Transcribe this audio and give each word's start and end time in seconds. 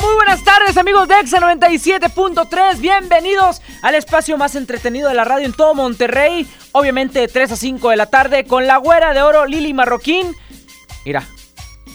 Muy 0.00 0.14
buenas 0.14 0.44
tardes 0.44 0.76
amigos 0.76 1.08
de 1.08 1.18
Exa 1.20 1.40
97.3, 1.40 2.78
bienvenidos 2.78 3.60
al 3.82 3.94
espacio 3.94 4.36
más 4.36 4.54
entretenido 4.54 5.08
de 5.08 5.14
la 5.14 5.24
radio 5.24 5.46
en 5.46 5.52
todo 5.52 5.74
Monterrey, 5.74 6.48
obviamente 6.72 7.20
de 7.20 7.28
3 7.28 7.52
a 7.52 7.56
5 7.56 7.90
de 7.90 7.96
la 7.96 8.06
tarde 8.06 8.44
con 8.46 8.66
la 8.66 8.76
güera 8.76 9.12
de 9.14 9.22
oro 9.22 9.46
Lili 9.46 9.72
Marroquín. 9.72 10.34
Mira, 11.04 11.26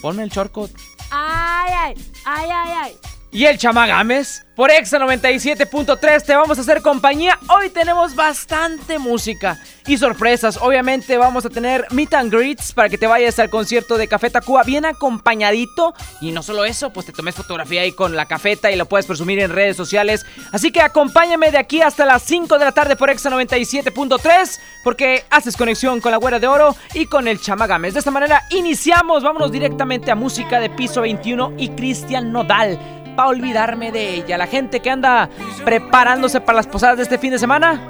ponme 0.01 0.23
el 0.23 0.31
chorco. 0.31 0.69
Ay, 1.11 1.73
ay, 1.73 1.93
ay, 2.25 2.49
ay, 2.51 2.71
ay. 2.83 3.16
Y 3.37 3.45
el 3.45 3.59
Chamagames 3.59 4.47
por 4.55 4.71
Exa 4.71 4.97
97.3 4.97 6.23
te 6.23 6.35
vamos 6.35 6.57
a 6.57 6.61
hacer 6.61 6.81
compañía. 6.81 7.37
Hoy 7.55 7.69
tenemos 7.69 8.15
bastante 8.15 8.97
música 8.97 9.59
y 9.85 9.99
sorpresas. 9.99 10.57
Obviamente 10.59 11.15
vamos 11.19 11.45
a 11.45 11.51
tener 11.51 11.85
meet 11.91 12.15
and 12.15 12.33
greets 12.33 12.73
para 12.73 12.89
que 12.89 12.97
te 12.97 13.05
vayas 13.05 13.37
al 13.37 13.51
concierto 13.51 13.99
de 13.99 14.07
Café 14.07 14.31
Tacuba 14.31 14.63
bien 14.63 14.85
acompañadito. 14.85 15.93
Y 16.19 16.31
no 16.31 16.41
solo 16.41 16.65
eso, 16.65 16.91
pues 16.91 17.05
te 17.05 17.11
tomes 17.11 17.35
fotografía 17.35 17.81
ahí 17.81 17.91
con 17.91 18.15
la 18.15 18.25
cafeta 18.25 18.71
y 18.71 18.75
lo 18.75 18.87
puedes 18.87 19.05
presumir 19.05 19.37
en 19.37 19.51
redes 19.51 19.77
sociales. 19.77 20.25
Así 20.51 20.71
que 20.71 20.81
acompáñame 20.81 21.51
de 21.51 21.59
aquí 21.59 21.83
hasta 21.83 22.07
las 22.07 22.23
5 22.23 22.57
de 22.57 22.65
la 22.65 22.71
tarde 22.71 22.95
por 22.95 23.11
Exa 23.11 23.29
97.3 23.29 24.59
porque 24.83 25.25
haces 25.29 25.55
conexión 25.55 26.01
con 26.01 26.11
la 26.11 26.17
Güera 26.17 26.39
de 26.39 26.47
Oro 26.47 26.75
y 26.95 27.05
con 27.05 27.27
el 27.27 27.39
Chamagames. 27.39 27.93
De 27.93 27.99
esta 27.99 28.09
manera 28.09 28.41
iniciamos. 28.49 29.21
Vámonos 29.21 29.51
directamente 29.51 30.09
a 30.09 30.15
música 30.15 30.59
de 30.59 30.71
piso 30.71 31.01
21 31.01 31.53
y 31.59 31.69
Cristian 31.69 32.31
Nodal 32.31 32.96
para 33.17 33.29
olvidarme 33.29 33.91
de 33.91 34.13
ella. 34.13 34.37
La 34.37 34.45
gente 34.45 34.79
que 34.79 34.91
anda 34.91 35.27
preparándose 35.65 36.39
para 36.39 36.57
las 36.57 36.67
posadas 36.67 36.97
de 36.97 37.03
este 37.03 37.17
fin 37.17 37.31
de 37.31 37.39
semana. 37.39 37.81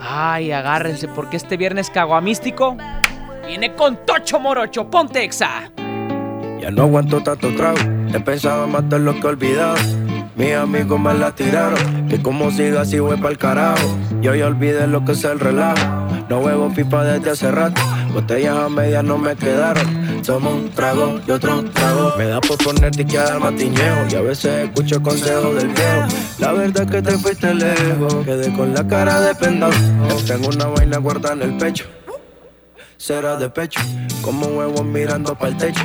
Ay, 0.00 0.50
agárrense 0.50 1.08
porque 1.08 1.36
este 1.36 1.58
viernes 1.58 1.90
caguamístico 1.90 2.76
viene 3.46 3.74
con 3.74 3.98
Tocho 4.06 4.40
Morocho. 4.40 4.90
Ponte 4.90 5.22
exa. 5.22 5.70
Ya 6.58 6.70
no 6.70 6.84
aguanto 6.84 7.22
tanto 7.22 7.54
trago. 7.54 7.76
He 8.12 8.18
pensado 8.18 8.66
matar 8.66 9.00
lo 9.00 9.12
que 9.14 9.20
he 9.20 9.26
olvidado. 9.26 9.76
Mis 10.36 10.54
amigos 10.54 10.98
me 10.98 11.12
la 11.12 11.32
tiraron. 11.32 12.08
Que 12.08 12.22
como 12.22 12.50
siga 12.50 12.80
así 12.80 12.98
voy 12.98 13.18
pa'l 13.18 13.36
carajo. 13.36 13.86
Yo 14.22 14.34
ya 14.34 14.46
olvidé 14.46 14.86
lo 14.86 15.04
que 15.04 15.12
es 15.12 15.24
el 15.24 15.38
relajo. 15.38 15.84
No 16.30 16.38
huevo 16.38 16.70
pipa 16.70 17.04
desde 17.04 17.30
hace 17.30 17.50
rato. 17.50 17.82
Botellas 18.16 18.56
a 18.56 18.68
medias 18.70 19.04
no 19.04 19.18
me 19.18 19.36
quedaron. 19.36 20.22
Tomo 20.22 20.50
un 20.50 20.70
trago 20.70 21.20
y 21.28 21.30
otro 21.30 21.62
trago. 21.64 22.14
Me 22.16 22.24
da 22.24 22.40
por 22.40 22.56
ponerte 22.56 23.04
que 23.04 23.18
dar 23.18 23.38
matiñeo. 23.38 24.06
Y 24.10 24.14
a 24.14 24.22
veces 24.22 24.64
escucho 24.64 25.02
consejos 25.02 25.54
del 25.54 25.68
viejo. 25.68 26.08
La 26.38 26.52
verdad 26.52 26.84
es 26.84 26.90
que 26.90 27.02
te 27.02 27.18
fuiste 27.18 27.52
lejos. 27.52 28.14
Quedé 28.24 28.50
con 28.54 28.72
la 28.72 28.88
cara 28.88 29.20
de 29.20 29.34
pendado. 29.34 29.74
Tengo 30.26 30.48
una 30.48 30.64
vaina 30.64 30.96
guardada 30.96 31.34
en 31.34 31.42
el 31.42 31.58
pecho. 31.58 31.84
Será 32.96 33.36
de 33.36 33.50
pecho. 33.50 33.82
Como 34.22 34.46
huevos 34.46 34.86
mirando 34.86 35.34
para 35.34 35.50
el 35.50 35.58
techo. 35.58 35.84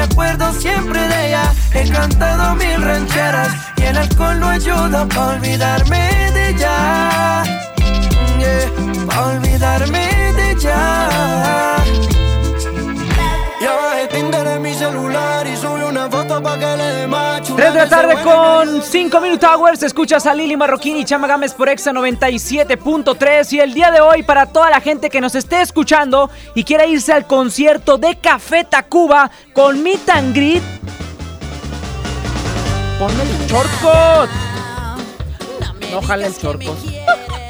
me 0.00 0.04
acuerdo 0.04 0.50
siempre 0.54 0.98
de 1.08 1.28
ella. 1.28 1.52
He 1.74 1.86
cantado 1.90 2.54
mil 2.54 2.80
rancheras 2.80 3.48
y 3.76 3.82
el 3.82 3.98
alcohol 3.98 4.40
no 4.40 4.48
ayuda 4.48 5.06
para 5.06 5.36
olvidarme 5.36 6.32
de 6.32 6.48
ella. 6.50 7.42
para 9.06 9.26
olvidarme 9.26 10.32
de 10.36 10.50
ella. 10.52 11.79
3 16.58 17.74
de 17.74 17.78
la 17.78 17.88
tarde 17.88 18.16
con 18.22 18.82
5 18.82 19.20
Minute 19.20 19.46
Hours. 19.46 19.82
Escuchas 19.84 20.26
a 20.26 20.34
Lili 20.34 20.56
Marroquín 20.56 20.96
y 20.96 21.04
Chama 21.04 21.28
Gámez 21.28 21.54
por 21.54 21.68
Exa 21.68 21.92
97.3. 21.92 23.52
Y 23.52 23.60
el 23.60 23.72
día 23.72 23.92
de 23.92 24.00
hoy, 24.00 24.24
para 24.24 24.46
toda 24.46 24.68
la 24.68 24.80
gente 24.80 25.10
que 25.10 25.20
nos 25.20 25.36
esté 25.36 25.60
escuchando 25.60 26.28
y 26.54 26.64
quiera 26.64 26.86
irse 26.86 27.12
al 27.12 27.26
concierto 27.26 27.98
de 27.98 28.18
Café 28.18 28.64
Tacuba 28.64 29.30
con 29.52 29.80
Meet 29.82 30.08
and 30.10 30.34
Greet, 30.34 30.62
ponme 32.98 33.22
el 33.22 33.46
chorco. 33.46 34.28
No 35.92 36.02
jale 36.02 36.26
el 36.26 36.36
chorco. 36.36 36.76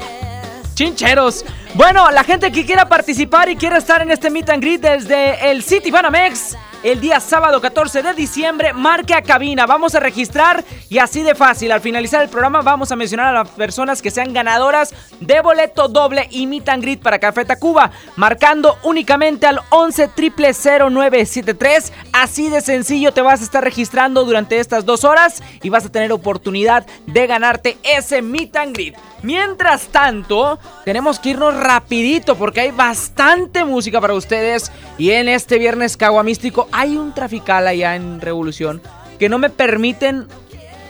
Chincheros. 0.75 1.43
Bueno, 1.73 2.11
la 2.11 2.23
gente 2.23 2.51
que 2.51 2.65
quiera 2.65 2.87
participar 2.87 3.49
y 3.49 3.55
quiera 3.55 3.77
estar 3.77 4.01
en 4.01 4.11
este 4.11 4.29
meet 4.29 4.49
and 4.49 4.61
greet 4.61 4.81
desde 4.81 5.49
el 5.49 5.63
City 5.63 5.89
Banamex 5.89 6.57
el 6.83 6.99
día 6.99 7.19
sábado 7.19 7.61
14 7.61 8.01
de 8.01 8.13
diciembre, 8.13 8.73
marque 8.73 9.13
a 9.13 9.21
cabina. 9.21 9.65
Vamos 9.65 9.93
a 9.93 9.99
registrar 9.99 10.63
y 10.89 10.97
así 10.97 11.21
de 11.21 11.35
fácil. 11.35 11.71
Al 11.71 11.81
finalizar 11.81 12.23
el 12.23 12.29
programa 12.29 12.61
vamos 12.61 12.91
a 12.91 12.95
mencionar 12.95 13.27
a 13.27 13.43
las 13.43 13.49
personas 13.49 14.01
que 14.01 14.11
sean 14.11 14.33
ganadoras 14.33 14.93
de 15.19 15.41
boleto 15.41 15.87
doble 15.87 16.27
y 16.31 16.47
meet 16.47 16.69
and 16.69 16.83
greet 16.83 17.01
para 17.01 17.19
Café 17.19 17.45
Tacuba, 17.45 17.91
marcando 18.15 18.77
únicamente 18.83 19.45
al 19.45 19.59
11 19.69 20.09
0973. 20.15 21.93
Así 22.13 22.49
de 22.49 22.61
sencillo 22.61 23.13
te 23.13 23.21
vas 23.21 23.41
a 23.41 23.43
estar 23.43 23.63
registrando 23.63 24.25
durante 24.25 24.59
estas 24.59 24.85
dos 24.85 25.03
horas 25.03 25.43
y 25.61 25.69
vas 25.69 25.85
a 25.85 25.91
tener 25.91 26.11
oportunidad 26.11 26.85
de 27.05 27.27
ganarte 27.27 27.77
ese 27.83 28.21
meet 28.21 28.55
and 28.55 28.73
greet. 28.73 28.95
Mientras 29.23 29.87
tanto, 29.87 30.57
tenemos 30.83 31.19
que 31.19 31.29
irnos 31.29 31.55
rapidito 31.55 32.35
porque 32.35 32.61
hay 32.61 32.71
bastante 32.71 33.63
música 33.63 34.01
para 34.01 34.15
ustedes. 34.15 34.71
Y 34.97 35.11
en 35.11 35.29
este 35.29 35.59
viernes 35.59 35.95
caguamístico 35.95 36.67
hay 36.71 36.97
un 36.97 37.13
trafical 37.13 37.67
allá 37.67 37.95
en 37.95 38.21
Revolución 38.21 38.81
que 39.19 39.29
no 39.29 39.37
me 39.37 39.49
permiten, 39.49 40.27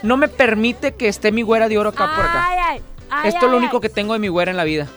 no 0.03 0.17
me 0.17 0.27
permite 0.27 0.93
que 0.93 1.07
esté 1.07 1.31
mi 1.31 1.41
güera 1.41 1.67
de 1.67 1.77
oro 1.77 1.89
acá 1.89 2.11
por 2.15 2.25
acá. 2.25 2.47
Ay, 2.47 2.57
ay, 2.63 2.81
ay, 3.09 3.29
Esto 3.29 3.45
es 3.45 3.51
lo 3.51 3.57
único 3.57 3.81
que 3.81 3.89
tengo 3.89 4.13
de 4.13 4.19
mi 4.19 4.27
güera 4.29 4.51
en 4.51 4.57
la 4.57 4.63
vida. 4.63 4.87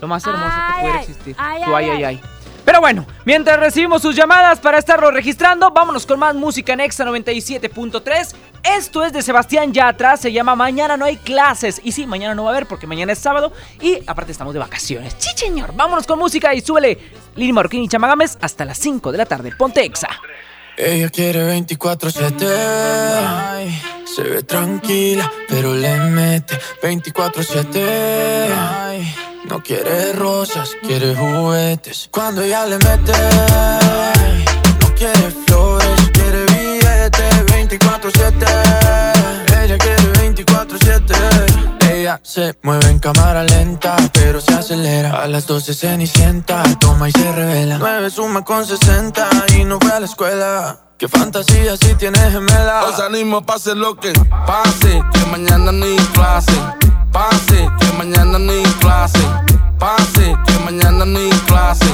Lo 0.00 0.08
más 0.08 0.26
hermoso 0.26 0.54
que 0.66 0.80
pudiera 0.80 1.00
existir. 1.00 1.36
ay, 1.38 1.62
ay, 1.66 1.90
ay. 1.90 2.04
ay. 2.04 2.20
Pero 2.64 2.80
bueno, 2.80 3.06
mientras 3.24 3.60
recibimos 3.60 4.02
sus 4.02 4.16
llamadas 4.16 4.58
para 4.58 4.78
estarlo 4.78 5.10
registrando, 5.10 5.70
vámonos 5.70 6.06
con 6.06 6.18
más 6.18 6.34
música 6.34 6.72
en 6.72 6.80
Exa 6.80 7.04
97.3. 7.04 8.34
Esto 8.62 9.04
es 9.04 9.12
de 9.12 9.20
Sebastián 9.20 9.74
Yatra, 9.74 10.16
se 10.16 10.32
llama 10.32 10.54
Mañana 10.54 10.96
no 10.96 11.04
hay 11.04 11.18
clases. 11.18 11.82
Y 11.84 11.92
sí, 11.92 12.06
mañana 12.06 12.34
no 12.34 12.44
va 12.44 12.50
a 12.50 12.54
haber 12.54 12.64
porque 12.66 12.86
mañana 12.86 13.12
es 13.12 13.18
sábado 13.18 13.52
y 13.80 13.98
aparte 14.06 14.32
estamos 14.32 14.54
de 14.54 14.60
vacaciones. 14.60 15.14
Sí, 15.18 15.32
señor. 15.36 15.74
Vámonos 15.74 16.06
con 16.06 16.18
música 16.18 16.54
y 16.54 16.62
súbele 16.62 16.96
Lili 17.36 17.52
Marroquín 17.52 17.82
y 17.82 17.88
Chamagames 17.88 18.38
hasta 18.40 18.64
las 18.64 18.78
5 18.78 19.12
de 19.12 19.18
la 19.18 19.26
tarde. 19.26 19.52
Ponte 19.56 19.84
Exa. 19.84 20.08
Ella 20.76 21.08
quiere 21.10 21.56
24-7. 21.60 23.82
Se 24.06 24.22
ve 24.22 24.42
tranquila, 24.42 25.30
pero 25.48 25.72
le 25.74 25.96
mete 25.98 26.58
24-7. 26.82 29.33
No 29.48 29.62
quiere 29.62 30.12
rosas, 30.14 30.70
quiere 30.82 31.14
juguetes. 31.14 32.08
Cuando 32.10 32.42
ella 32.42 32.64
le 32.64 32.78
mete, 32.78 33.12
no 34.80 34.94
quiere 34.94 35.30
flores, 35.46 36.10
quiere 36.12 36.46
billetes 36.46 37.46
24-7. 37.46 38.32
Ella 39.62 39.78
quiere 39.78 40.12
24-7. 40.14 41.92
Ella 41.92 42.18
se 42.22 42.58
mueve 42.62 42.88
en 42.88 42.98
cámara 42.98 43.44
lenta, 43.44 43.96
pero 44.14 44.40
se 44.40 44.54
acelera. 44.54 45.22
A 45.22 45.28
las 45.28 45.46
12 45.46 45.74
cenicienta, 45.74 46.62
toma 46.80 47.10
y 47.10 47.12
se 47.12 47.30
revela. 47.32 47.76
9 47.78 48.10
suma 48.10 48.42
con 48.44 48.66
60 48.66 49.28
y 49.58 49.64
no 49.64 49.78
fue 49.78 49.92
a 49.92 50.00
la 50.00 50.06
escuela. 50.06 50.80
Qué 50.96 51.06
fantasía 51.06 51.76
si 51.76 51.94
tienes 51.96 52.32
gemela. 52.32 52.84
Os 52.84 52.98
animo, 52.98 53.44
pase 53.44 53.74
lo 53.74 53.94
que 53.96 54.12
pase, 54.46 55.02
que 55.12 55.26
mañana 55.30 55.70
ni 55.70 55.96
clase 56.14 56.52
Pase, 57.14 57.70
que 57.78 57.92
mañana 57.96 58.40
ni 58.40 58.64
clase. 58.80 59.20
Pase, 59.78 60.34
que 60.46 60.58
mañana 60.64 61.04
ni 61.04 61.30
clase. 61.46 61.86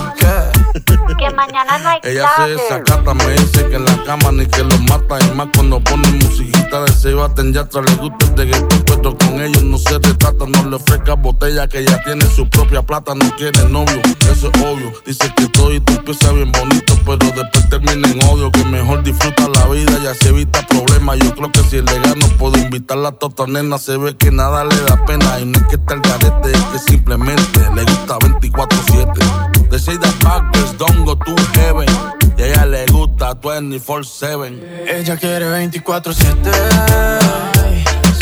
Que 1.19 1.29
mañana 1.35 1.77
no 1.79 1.89
hay 1.91 1.99
Ella 2.05 2.27
se 2.37 2.49
desacata, 2.49 3.13
me 3.13 3.29
dice 3.33 3.69
que 3.69 3.77
en 3.77 3.85
la 3.85 4.03
cama 4.05 4.33
ni 4.33 4.47
que 4.47 4.65
lo 4.65 4.79
mata. 4.79 5.19
Y 5.21 5.37
más 5.37 5.49
cuando 5.55 5.79
pone 5.85 6.09
musiquita 6.13 6.83
de 6.83 6.93
se 6.93 7.13
baten 7.13 7.53
ya 7.53 7.69
le 7.75 7.95
gusta 7.97 8.27
el 8.43 8.51
de 8.51 8.67
pero 8.87 9.19
con 9.19 9.39
ellos 9.39 9.63
no 9.63 9.77
se 9.77 9.99
retrata. 9.99 10.47
No 10.47 10.71
le 10.71 10.77
ofrezca 10.77 11.17
botella 11.17 11.69
que 11.69 11.85
ya 11.85 12.03
tiene 12.05 12.25
su 12.25 12.49
propia 12.49 12.81
plata. 12.81 13.15
No 13.15 13.29
quiere 13.37 13.69
novio, 13.69 14.01
eso 14.33 14.51
es 14.51 14.63
obvio. 14.63 14.91
Dice 15.05 15.31
que 15.37 15.47
todo 15.49 15.75
y 15.75 15.81
tú 15.81 15.93
empieza 15.93 16.33
bien 16.33 16.51
bonito, 16.53 16.95
pero 17.05 17.19
después 17.19 17.69
termina 17.69 18.09
en 18.09 18.25
odio. 18.25 18.51
Que 18.53 18.65
mejor 18.65 19.03
disfruta 19.03 19.49
la 19.49 19.67
vida 19.67 19.93
y 20.03 20.07
así 20.07 20.29
evita 20.29 20.67
problemas. 20.67 21.19
Yo 21.19 21.35
creo 21.35 21.53
que 21.53 21.61
si 21.65 21.77
es 21.77 21.85
legal 21.85 22.19
no 22.19 22.29
puedo 22.39 22.57
invitarla 22.57 23.11
a 23.11 23.13
tota 23.13 23.47
nena. 23.47 23.77
Se 23.77 23.99
ve 23.99 24.17
que 24.17 24.31
nada 24.31 24.65
le 24.65 24.77
da 24.83 25.05
pena. 25.05 25.10
Y 25.13 25.45
no 25.45 25.59
es 25.59 25.67
que 25.67 25.75
está 25.75 25.95
el 25.95 26.01
garete, 26.03 26.53
es 26.53 26.65
que 26.65 26.79
simplemente 26.79 27.61
le 27.75 27.83
gusta 27.83 28.17
24-7. 28.19 29.69
De 29.69 29.79
say 29.79 29.97
that 29.99 30.15
backwards 30.23 30.79
don't 30.79 31.05
go 31.05 31.17
to 31.17 31.35
heaven. 31.55 31.89
Y 32.37 32.43
a 32.43 32.47
ella 32.47 32.67
le 32.67 32.87
gusta 32.87 33.35
24-7. 33.41 34.61
Ella 34.87 35.17
quiere 35.17 35.47
24-7. 35.47 36.15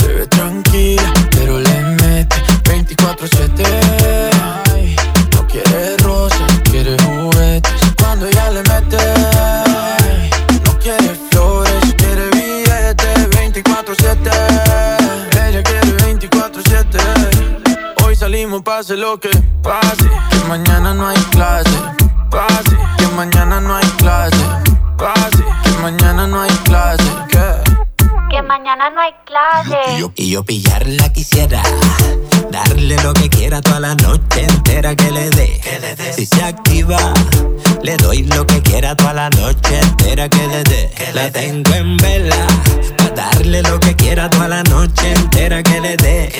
Se 0.01 0.07
ve 0.15 0.27
tranquila, 0.29 1.13
pero 1.31 1.59
le 1.59 1.81
mete 2.01 2.37
24-7. 2.65 3.67
No 5.35 5.47
quiere 5.47 5.97
rosas, 5.99 6.61
quiere 6.71 6.97
juguetes. 7.03 7.73
Cuando 7.99 8.27
ella 8.27 8.51
le 8.51 8.63
mete, 8.63 8.97
no 10.65 10.79
quiere 10.79 11.15
flores, 11.31 11.95
quiere 11.99 12.31
billetes 12.31 13.29
24-7. 13.31 14.68
Salimos, 18.39 18.63
pase 18.63 18.97
lo 18.97 19.19
que 19.19 19.31
pase. 19.63 20.09
Que 20.31 20.49
mañana 20.49 20.95
no 20.95 21.09
hay 21.09 21.19
clase. 21.33 21.77
Pase, 22.31 22.77
que 22.97 23.07
mañana 23.17 23.61
no 23.61 23.75
hay 23.75 23.87
clase. 23.99 24.37
Pase, 24.97 25.45
que 25.65 25.71
mañana 25.83 26.27
no 26.27 26.41
hay 26.43 26.51
clase. 26.65 27.05
¿Qué? 27.29 27.39
Que 28.31 28.43
mañana 28.43 28.91
no 28.91 29.01
hay 29.01 29.13
clase. 29.25 29.97
Y 29.97 30.01
yo, 30.01 30.13
y 30.15 30.31
yo 30.31 30.45
pillarla 30.45 31.13
quisiera. 31.13 31.63
Darle 32.51 32.97
lo 33.03 33.13
que 33.13 33.29
quiera 33.29 33.61
toda 33.61 33.81
la 33.81 33.95
noche 33.97 34.45
entera 34.45 34.95
que 34.95 35.11
le 35.11 35.31
dé. 35.31 35.61
Si 36.15 36.25
se 36.25 36.43
activa, 36.43 37.13
le 37.83 37.97
doy 37.97 38.23
lo 38.25 38.47
que 38.47 38.61
quiera 38.63 38.95
toda 38.95 39.13
la 39.13 39.31
noche 39.31 39.81
entera 39.81 40.29
que 40.29 40.47
le 40.47 40.63
dé. 40.65 40.91
La 41.15 41.31
tengo 41.31 41.73
en 41.75 41.97
vela. 41.97 42.47
Pa' 42.97 43.11
darle 43.11 43.63
lo 43.63 43.79
que 43.81 43.95
quiera 43.95 44.29
toda 44.31 44.49
la 44.49 44.63
noche 44.65 45.13
entera 45.13 45.63
que 45.63 45.81
le 45.81 45.97
dé. 45.97 46.33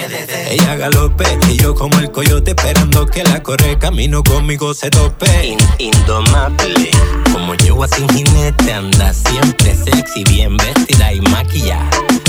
Ella 0.51 0.77
galope 0.77 1.25
y 1.49 1.57
yo 1.57 1.75
como 1.75 1.99
el 1.99 2.11
coyote 2.11 2.51
esperando 2.51 3.07
que 3.07 3.23
la 3.25 3.43
corre 3.43 3.79
camino 3.79 4.23
conmigo 4.23 4.75
se 4.75 4.91
tope. 4.91 5.57
indomable. 5.79 6.91
Como 7.33 7.55
yegua 7.55 7.89
sin 7.89 8.09
jinete 8.09 8.73
anda 8.73 9.13
siempre 9.13 9.77
sexy, 9.77 10.25
bien 10.25 10.57
vestida 10.57 11.13
y 11.13 11.21
maquillada. 11.21 12.08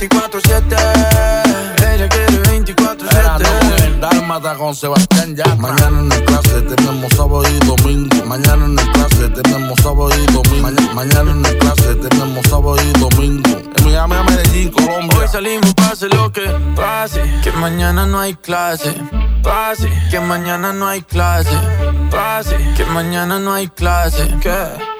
24-7. 0.00 0.76
Ella 1.92 2.08
quiere 2.08 2.42
24-7. 2.42 4.00
Dálmata 4.00 4.54
con 4.54 4.74
Sebastián 4.74 5.36
ya. 5.36 5.54
Mañana 5.56 6.00
en 6.00 6.10
el 6.10 6.24
clase 6.24 6.62
tenemos 6.62 7.12
sábado 7.12 7.42
y 7.46 7.58
domingo. 7.66 8.24
Mañana 8.24 8.64
en 8.64 8.78
el 8.78 8.92
clase 8.92 9.28
tenemos 9.28 9.78
sábado 9.82 10.08
y 10.16 10.32
domingo. 10.32 10.62
Mañana, 10.62 10.94
mañana 10.94 11.30
en 11.32 11.44
el 11.44 11.58
clase 11.58 11.94
tenemos 11.96 12.46
sábado 12.46 12.76
y 12.82 12.98
domingo. 12.98 13.50
En 13.76 13.84
Miami, 13.84 14.14
a 14.14 14.22
Medellín, 14.22 14.70
Colombia. 14.70 15.18
Hoy 15.18 15.28
salimos, 15.28 15.74
pase 15.74 16.08
lo 16.08 16.32
que 16.32 16.48
pase. 16.74 17.22
Que 17.44 17.52
mañana 17.52 18.06
no 18.06 18.20
hay 18.20 18.34
clase. 18.34 18.94
Pase. 19.42 19.90
Que 20.10 20.18
mañana 20.18 20.72
no 20.72 20.88
hay 20.88 21.02
clase. 21.02 21.58
Pase. 22.10 22.56
Que 22.74 22.86
mañana 22.86 23.38
no 23.38 23.52
hay 23.52 23.68
clase. 23.68 24.34
¿Qué? 24.40 24.99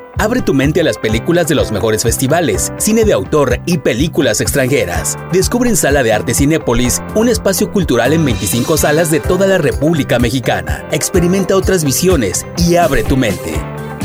Abre 0.21 0.43
tu 0.43 0.53
mente 0.53 0.81
a 0.81 0.83
las 0.83 0.99
películas 0.99 1.47
de 1.47 1.55
los 1.55 1.71
mejores 1.71 2.03
festivales, 2.03 2.71
cine 2.77 3.05
de 3.05 3.13
autor 3.13 3.59
y 3.65 3.79
películas 3.79 4.39
extranjeras. 4.39 5.17
Descubre 5.33 5.67
en 5.67 5.75
Sala 5.75 6.03
de 6.03 6.13
Arte 6.13 6.35
Cinépolis 6.35 7.01
un 7.15 7.27
espacio 7.27 7.71
cultural 7.71 8.13
en 8.13 8.23
25 8.23 8.77
salas 8.77 9.09
de 9.09 9.19
toda 9.19 9.47
la 9.47 9.57
República 9.57 10.19
Mexicana. 10.19 10.87
Experimenta 10.91 11.55
otras 11.55 11.83
visiones 11.83 12.45
y 12.55 12.75
abre 12.75 13.01
tu 13.03 13.17
mente. 13.17 13.55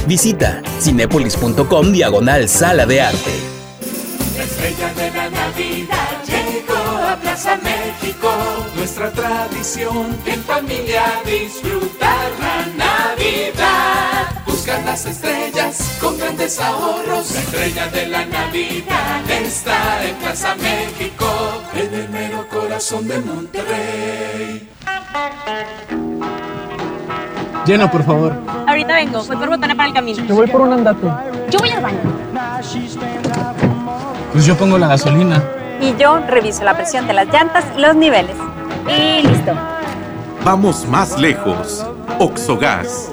Visita 0.09 0.63
cinépolis.com 0.81 1.93
diagonal 1.93 2.49
Sala 2.49 2.87
de 2.87 3.03
Arte. 3.03 3.35
La 4.39 4.45
estrella 4.45 4.95
de 4.95 5.11
la 5.11 5.29
Navidad 5.29 6.25
llegó 6.27 6.79
a 6.79 7.19
Plaza 7.21 7.59
México. 7.59 8.31
Nuestra 8.75 9.13
tradición 9.13 10.17
en 10.25 10.43
familia 10.45 11.03
disfrutar 11.27 12.31
la 12.41 12.87
Navidad. 12.87 14.46
Buscar 14.67 14.85
las 14.85 15.07
estrellas 15.07 15.97
con 16.01 16.19
grandes 16.19 16.59
ahorros. 16.59 17.31
La 17.31 17.39
estrella 17.39 17.87
de 17.87 18.09
la 18.09 18.27
Navidad 18.27 19.31
está 19.31 20.05
en 20.05 20.17
Plaza 20.17 20.57
México, 20.57 21.25
en 21.73 21.95
el 21.95 22.09
mero 22.09 22.45
corazón 22.49 23.07
de 23.07 23.21
Monterrey. 23.21 24.69
Llena, 27.65 27.89
por 27.89 28.03
favor. 28.03 28.33
Ahorita 28.67 28.95
vengo, 28.95 29.23
voy 29.23 29.37
por 29.37 29.49
botana 29.51 29.77
para 29.77 29.89
el 29.89 29.95
camino. 29.95 30.27
Te 30.27 30.33
voy 30.33 30.49
por 30.49 30.63
un 30.63 30.73
andate. 30.73 31.07
Yo 31.49 31.61
voy 31.61 31.71
al 31.71 31.83
baño. 31.83 32.01
Pues 34.33 34.47
yo 34.47 34.57
pongo 34.57 34.79
la 34.79 34.89
gasolina. 34.89 35.45
Y 35.81 35.95
yo 35.97 36.19
reviso 36.27 36.65
la 36.65 36.77
presión 36.77 37.07
de 37.07 37.13
las 37.13 37.29
llantas 37.29 37.65
y 37.77 37.81
los 37.81 37.95
niveles. 37.95 38.35
Y 38.89 39.29
listo. 39.29 39.53
Vamos 40.45 40.89
más 40.89 41.17
lejos. 41.21 41.87
Oxogas. 42.19 43.13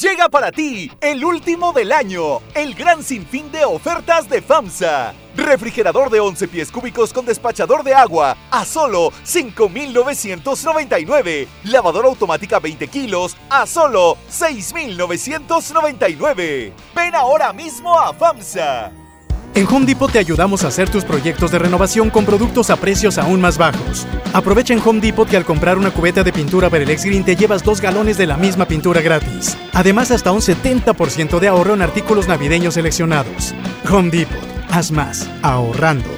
Llega 0.00 0.28
para 0.28 0.52
ti 0.52 0.92
el 1.00 1.24
último 1.24 1.72
del 1.72 1.90
año, 1.90 2.40
el 2.54 2.76
gran 2.76 3.02
sinfín 3.02 3.50
de 3.50 3.64
ofertas 3.64 4.28
de 4.28 4.40
FAMSA. 4.40 5.12
Refrigerador 5.34 6.08
de 6.08 6.20
11 6.20 6.46
pies 6.46 6.70
cúbicos 6.70 7.12
con 7.12 7.26
despachador 7.26 7.82
de 7.82 7.94
agua 7.94 8.36
a 8.52 8.64
solo 8.64 9.12
5,999. 9.24 11.48
Lavadora 11.64 12.06
automática 12.06 12.60
20 12.60 12.86
kilos 12.86 13.36
a 13.50 13.66
solo 13.66 14.16
6,999. 14.28 16.72
Ven 16.94 17.14
ahora 17.16 17.52
mismo 17.52 17.98
a 17.98 18.14
FAMSA. 18.14 19.07
En 19.58 19.66
Home 19.66 19.86
Depot 19.86 20.08
te 20.08 20.20
ayudamos 20.20 20.62
a 20.62 20.68
hacer 20.68 20.88
tus 20.88 21.02
proyectos 21.02 21.50
de 21.50 21.58
renovación 21.58 22.10
con 22.10 22.24
productos 22.24 22.70
a 22.70 22.76
precios 22.76 23.18
aún 23.18 23.40
más 23.40 23.58
bajos. 23.58 24.06
Aprovecha 24.32 24.72
en 24.72 24.80
Home 24.84 25.00
Depot 25.00 25.28
que 25.28 25.36
al 25.36 25.44
comprar 25.44 25.78
una 25.78 25.90
cubeta 25.90 26.22
de 26.22 26.32
pintura 26.32 26.68
X 26.68 27.04
Green 27.04 27.24
te 27.24 27.34
llevas 27.34 27.64
dos 27.64 27.80
galones 27.80 28.16
de 28.16 28.28
la 28.28 28.36
misma 28.36 28.66
pintura 28.68 29.00
gratis. 29.00 29.58
Además, 29.72 30.12
hasta 30.12 30.30
un 30.30 30.42
70% 30.42 31.40
de 31.40 31.48
ahorro 31.48 31.74
en 31.74 31.82
artículos 31.82 32.28
navideños 32.28 32.74
seleccionados. 32.74 33.52
Home 33.90 34.10
Depot, 34.10 34.38
haz 34.70 34.92
más, 34.92 35.28
ahorrando. 35.42 36.17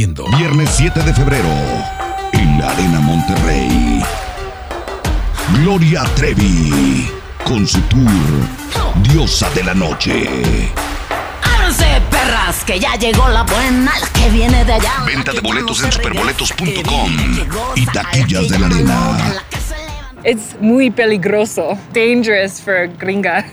Viernes 0.00 0.70
7 0.78 1.02
de 1.02 1.12
febrero, 1.12 1.50
en 2.32 2.58
la 2.58 2.70
Arena 2.70 3.00
Monterrey. 3.00 4.02
Gloria 5.58 6.04
Trevi, 6.14 7.06
con 7.44 7.66
su 7.66 7.78
tour 7.82 8.08
Diosa 9.02 9.50
de 9.50 9.62
la 9.62 9.74
Noche. 9.74 10.72
Ábranse, 11.42 11.84
perras, 12.10 12.64
que 12.64 12.80
ya 12.80 12.94
llegó 12.94 13.28
la 13.28 13.42
buena, 13.42 13.92
la 14.00 14.08
que 14.08 14.30
viene 14.30 14.64
de 14.64 14.72
allá. 14.72 15.04
Venta 15.04 15.32
de 15.34 15.40
boletos 15.40 15.84
en 15.84 15.92
superboletos.com 15.92 17.18
y 17.74 17.84
taquillas 17.84 18.48
de 18.48 18.58
la 18.58 18.66
arena. 18.68 19.44
Es 20.24 20.56
muy 20.62 20.90
peligroso. 20.90 21.78
Dangerous 21.92 22.62
for 22.62 22.88
gringa. 22.98 23.44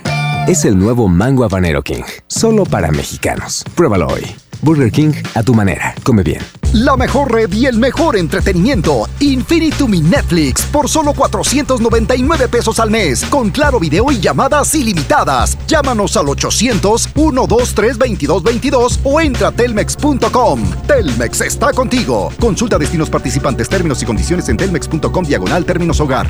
Es 0.48 0.64
el 0.64 0.80
nuevo 0.80 1.10
Mango 1.10 1.44
Habanero 1.44 1.84
King, 1.84 2.04
solo 2.28 2.64
para 2.64 2.90
mexicanos. 2.90 3.66
Pruébalo 3.76 4.08
hoy. 4.08 4.34
Burger 4.62 4.92
King 4.92 5.14
a 5.36 5.44
tu 5.44 5.54
manera. 5.54 5.96
Come 6.04 6.24
bien. 6.24 6.42
La 6.74 6.98
mejor 6.98 7.32
red 7.32 7.54
y 7.54 7.66
el 7.66 7.78
mejor 7.78 8.18
entretenimiento. 8.18 9.08
Infinitum 9.20 9.90
Mi 9.90 10.02
Netflix 10.02 10.64
por 10.64 10.90
solo 10.90 11.14
499 11.14 12.50
pesos 12.50 12.78
al 12.80 12.92
mes. 12.92 13.24
Con 13.26 13.52
claro 13.52 13.80
video 13.80 14.12
y 14.12 14.20
llamadas 14.20 14.76
ilimitadas. 14.76 15.58
Llámanos 15.68 16.18
al 16.18 16.26
800-123-2222 16.26 19.00
o 19.04 19.22
entra 19.22 19.48
a 19.48 19.52
telmex.com. 19.52 20.64
Telmex 20.88 21.42
está 21.42 21.72
contigo. 21.72 22.32
Consulta 22.40 22.78
destinos 22.78 23.10
participantes, 23.10 23.70
términos 23.70 24.04
y 24.04 24.06
condiciones 24.06 24.50
en 24.50 24.58
telmex.com 24.58 25.26
diagonal 25.26 25.66
términos 25.66 26.00
hogar. 26.00 26.28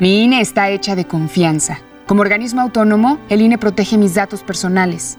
Mi 0.00 0.24
INE 0.24 0.40
está 0.40 0.70
hecha 0.70 0.94
de 0.94 1.06
confianza. 1.06 1.80
Como 2.06 2.20
organismo 2.20 2.60
autónomo, 2.60 3.18
el 3.28 3.40
INE 3.40 3.58
protege 3.58 3.98
mis 3.98 4.14
datos 4.14 4.42
personales. 4.42 5.18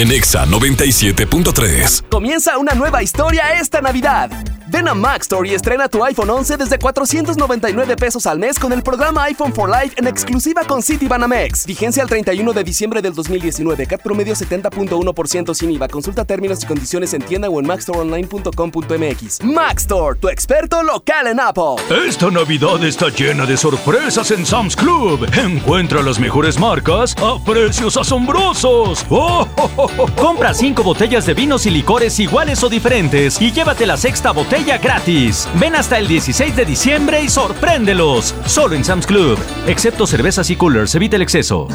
en 0.00 0.10
Exa 0.12 0.46
97.3. 0.46 2.08
Comienza 2.08 2.56
una 2.56 2.72
nueva 2.72 3.02
historia 3.02 3.60
esta 3.60 3.82
Navidad. 3.82 4.30
Ven 4.70 4.86
a 4.86 4.94
Mac 4.94 5.22
Store 5.22 5.48
y 5.48 5.54
estrena 5.54 5.88
tu 5.88 6.04
iPhone 6.04 6.30
11 6.30 6.56
desde 6.56 6.78
499 6.78 7.96
pesos 7.96 8.24
al 8.26 8.38
mes 8.38 8.56
con 8.56 8.72
el 8.72 8.84
programa 8.84 9.24
iPhone 9.24 9.52
for 9.52 9.68
Life 9.68 9.96
en 9.98 10.06
exclusiva 10.06 10.62
con 10.64 10.80
Citibanamex. 10.80 11.66
Vigencia 11.66 12.04
al 12.04 12.08
31 12.08 12.52
de 12.52 12.62
diciembre 12.62 13.02
del 13.02 13.12
2019. 13.12 13.86
CAT 13.88 14.00
promedio 14.00 14.34
70.1% 14.34 15.54
sin 15.54 15.72
IVA. 15.72 15.88
Consulta 15.88 16.24
términos 16.24 16.62
y 16.62 16.66
condiciones 16.66 17.12
en 17.14 17.22
tienda 17.22 17.48
o 17.48 17.58
en 17.58 17.66
macstoreonline.com.mx. 17.66 19.42
Mac 19.42 19.78
Store, 19.78 20.16
tu 20.18 20.28
experto 20.28 20.84
local 20.84 21.26
en 21.26 21.40
Apple. 21.40 21.74
Esta 22.06 22.30
Navidad 22.30 22.82
está 22.84 23.08
llena 23.08 23.46
de 23.46 23.56
sorpresas 23.56 24.30
en 24.30 24.46
Sam's 24.46 24.76
Club. 24.76 25.28
Encuentra 25.34 26.00
las 26.00 26.20
mejores 26.20 26.60
marcas 26.60 27.16
a 27.18 27.44
precios 27.44 27.96
asombrosos. 27.96 29.04
¡Oh, 29.10 29.48
oh, 29.56 29.70
oh, 29.76 29.82
oh! 29.82 29.89
Compra 30.16 30.54
cinco 30.54 30.82
botellas 30.82 31.26
de 31.26 31.34
vinos 31.34 31.66
y 31.66 31.70
licores 31.70 32.18
iguales 32.20 32.62
o 32.62 32.68
diferentes 32.68 33.40
y 33.40 33.52
llévate 33.52 33.86
la 33.86 33.96
sexta 33.96 34.32
botella 34.32 34.78
gratis. 34.78 35.48
Ven 35.54 35.76
hasta 35.76 35.98
el 35.98 36.08
16 36.08 36.56
de 36.56 36.64
diciembre 36.64 37.22
y 37.22 37.28
sorpréndelos. 37.28 38.34
Solo 38.46 38.74
en 38.74 38.84
Sam's 38.84 39.06
Club. 39.06 39.38
Excepto 39.66 40.06
cervezas 40.06 40.50
y 40.50 40.56
coolers, 40.56 40.94
evita 40.94 41.16
el 41.16 41.22
exceso. 41.22 41.68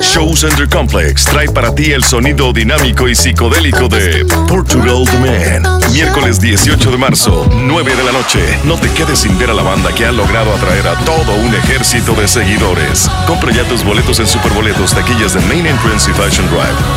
Show 0.00 0.36
Center 0.36 0.68
Complex 0.68 1.24
trae 1.24 1.48
para 1.48 1.74
ti 1.74 1.92
el 1.92 2.04
sonido 2.04 2.52
dinámico 2.52 3.08
y 3.08 3.14
psicodélico 3.14 3.88
de 3.88 4.24
Portugal 4.48 5.04
The 5.10 5.18
Man. 5.18 5.80
Miércoles 5.92 6.40
18 6.40 6.90
de 6.90 6.96
marzo, 6.96 7.48
9 7.52 7.96
de 7.96 8.04
la 8.04 8.12
noche. 8.12 8.40
No 8.64 8.76
te 8.76 8.88
quedes 8.90 9.20
sin 9.20 9.36
ver 9.38 9.50
a 9.50 9.54
la 9.54 9.62
banda 9.62 9.92
que 9.92 10.06
ha 10.06 10.12
logrado 10.12 10.54
atraer 10.54 10.86
a 10.86 10.94
todo 11.04 11.34
un 11.34 11.54
ejército 11.54 12.14
de 12.14 12.28
seguidores. 12.28 13.10
Compra 13.26 13.52
ya 13.52 13.64
tus 13.64 13.84
boletos 13.84 14.20
en 14.20 14.26
Superboletos, 14.26 14.94
taquillas 14.94 15.34
de 15.34 15.40
Main 15.40 15.66
Entrance 15.66 16.10
y 16.10 16.14
Fashion 16.14 16.46
Drive. 16.48 16.89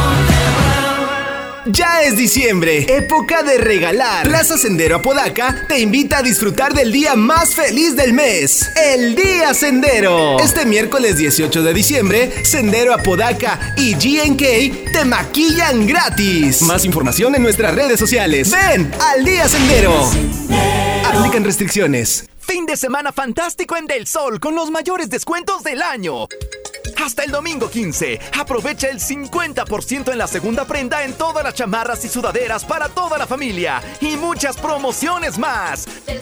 Ya 1.65 2.03
es 2.03 2.17
diciembre, 2.17 2.85
época 2.87 3.41
de 3.41 3.57
regalar. 3.57 4.27
Plaza 4.27 4.57
Sendero 4.57 4.97
Apodaca 4.97 5.65
te 5.67 5.79
invita 5.79 6.17
a 6.17 6.21
disfrutar 6.21 6.73
del 6.73 6.91
día 6.91 7.15
más 7.15 7.55
feliz 7.55 7.95
del 7.95 8.13
mes, 8.13 8.69
el 8.75 9.15
Día 9.15 9.53
Sendero. 9.53 10.39
Este 10.39 10.65
miércoles 10.65 11.17
18 11.17 11.63
de 11.63 11.73
diciembre, 11.73 12.45
Sendero 12.45 12.93
Apodaca 12.93 13.73
y 13.77 13.95
GNK 13.95 14.91
te 14.91 15.05
maquillan 15.05 15.87
gratis. 15.87 16.61
Más 16.61 16.85
información 16.85 17.33
en 17.33 17.41
nuestras 17.41 17.73
redes 17.73 17.97
sociales. 17.97 18.51
Ven 18.51 18.91
al 18.99 19.23
Día 19.23 19.47
Sendero. 19.47 20.11
Aplican 21.05 21.43
restricciones. 21.43 22.25
Fin 22.37 22.65
de 22.65 22.75
semana 22.75 23.13
fantástico 23.13 23.77
en 23.77 23.87
Del 23.87 24.05
Sol 24.05 24.39
con 24.39 24.53
los 24.53 24.69
mayores 24.69 25.09
descuentos 25.09 25.63
del 25.63 25.81
año. 25.81 26.27
Hasta 27.03 27.23
el 27.23 27.31
domingo 27.31 27.69
15, 27.69 28.17
aprovecha 28.39 28.87
el 28.87 29.01
50% 29.01 30.13
en 30.13 30.17
la 30.17 30.25
segunda 30.25 30.63
prenda 30.63 31.03
en 31.03 31.11
todas 31.15 31.43
las 31.43 31.53
chamarras 31.53 32.05
y 32.05 32.07
sudaderas 32.07 32.63
para 32.63 32.87
toda 32.87 33.17
la 33.17 33.27
familia 33.27 33.83
y 33.99 34.15
muchas 34.15 34.55
promociones 34.55 35.37
más. 35.37 35.85
El. 36.07 36.21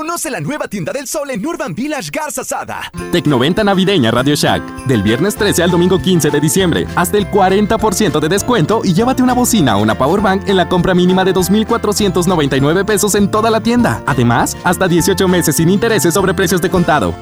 Conoce 0.00 0.30
la 0.30 0.40
nueva 0.40 0.66
tienda 0.66 0.94
del 0.94 1.06
sol 1.06 1.30
en 1.30 1.44
Urban 1.44 1.74
Village 1.74 2.08
Garza 2.10 2.42
Sada. 2.42 2.90
Tecnoventa 3.12 3.62
navideña 3.62 4.10
Radio 4.10 4.34
Shack. 4.34 4.86
Del 4.86 5.02
viernes 5.02 5.36
13 5.36 5.64
al 5.64 5.70
domingo 5.70 6.00
15 6.00 6.30
de 6.30 6.40
diciembre. 6.40 6.86
Hasta 6.96 7.18
el 7.18 7.30
40% 7.30 8.18
de 8.18 8.28
descuento 8.30 8.80
y 8.82 8.94
llévate 8.94 9.22
una 9.22 9.34
bocina 9.34 9.76
o 9.76 9.82
una 9.82 9.98
powerbank 9.98 10.48
en 10.48 10.56
la 10.56 10.70
compra 10.70 10.94
mínima 10.94 11.22
de 11.22 11.34
2,499 11.34 12.86
pesos 12.86 13.14
en 13.14 13.30
toda 13.30 13.50
la 13.50 13.60
tienda. 13.60 14.02
Además, 14.06 14.56
hasta 14.64 14.88
18 14.88 15.28
meses 15.28 15.56
sin 15.56 15.68
intereses 15.68 16.14
sobre 16.14 16.32
precios 16.32 16.62
de 16.62 16.70
contado. 16.70 17.14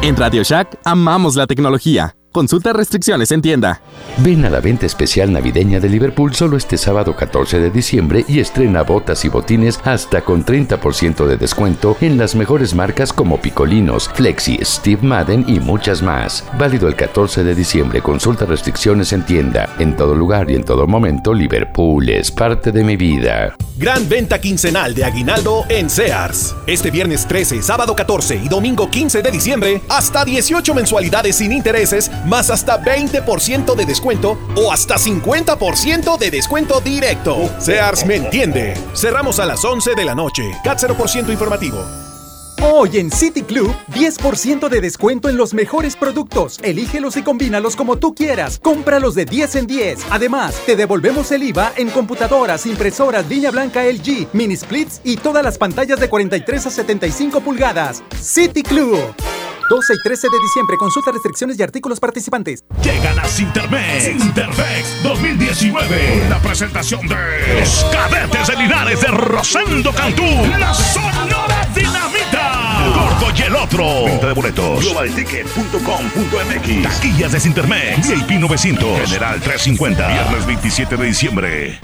En 0.00 0.16
Radio 0.16 0.42
Shack 0.42 0.78
amamos 0.84 1.36
la 1.36 1.46
tecnología. 1.46 2.17
Consulta 2.30 2.74
restricciones 2.74 3.32
en 3.32 3.40
tienda. 3.40 3.80
Ven 4.18 4.44
a 4.44 4.50
la 4.50 4.60
venta 4.60 4.84
especial 4.84 5.32
navideña 5.32 5.80
de 5.80 5.88
Liverpool 5.88 6.34
solo 6.34 6.58
este 6.58 6.76
sábado 6.76 7.16
14 7.16 7.58
de 7.58 7.70
diciembre 7.70 8.24
y 8.28 8.40
estrena 8.40 8.82
botas 8.82 9.24
y 9.24 9.28
botines 9.28 9.80
hasta 9.84 10.20
con 10.20 10.44
30% 10.44 11.26
de 11.26 11.36
descuento 11.38 11.96
en 12.02 12.18
las 12.18 12.34
mejores 12.34 12.74
marcas 12.74 13.14
como 13.14 13.40
Picolinos, 13.40 14.10
Flexi, 14.10 14.58
Steve 14.62 15.02
Madden 15.02 15.44
y 15.48 15.58
muchas 15.58 16.02
más. 16.02 16.44
Válido 16.58 16.86
el 16.86 16.96
14 16.96 17.44
de 17.44 17.54
diciembre. 17.54 18.02
Consulta 18.02 18.44
restricciones 18.44 19.12
en 19.14 19.24
tienda. 19.24 19.74
En 19.78 19.96
todo 19.96 20.14
lugar 20.14 20.50
y 20.50 20.54
en 20.54 20.64
todo 20.64 20.86
momento, 20.86 21.32
Liverpool 21.32 22.10
es 22.10 22.30
parte 22.30 22.72
de 22.72 22.84
mi 22.84 22.96
vida. 22.96 23.54
Gran 23.78 24.08
venta 24.08 24.40
quincenal 24.40 24.92
de 24.92 25.04
aguinaldo 25.04 25.64
en 25.68 25.88
Sears. 25.88 26.52
Este 26.66 26.90
viernes 26.90 27.26
13, 27.28 27.62
sábado 27.62 27.94
14 27.94 28.34
y 28.34 28.48
domingo 28.48 28.90
15 28.90 29.22
de 29.22 29.30
diciembre, 29.30 29.80
hasta 29.88 30.24
18 30.24 30.74
mensualidades 30.74 31.36
sin 31.36 31.52
intereses, 31.52 32.10
más 32.28 32.50
hasta 32.50 32.82
20% 32.82 33.74
de 33.74 33.86
descuento 33.86 34.38
o 34.54 34.72
hasta 34.72 34.96
50% 34.96 36.18
de 36.18 36.30
descuento 36.30 36.80
directo. 36.80 37.50
Sears 37.58 38.06
me 38.06 38.16
entiende. 38.16 38.74
Cerramos 38.94 39.40
a 39.40 39.46
las 39.46 39.64
11 39.64 39.94
de 39.94 40.04
la 40.04 40.14
noche. 40.14 40.42
CAT 40.62 40.78
0% 40.78 41.30
informativo. 41.30 41.84
Hoy 42.60 42.98
en 42.98 43.12
City 43.12 43.42
Club, 43.42 43.72
10% 43.92 44.68
de 44.68 44.80
descuento 44.80 45.28
en 45.28 45.36
los 45.36 45.54
mejores 45.54 45.94
productos. 45.94 46.58
Elígelos 46.64 47.16
y 47.16 47.22
combínalos 47.22 47.76
como 47.76 47.98
tú 47.98 48.16
quieras. 48.16 48.58
Cómpralos 48.60 49.14
de 49.14 49.26
10 49.26 49.54
en 49.56 49.66
10. 49.68 50.06
Además, 50.10 50.60
te 50.66 50.74
devolvemos 50.74 51.30
el 51.30 51.44
IVA 51.44 51.72
en 51.76 51.88
computadoras, 51.90 52.66
impresoras, 52.66 53.28
línea 53.28 53.52
blanca 53.52 53.84
LG, 53.84 54.28
mini 54.32 54.56
splits 54.56 55.00
y 55.04 55.18
todas 55.18 55.44
las 55.44 55.56
pantallas 55.56 56.00
de 56.00 56.08
43 56.08 56.66
a 56.66 56.70
75 56.70 57.40
pulgadas. 57.40 58.02
City 58.20 58.64
Club. 58.64 58.98
12 59.68 59.94
y 59.94 60.02
13 60.02 60.28
de 60.30 60.38
diciembre. 60.38 60.76
Consulta 60.76 61.12
restricciones 61.12 61.58
y 61.58 61.62
artículos 61.62 62.00
participantes. 62.00 62.64
Llegan 62.82 63.18
a 63.18 63.24
Cintermex. 63.24 64.04
Cintermex 64.04 65.02
2019. 65.02 66.26
La 66.30 66.38
presentación 66.38 67.06
de 67.06 67.60
los 67.60 67.84
cadetes 67.92 68.46
de 68.46 68.56
Linares 68.56 69.00
de 69.00 69.08
Rosendo 69.08 69.92
Cantú. 69.92 70.24
La 70.58 70.72
Sonora 70.72 71.68
Dinamita. 71.74 72.78
Gordo 72.94 73.30
y 73.36 73.42
el 73.42 73.56
otro. 73.56 74.04
Venta 74.04 74.28
de 74.28 74.32
boletos. 74.32 74.84
Globalticket.com.mx. 74.84 76.82
Taquillas 76.82 77.32
de 77.32 77.40
Cintermex. 77.40 78.08
VIP 78.08 78.30
900. 78.40 79.00
General 79.00 79.38
350. 79.40 80.08
Viernes 80.08 80.46
27 80.46 80.96
de 80.96 81.04
diciembre. 81.04 81.78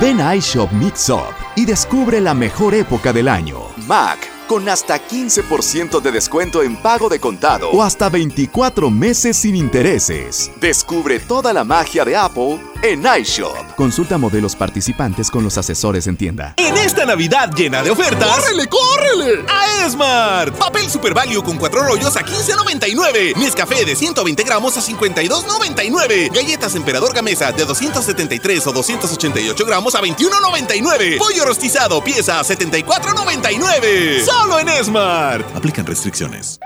Ven 0.00 0.20
a 0.20 0.34
iShop 0.34 0.72
Mix 0.72 1.08
Up 1.08 1.34
y 1.54 1.64
descubre 1.64 2.20
la 2.20 2.34
mejor 2.34 2.74
época 2.74 3.12
del 3.12 3.28
año. 3.28 3.60
Mac 3.86 4.33
con 4.46 4.68
hasta 4.68 5.00
15% 5.00 6.00
de 6.00 6.12
descuento 6.12 6.62
en 6.62 6.76
pago 6.76 7.08
de 7.08 7.18
contado 7.18 7.70
o 7.70 7.82
hasta 7.82 8.08
24 8.08 8.90
meses 8.90 9.36
sin 9.36 9.56
intereses. 9.56 10.50
Descubre 10.60 11.20
toda 11.20 11.52
la 11.52 11.64
magia 11.64 12.04
de 12.04 12.16
Apple 12.16 12.60
en 12.82 13.04
iShop. 13.20 13.74
Consulta 13.76 14.18
modelos 14.18 14.54
participantes 14.54 15.30
con 15.30 15.42
los 15.42 15.56
asesores 15.56 16.06
en 16.06 16.16
tienda. 16.16 16.54
En 16.56 16.76
esta 16.76 17.06
Navidad 17.06 17.50
llena 17.54 17.82
de 17.82 17.90
ofertas. 17.90 18.36
¡Córrele, 18.36 18.66
córrele! 18.68 19.44
A 19.48 19.86
Esmart. 19.86 20.56
Papel 20.56 20.90
Super 20.90 21.14
Value 21.14 21.42
con 21.42 21.56
cuatro 21.56 21.82
rollos 21.82 22.16
a 22.16 22.20
15.99. 22.20 23.36
Nescafé 23.36 23.84
de 23.84 23.96
120 23.96 24.42
gramos 24.44 24.76
a 24.76 24.82
52.99. 24.82 26.32
Galletas 26.32 26.74
Emperador 26.74 27.14
Gamesa 27.14 27.52
de 27.52 27.64
273 27.64 28.66
o 28.66 28.72
288 28.72 29.64
gramos 29.64 29.94
a 29.94 30.02
21.99. 30.02 31.18
Pollo 31.18 31.44
rostizado 31.46 32.02
pieza 32.04 32.38
a 32.40 32.44
74.99. 32.44 34.24
Solo 34.40 34.58
en 34.58 34.68
Smart. 34.84 35.44
Aplican 35.56 35.86
restricciones. 35.86 36.58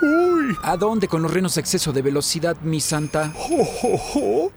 Uy. 0.00 0.56
¿A 0.62 0.76
dónde 0.76 1.08
con 1.08 1.22
los 1.22 1.32
renos 1.32 1.56
exceso 1.56 1.92
de 1.92 2.02
velocidad, 2.02 2.56
mi 2.62 2.80
santa? 2.80 3.32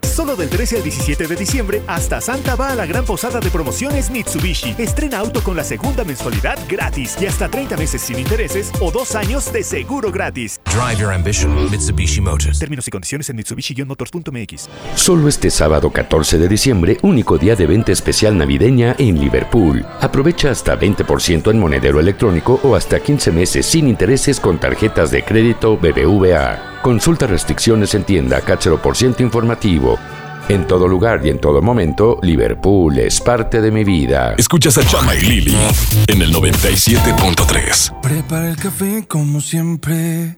Solo 0.02 0.36
del 0.36 0.48
13 0.48 0.76
al 0.76 0.82
17 0.82 1.26
de 1.26 1.36
diciembre, 1.36 1.82
hasta 1.86 2.20
Santa 2.20 2.54
va 2.54 2.70
a 2.70 2.74
la 2.74 2.86
gran 2.86 3.04
posada 3.04 3.40
de 3.40 3.50
promociones 3.50 4.10
Mitsubishi. 4.10 4.74
Estrena 4.78 5.18
auto 5.18 5.42
con 5.42 5.56
la 5.56 5.64
segunda 5.64 6.04
mensualidad 6.04 6.58
gratis 6.68 7.16
y 7.20 7.26
hasta 7.26 7.48
30 7.48 7.76
meses 7.76 8.02
sin 8.02 8.18
intereses 8.18 8.70
o 8.80 8.90
dos 8.90 9.14
años 9.14 9.52
de 9.52 9.62
seguro 9.62 10.12
gratis. 10.12 10.60
Drive 10.70 11.00
your 11.00 11.12
ambition, 11.12 11.70
Mitsubishi 11.70 12.20
Motors. 12.20 12.58
Términos 12.58 12.86
y 12.86 12.90
condiciones 12.90 13.30
en 13.30 13.36
mitsubishi-motors.mx. 13.36 14.68
Solo 14.94 15.28
este 15.28 15.50
sábado 15.50 15.90
14 15.90 16.38
de 16.38 16.48
diciembre, 16.48 16.98
único 17.02 17.38
día 17.38 17.56
de 17.56 17.66
venta 17.66 17.92
especial 17.92 18.36
navideña 18.36 18.94
en 18.98 19.18
Liverpool. 19.18 19.84
Aprovecha 20.00 20.50
hasta 20.50 20.78
20% 20.78 21.50
en 21.50 21.58
monedero 21.58 22.00
electrónico 22.00 22.60
o 22.62 22.76
hasta 22.76 23.00
15 23.00 23.32
meses 23.32 23.66
sin 23.66 23.88
intereses 23.88 24.38
con 24.40 24.58
tarjetas 24.58 25.10
de 25.10 25.24
crédito 25.24 25.76
BBVA. 25.76 26.80
Consulta 26.82 27.26
restricciones 27.26 27.94
en 27.94 28.04
tienda 28.04 28.40
CAT 28.40 28.62
0% 28.62 29.20
informativo. 29.20 29.98
En 30.48 30.66
todo 30.66 30.88
lugar 30.88 31.20
y 31.26 31.28
en 31.28 31.38
todo 31.38 31.60
momento, 31.60 32.18
Liverpool 32.22 32.98
es 32.98 33.20
parte 33.20 33.60
de 33.60 33.70
mi 33.70 33.84
vida. 33.84 34.34
Escuchas 34.38 34.78
a 34.78 34.86
Chama 34.86 35.14
y 35.14 35.20
Lili 35.20 35.56
en 36.06 36.22
el 36.22 36.32
97.3. 36.32 38.00
Prepara 38.00 38.48
el 38.48 38.56
café 38.56 39.04
como 39.06 39.42
siempre, 39.42 40.37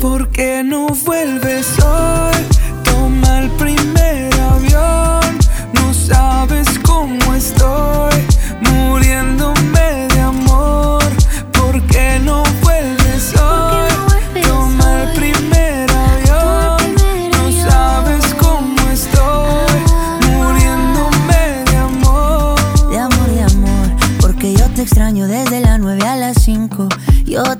¿Por 0.00 0.28
qué 0.30 0.62
no 0.64 0.86
vuelves 1.04 1.78
hoy? 1.82 2.34
Toma 2.84 3.40
el 3.40 3.50
primer 3.52 4.32
avión. 4.40 5.38
No 5.74 5.92
sabes 5.92 6.68
cómo 6.84 7.34
estoy, 7.34 8.14
muriéndome 8.60 9.53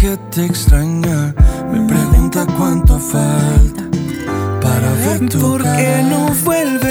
que 0.00 0.16
te 0.30 0.46
extraña. 0.46 1.34
Me 1.70 1.86
pregunta 1.86 2.46
cuánto 2.56 2.98
falta 2.98 3.82
para 4.62 4.92
ver 4.92 5.28
tu 5.28 5.38
¿Por 5.40 5.62
qué 5.62 6.02
no 6.08 6.32
vuelves 6.42 6.89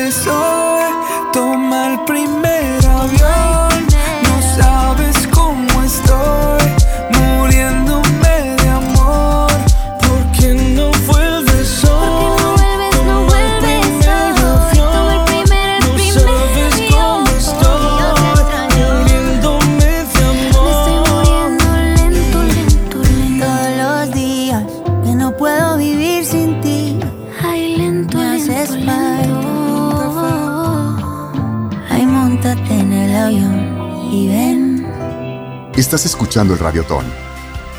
Estás 35.90 36.06
escuchando 36.06 36.54
el 36.54 36.60
Radiotón. 36.60 37.04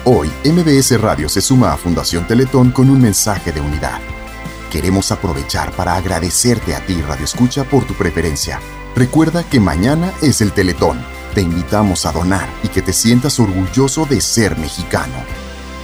Hoy, 0.04 0.28
MBS 0.44 1.00
Radio 1.00 1.28
se 1.28 1.40
suma 1.40 1.72
a 1.72 1.76
Fundación 1.76 2.26
Teletón 2.26 2.72
con 2.72 2.90
un 2.90 3.00
mensaje 3.00 3.52
de 3.52 3.60
unidad. 3.60 4.00
Queremos 4.68 5.12
aprovechar 5.12 5.70
para 5.76 5.94
agradecerte 5.94 6.74
a 6.74 6.84
ti, 6.84 7.00
Radio 7.02 7.24
Escucha, 7.24 7.62
por 7.62 7.84
tu 7.84 7.94
preferencia. 7.94 8.58
Recuerda 8.96 9.44
que 9.44 9.60
mañana 9.60 10.12
es 10.22 10.40
el 10.40 10.50
Teletón. 10.50 11.00
Te 11.36 11.42
invitamos 11.42 12.04
a 12.04 12.10
donar 12.10 12.48
y 12.64 12.68
que 12.70 12.82
te 12.82 12.92
sientas 12.92 13.38
orgulloso 13.38 14.06
de 14.06 14.20
ser 14.20 14.58
mexicano. 14.58 15.14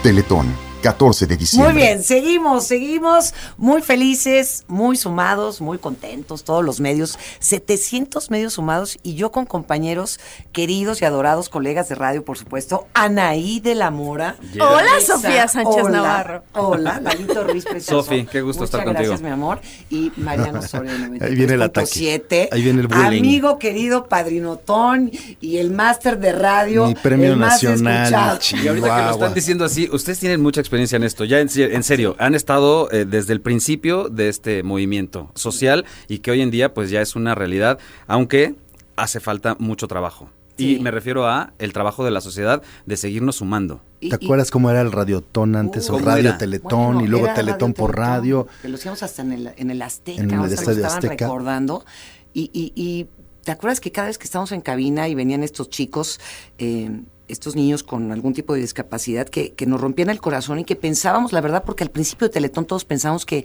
Teletón, 0.03 0.53
14 0.87 1.27
de 1.27 1.37
diciembre. 1.37 1.73
Muy 1.73 1.83
bien, 1.83 2.01
seguimos, 2.01 2.65
seguimos 2.65 3.35
muy 3.57 3.83
felices, 3.83 4.65
muy 4.69 4.97
sumados, 4.97 5.61
muy 5.61 5.79
contentos, 5.79 6.45
todos 6.45 6.65
los 6.65 6.79
medios, 6.79 7.19
700 7.41 8.31
medios 8.31 8.53
sumados 8.53 8.97
y 9.03 9.17
yo 9.17 9.33
con 9.33 9.47
compañeros 9.47 10.21
queridos 10.53 11.03
y 11.03 11.05
adorados, 11.05 11.49
colegas 11.49 11.89
de 11.89 11.97
radio, 11.97 12.25
por 12.25 12.39
supuesto, 12.39 12.87
Anaí 12.95 13.59
de 13.59 13.75
la 13.75 13.91
Mora. 13.91 14.37
Hola, 14.55 15.01
Sofía 15.05 15.49
Sánchez 15.49 15.83
hola, 15.83 15.91
Navarro. 15.91 16.45
Hola, 16.53 17.01
Lalito 17.01 17.43
Ruiz, 17.43 17.65
precioso. 17.69 18.05
Sofi, 18.05 18.25
qué 18.31 18.43
gusto 18.43 18.61
Muchas 18.61 18.75
estar 18.75 18.85
contigo. 18.85 19.09
gracias, 19.09 19.23
mi 19.23 19.31
amor. 19.31 19.61
Y 19.91 20.13
Mariano 20.19 20.63
Soria, 20.63 20.93
Ahí 21.21 21.35
viene 21.35 21.55
el 21.55 21.63
ataque. 21.63 21.89
93.7. 21.89 22.49
Ahí 22.53 22.63
viene 22.63 22.83
el 22.83 22.87
bullying. 22.87 23.19
Amigo 23.19 23.59
querido 23.59 24.07
Padrinotón 24.07 25.11
y 25.41 25.57
el 25.57 25.73
máster 25.73 26.21
de 26.21 26.31
radio. 26.31 26.87
Mi 26.87 26.95
premio 26.95 27.33
el 27.33 27.39
más 27.39 27.61
nacional. 27.61 28.05
escuchado. 28.35 28.63
Y 28.63 28.69
ahorita 28.69 28.97
que 28.97 29.03
lo 29.03 29.11
están 29.11 29.35
diciendo 29.35 29.65
así, 29.65 29.89
ustedes 29.93 30.21
tienen 30.21 30.41
mucha 30.41 30.61
experiencia 30.61 30.76
en 30.77 31.03
esto. 31.05 31.25
Ya 31.25 31.41
en, 31.41 31.49
se- 31.49 31.75
en 31.75 31.83
serio, 31.83 32.15
han 32.19 32.35
estado 32.35 32.91
eh, 32.93 33.05
desde 33.05 33.33
el 33.33 33.41
principio 33.41 34.09
de 34.09 34.29
este 34.29 34.63
movimiento 34.63 35.31
social 35.35 35.85
y 36.09 36.19
que 36.19 36.31
hoy 36.31 36.41
en 36.43 36.51
día 36.51 36.75
pues 36.75 36.91
ya 36.91 37.01
es 37.01 37.17
una 37.17 37.35
realidad, 37.35 37.79
aunque 38.07 38.55
hace 38.97 39.21
falta 39.21 39.57
mucho 39.59 39.89
trabajo. 39.89 40.31
Y 40.59 40.79
me 40.79 40.91
refiero 40.91 41.27
a 41.27 41.53
el 41.59 41.75
trabajo 41.75 42.03
de 42.03 42.11
la 42.11 42.23
sociedad 42.23 42.63
de 42.87 42.97
seguirnos 42.97 43.37
sumando. 43.37 43.83
¿Te 44.01 44.15
acuerdas 44.15 44.51
cómo 44.51 44.71
era 44.71 44.81
el 44.81 44.91
radiotón 44.91 45.55
antes? 45.55 45.91
o 45.91 45.95
¿Cómo 45.95 46.07
radio 46.07 46.31
era? 46.31 46.39
Teletón 46.39 46.95
Bueno, 46.95 47.05
y 47.05 47.09
luego 47.09 47.27
Teletón 47.35 47.73
Radio 47.73 47.75
por 47.75 47.97
radio. 47.97 48.47
Que 48.63 48.69
lo 48.71 48.77
hacíamos 48.77 49.03
hasta 49.03 49.21
en 49.21 49.33
el, 49.33 49.51
en 49.57 49.71
el 49.71 49.83
Azteca, 49.83 50.23
En 50.23 50.31
el 50.31 50.39
o 50.39 50.43
sea, 50.45 50.49
lo 50.49 50.55
Estadio 50.55 50.77
estaban 50.79 50.97
Azteca. 50.99 51.25
recordando. 51.27 51.85
Y, 52.33 52.51
y, 52.55 52.73
y 52.75 53.07
¿te 53.45 53.53
acuerdas 53.53 53.81
que 53.81 53.93
cada 53.93 54.09
vez 54.09 54.17
que 54.17 54.25
estábamos 54.25 54.51
en 54.53 54.63
cabina 54.63 55.09
y 55.09 55.15
venían 55.15 55.43
estos 55.43 55.69
chicos, 55.69 56.21
eh, 56.57 57.03
estos 57.29 57.57
niños 57.57 57.83
con 57.83 58.13
algún 58.13 58.33
tipo 58.35 58.55
de 58.55 58.61
discapacidad, 58.61 59.29
que, 59.29 59.53
que 59.53 59.67
nos 59.67 59.81
rompían 59.81 60.11
el 60.11 60.21
corazón 60.21 60.59
y 60.59 60.65
que 60.65 60.77
pensábamos, 60.77 61.33
la 61.33 61.41
verdad, 61.41 61.65
porque 61.65 61.85
al 61.85 61.91
principio 61.91 62.29
de 62.29 62.35
Teletón 62.35 62.67
todos 62.67 62.85
pensábamos 62.85 63.27
que 63.27 63.45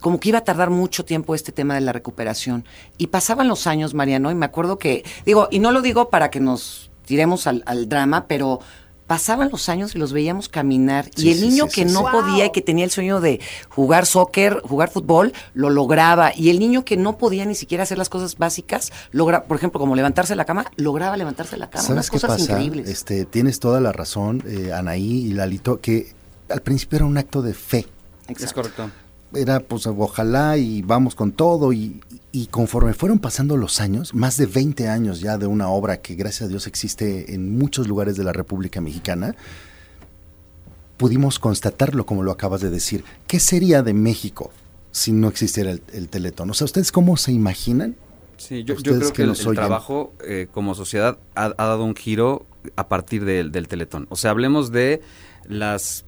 como 0.00 0.18
que 0.18 0.30
iba 0.30 0.38
a 0.38 0.44
tardar 0.44 0.70
mucho 0.70 1.04
tiempo 1.04 1.34
este 1.34 1.52
tema 1.52 1.74
de 1.74 1.82
la 1.82 1.92
recuperación. 1.92 2.64
Y 2.98 3.08
pasaban 3.08 3.48
los 3.48 3.66
años, 3.66 3.94
Mariano, 3.94 4.30
y 4.30 4.34
me 4.34 4.46
acuerdo 4.46 4.78
que, 4.78 5.04
digo, 5.26 5.48
y 5.50 5.58
no 5.58 5.72
lo 5.72 5.82
digo 5.82 6.08
para 6.08 6.30
que 6.30 6.40
nos 6.40 6.90
tiremos 7.04 7.46
al, 7.46 7.62
al 7.66 7.88
drama, 7.88 8.26
pero 8.26 8.60
pasaban 9.10 9.50
los 9.50 9.68
años 9.68 9.96
y 9.96 9.98
los 9.98 10.12
veíamos 10.12 10.48
caminar. 10.48 11.06
Sí, 11.16 11.26
y 11.26 11.32
el 11.32 11.38
sí, 11.38 11.48
niño 11.48 11.64
sí, 11.66 11.82
que 11.82 11.88
sí, 11.88 11.92
no 11.92 12.02
sí. 12.02 12.06
podía 12.12 12.46
y 12.46 12.52
que 12.52 12.62
tenía 12.62 12.84
el 12.84 12.92
sueño 12.92 13.20
de 13.20 13.40
jugar 13.68 14.06
soccer, 14.06 14.60
jugar 14.62 14.88
fútbol, 14.88 15.32
lo 15.52 15.68
lograba. 15.68 16.30
Y 16.32 16.50
el 16.50 16.60
niño 16.60 16.84
que 16.84 16.96
no 16.96 17.18
podía 17.18 17.44
ni 17.44 17.56
siquiera 17.56 17.82
hacer 17.82 17.98
las 17.98 18.08
cosas 18.08 18.38
básicas, 18.38 18.92
logra, 19.10 19.42
por 19.46 19.56
ejemplo, 19.56 19.80
como 19.80 19.96
levantarse 19.96 20.34
de 20.34 20.36
la 20.36 20.44
cama, 20.44 20.66
lograba 20.76 21.16
levantarse 21.16 21.56
de 21.56 21.58
la 21.58 21.68
cama. 21.68 21.88
Unas 21.88 22.06
¿Sabes 22.06 22.10
qué 22.10 22.24
cosas 22.24 22.30
pasa? 22.38 22.52
increíbles. 22.52 22.88
Este, 22.88 23.24
tienes 23.24 23.58
toda 23.58 23.80
la 23.80 23.90
razón, 23.90 24.44
eh, 24.46 24.72
Anaí 24.72 25.26
y 25.26 25.32
Lalito, 25.32 25.80
que 25.80 26.14
al 26.48 26.62
principio 26.62 26.98
era 26.98 27.06
un 27.06 27.18
acto 27.18 27.42
de 27.42 27.52
fe. 27.52 27.88
Es 28.28 28.52
correcto. 28.52 28.92
Era 29.34 29.60
pues 29.60 29.86
ojalá 29.86 30.56
y 30.56 30.82
vamos 30.82 31.14
con 31.14 31.32
todo 31.32 31.72
y, 31.72 32.00
y 32.32 32.46
conforme 32.46 32.94
fueron 32.94 33.18
pasando 33.18 33.56
los 33.56 33.80
años, 33.80 34.14
más 34.14 34.36
de 34.36 34.46
20 34.46 34.88
años 34.88 35.20
ya 35.20 35.38
de 35.38 35.46
una 35.46 35.68
obra 35.68 36.00
que 36.00 36.14
gracias 36.14 36.42
a 36.42 36.48
Dios 36.48 36.66
existe 36.66 37.34
en 37.34 37.56
muchos 37.56 37.86
lugares 37.88 38.16
de 38.16 38.24
la 38.24 38.32
República 38.32 38.80
Mexicana, 38.80 39.36
pudimos 40.96 41.38
constatarlo 41.38 42.04
como 42.06 42.22
lo 42.22 42.32
acabas 42.32 42.60
de 42.60 42.70
decir. 42.70 43.04
¿Qué 43.26 43.40
sería 43.40 43.82
de 43.82 43.94
México 43.94 44.50
si 44.90 45.12
no 45.12 45.28
existiera 45.28 45.70
el, 45.70 45.82
el 45.92 46.08
Teletón? 46.08 46.50
O 46.50 46.54
sea, 46.54 46.64
¿ustedes 46.64 46.92
cómo 46.92 47.16
se 47.16 47.32
imaginan? 47.32 47.96
Sí, 48.36 48.64
yo, 48.64 48.74
yo 48.76 48.98
creo 48.98 49.12
que 49.12 49.12
que 49.12 49.22
el, 49.22 49.54
trabajo 49.54 50.14
eh, 50.24 50.48
como 50.50 50.74
sociedad 50.74 51.18
ha, 51.34 51.46
ha 51.56 51.66
dado 51.66 51.84
un 51.84 51.94
giro 51.94 52.46
a 52.76 52.88
partir 52.88 53.24
del 53.24 53.68
Teletón. 53.68 54.06
O 54.08 54.16
sea, 54.16 54.30
hablemos 54.30 54.72
de 54.72 55.02
las 55.46 56.04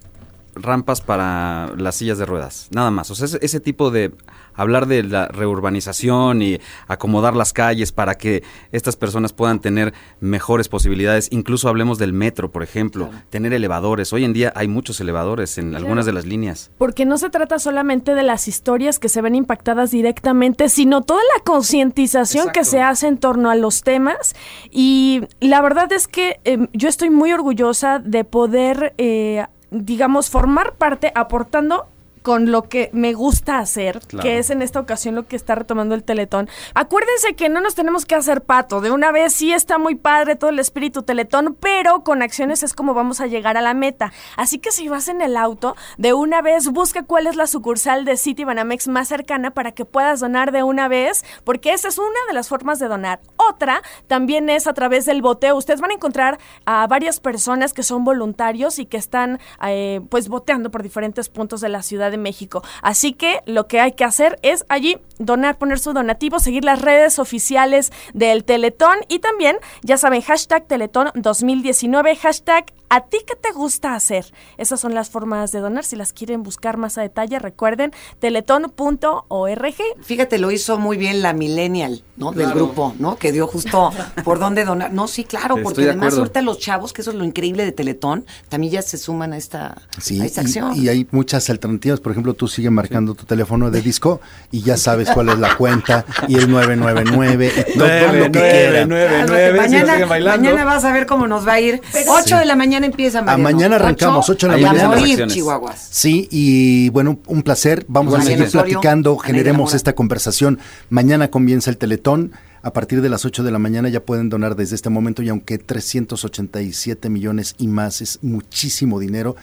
rampas 0.54 1.00
para 1.00 1.72
las 1.76 1.96
sillas 1.96 2.18
de 2.18 2.26
ruedas, 2.26 2.68
nada 2.72 2.90
más. 2.90 3.10
O 3.10 3.14
sea, 3.14 3.26
ese, 3.26 3.38
ese 3.42 3.60
tipo 3.60 3.90
de 3.90 4.12
hablar 4.54 4.86
de 4.86 5.02
la 5.02 5.28
reurbanización 5.28 6.42
y 6.42 6.58
acomodar 6.88 7.34
las 7.34 7.52
calles 7.52 7.92
para 7.92 8.16
que 8.16 8.42
estas 8.70 8.96
personas 8.96 9.32
puedan 9.32 9.60
tener 9.60 9.94
mejores 10.20 10.68
posibilidades. 10.68 11.28
Incluso 11.30 11.68
hablemos 11.68 11.98
del 11.98 12.12
metro, 12.12 12.50
por 12.50 12.62
ejemplo, 12.62 13.10
tener 13.30 13.52
elevadores. 13.52 14.12
Hoy 14.12 14.24
en 14.24 14.32
día 14.32 14.52
hay 14.54 14.68
muchos 14.68 15.00
elevadores 15.00 15.58
en 15.58 15.74
algunas 15.74 16.06
de 16.06 16.12
las 16.12 16.26
líneas. 16.26 16.70
Porque 16.78 17.04
no 17.04 17.18
se 17.18 17.30
trata 17.30 17.58
solamente 17.58 18.14
de 18.14 18.22
las 18.22 18.48
historias 18.48 18.98
que 18.98 19.08
se 19.08 19.22
ven 19.22 19.34
impactadas 19.34 19.90
directamente, 19.90 20.68
sino 20.68 21.02
toda 21.02 21.22
la 21.36 21.42
concientización 21.44 22.50
que 22.50 22.64
se 22.64 22.82
hace 22.82 23.08
en 23.08 23.18
torno 23.18 23.50
a 23.50 23.54
los 23.54 23.82
temas. 23.82 24.34
Y 24.70 25.22
la 25.40 25.60
verdad 25.62 25.92
es 25.92 26.08
que 26.08 26.40
eh, 26.44 26.68
yo 26.72 26.88
estoy 26.88 27.10
muy 27.10 27.32
orgullosa 27.32 27.98
de 27.98 28.24
poder, 28.24 28.94
eh, 28.98 29.46
digamos, 29.72 30.30
formar 30.30 30.74
parte 30.74 31.10
aportando 31.14 31.88
con 32.22 32.50
lo 32.50 32.62
que 32.68 32.90
me 32.92 33.12
gusta 33.14 33.58
hacer, 33.58 34.00
Claro. 34.06 34.22
que 34.22 34.38
es 34.38 34.50
en 34.50 34.62
esta 34.62 34.80
ocasión 34.80 35.14
lo 35.14 35.26
que 35.26 35.36
está 35.36 35.54
retomando 35.54 35.94
el 35.94 36.04
Teletón. 36.04 36.48
Acuérdense 36.74 37.34
que 37.34 37.48
no 37.48 37.60
nos 37.60 37.74
tenemos 37.74 38.06
que 38.06 38.14
hacer 38.14 38.42
pato. 38.42 38.80
De 38.80 38.90
una 38.90 39.12
vez 39.12 39.32
sí 39.32 39.52
está 39.52 39.78
muy 39.78 39.94
padre 39.94 40.36
todo 40.36 40.50
el 40.50 40.58
espíritu 40.58 41.02
Teletón, 41.02 41.56
pero 41.58 42.04
con 42.04 42.22
acciones 42.22 42.62
es 42.62 42.74
como 42.74 42.94
vamos 42.94 43.20
a 43.20 43.26
llegar 43.26 43.56
a 43.56 43.62
la 43.62 43.74
meta. 43.74 44.12
Así 44.36 44.58
que 44.58 44.70
si 44.72 44.88
vas 44.88 45.08
en 45.08 45.20
el 45.22 45.36
auto, 45.36 45.76
de 45.98 46.12
una 46.12 46.42
vez 46.42 46.68
busca 46.68 47.02
cuál 47.02 47.26
es 47.26 47.36
la 47.36 47.46
sucursal 47.46 48.04
de 48.04 48.16
City 48.16 48.44
Banamex 48.44 48.88
más 48.88 49.08
cercana 49.08 49.50
para 49.52 49.72
que 49.72 49.84
puedas 49.84 50.20
donar 50.20 50.52
de 50.52 50.62
una 50.62 50.88
vez, 50.88 51.24
porque 51.44 51.72
esa 51.72 51.88
es 51.88 51.98
una 51.98 52.08
de 52.28 52.34
las 52.34 52.48
formas 52.48 52.78
de 52.78 52.88
donar. 52.88 53.20
Otra 53.36 53.82
también 54.06 54.48
es 54.48 54.66
a 54.66 54.74
través 54.74 55.04
del 55.06 55.22
boteo. 55.22 55.56
Ustedes 55.56 55.80
van 55.80 55.90
a 55.90 55.94
encontrar 55.94 56.38
a 56.64 56.86
varias 56.86 57.20
personas 57.20 57.72
que 57.72 57.82
son 57.82 58.04
voluntarios 58.04 58.78
y 58.78 58.86
que 58.86 58.96
están 58.96 59.40
eh, 59.66 60.00
pues 60.08 60.28
boteando 60.28 60.70
por 60.70 60.82
diferentes 60.82 61.28
puntos 61.28 61.60
de 61.60 61.68
la 61.68 61.82
Ciudad 61.82 62.11
de 62.12 62.18
México. 62.18 62.62
Así 62.82 63.12
que 63.14 63.40
lo 63.46 63.66
que 63.66 63.80
hay 63.80 63.92
que 63.92 64.04
hacer 64.04 64.38
es 64.42 64.64
allí 64.68 64.98
donar, 65.18 65.58
poner 65.58 65.80
su 65.80 65.92
donativo, 65.92 66.38
seguir 66.38 66.64
las 66.64 66.80
redes 66.80 67.18
oficiales 67.18 67.90
del 68.14 68.44
Teletón 68.44 68.98
y 69.08 69.18
también, 69.18 69.56
ya 69.82 69.96
saben, 69.96 70.22
hashtag 70.22 70.66
Teletón 70.68 71.08
2019, 71.14 72.14
hashtag 72.16 72.66
a 72.88 73.00
ti 73.06 73.18
qué 73.26 73.34
te 73.34 73.52
gusta 73.52 73.94
hacer. 73.94 74.26
Esas 74.58 74.78
son 74.78 74.94
las 74.94 75.08
formas 75.08 75.50
de 75.50 75.60
donar. 75.60 75.82
Si 75.84 75.96
las 75.96 76.12
quieren 76.12 76.42
buscar 76.42 76.76
más 76.76 76.98
a 76.98 77.00
detalle, 77.02 77.38
recuerden 77.38 77.92
teletón.org. 78.20 79.74
Fíjate, 80.02 80.38
lo 80.38 80.50
hizo 80.50 80.78
muy 80.78 80.96
bien 80.96 81.22
la 81.22 81.32
millennial, 81.32 82.02
¿no? 82.16 82.32
Del 82.32 82.52
grupo, 82.52 82.94
¿no? 82.98 83.16
Que 83.16 83.32
dio 83.32 83.46
justo 83.46 83.90
por 84.24 84.38
dónde 84.38 84.64
donar. 84.64 84.92
No, 84.92 85.08
sí, 85.08 85.24
claro, 85.24 85.56
Estoy 85.56 85.62
porque 85.64 85.82
de 85.82 85.90
además 85.90 86.18
ahorita 86.18 86.42
los 86.42 86.58
chavos, 86.58 86.92
que 86.92 87.00
eso 87.00 87.10
es 87.10 87.16
lo 87.16 87.24
increíble 87.24 87.64
de 87.64 87.72
Teletón, 87.72 88.26
también 88.50 88.72
ya 88.74 88.82
se 88.82 88.98
suman 88.98 89.32
a 89.32 89.36
esta, 89.38 89.80
Sí, 89.98 90.20
a 90.20 90.24
esta 90.26 90.42
y- 90.42 90.44
acción. 90.44 90.72
y, 90.76 90.88
hay 90.88 91.06
muchas 91.12 91.48
alternativas. 91.50 92.00
Por 92.02 92.12
ejemplo, 92.12 92.34
tú 92.34 92.48
sigues 92.48 92.70
marcando 92.70 93.14
tu 93.14 93.24
teléfono 93.24 93.70
de 93.70 93.80
disco 93.80 94.20
y 94.50 94.62
ya 94.62 94.76
sabes 94.76 95.08
cuál 95.10 95.30
es 95.30 95.38
la 95.38 95.56
cuenta 95.56 96.04
y 96.28 96.36
el 96.36 96.50
999 96.50 97.52
y 97.56 97.78
todo 97.78 97.86
Nueve, 97.86 98.18
lo 98.18 98.32
que 98.32 99.68
si 99.68 100.24
mañana, 100.24 100.64
vas 100.64 100.84
a 100.84 100.92
ver 100.92 101.06
cómo 101.06 101.26
nos 101.26 101.46
va 101.46 101.54
a 101.54 101.60
ir. 101.60 101.80
8 102.06 102.38
de 102.38 102.44
la 102.44 102.56
mañana 102.56 102.86
empieza, 102.86 103.20
A 103.20 103.36
mañana 103.36 103.76
arrancamos, 103.76 104.28
8 104.28 104.48
de 104.48 104.60
la 104.60 104.68
mañana. 104.68 104.88
morir, 104.88 105.26
Chihuahuas. 105.26 105.88
Sí, 105.90 106.28
y 106.30 106.88
bueno, 106.90 107.18
un 107.26 107.42
placer. 107.42 107.84
Vamos 107.88 108.14
a 108.14 108.22
seguir 108.22 108.50
platicando, 108.50 109.16
generemos 109.16 109.74
esta 109.74 109.94
conversación. 109.94 110.58
Mañana 110.90 111.28
comienza 111.28 111.70
el 111.70 111.78
Teletón. 111.78 112.32
A 112.64 112.72
partir 112.72 113.02
de 113.02 113.08
las 113.08 113.24
8 113.24 113.42
de 113.42 113.50
la 113.50 113.58
mañana 113.58 113.88
ya 113.88 114.04
pueden 114.04 114.28
donar 114.28 114.54
desde 114.54 114.76
este 114.76 114.88
momento 114.88 115.20
y 115.22 115.28
aunque 115.28 115.58
387 115.58 117.08
millones 117.08 117.56
y 117.58 117.66
más 117.66 118.00
es 118.00 118.20
muchísimo 118.22 119.00
dinero, 119.00 119.34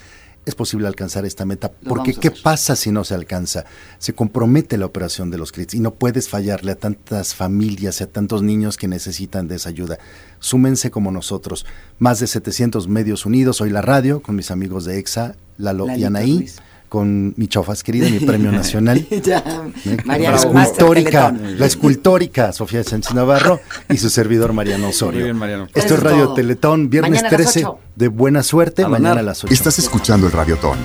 es 0.49 0.55
posible 0.55 0.87
alcanzar 0.87 1.25
esta 1.25 1.45
meta. 1.45 1.71
Lo 1.81 1.89
Porque 1.89 2.13
¿qué 2.13 2.31
pasa 2.31 2.75
si 2.75 2.91
no 2.91 3.03
se 3.03 3.13
alcanza? 3.13 3.65
Se 3.97 4.13
compromete 4.13 4.77
la 4.77 4.85
operación 4.85 5.31
de 5.31 5.37
los 5.37 5.51
CRITs 5.51 5.75
y 5.75 5.79
no 5.79 5.93
puedes 5.95 6.27
fallarle 6.29 6.73
a 6.73 6.75
tantas 6.75 7.35
familias 7.35 8.01
y 8.01 8.03
a 8.03 8.11
tantos 8.11 8.43
niños 8.43 8.77
que 8.77 8.87
necesitan 8.87 9.47
de 9.47 9.55
esa 9.55 9.69
ayuda. 9.69 9.99
Súmense 10.39 10.91
como 10.91 11.11
nosotros. 11.11 11.65
Más 11.97 12.19
de 12.19 12.27
700 12.27 12.87
medios 12.87 13.25
unidos. 13.25 13.61
Hoy 13.61 13.69
la 13.69 13.81
radio 13.81 14.21
con 14.21 14.35
mis 14.35 14.51
amigos 14.51 14.85
de 14.85 14.99
EXA, 14.99 15.35
Lalo 15.57 15.87
y 15.95 16.03
Anaí. 16.03 16.37
Ruiz. 16.37 16.59
Con 16.89 17.35
mi 17.37 17.47
chofas 17.47 17.83
querida, 17.83 18.09
mi 18.09 18.19
premio 18.19 18.51
nacional. 18.51 19.05
ya, 19.23 19.43
¿eh? 19.85 19.97
Mariano, 20.05 20.37
escultórica, 20.37 21.31
la 21.31 21.65
escultórica 21.67 22.51
Sofía 22.51 22.83
Sánchez 22.83 23.13
Navarro 23.13 23.59
y 23.89 23.97
su 23.97 24.09
servidor 24.09 24.53
Mariano 24.53 24.89
Osorio. 24.89 25.19
Muy 25.19 25.23
bien, 25.25 25.37
Mariano. 25.37 25.67
Esto 25.75 25.93
es 25.93 25.99
Radio 26.01 26.25
todo. 26.25 26.33
Teletón, 26.33 26.89
viernes 26.89 27.21
Mañana 27.21 27.27
a 27.27 27.31
las 27.31 27.51
13 27.53 27.65
ocho. 27.65 27.79
de 27.95 28.07
buena 28.07 28.41
suerte, 28.41 28.83
A 28.83 28.87
mañana 28.89 29.19
a 29.19 29.23
las 29.23 29.43
8. 29.43 29.53
Estás 29.53 29.77
escuchando 29.77 30.25
el 30.25 30.33
Radiotón. 30.33 30.79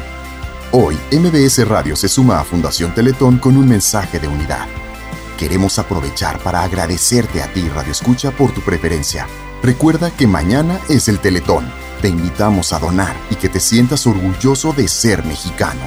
Hoy, 0.73 0.97
MBS 1.13 1.67
Radio 1.67 1.97
se 1.97 2.09
suma 2.09 2.41
a 2.41 2.45
Fundación 2.45 2.95
Teletón 2.95 3.39
con 3.39 3.57
un 3.57 3.67
mensaje 3.69 4.19
de 4.21 4.29
unidad. 4.29 4.67
Queremos 5.39 5.79
aprovechar 5.79 6.39
para 6.41 6.63
agradecerte 6.63 7.43
a 7.43 7.53
ti, 7.53 7.69
Radio 7.69 7.93
Escucha, 7.93 8.31
por 8.31 8.53
tu 8.53 8.61
preferencia. 8.61 9.27
Recuerda 9.63 10.11
que 10.11 10.27
mañana 10.27 10.79
es 10.89 11.09
el 11.09 11.19
Teletón. 11.19 11.65
Te 12.05 12.11
invitamos 12.11 12.75
a 12.75 12.79
donar 12.79 13.17
y 13.31 13.35
que 13.35 13.49
te 13.49 13.59
sientas 13.59 14.07
orgulloso 14.07 14.75
de 14.75 14.89
ser 14.89 15.25
mexicano. 15.25 15.81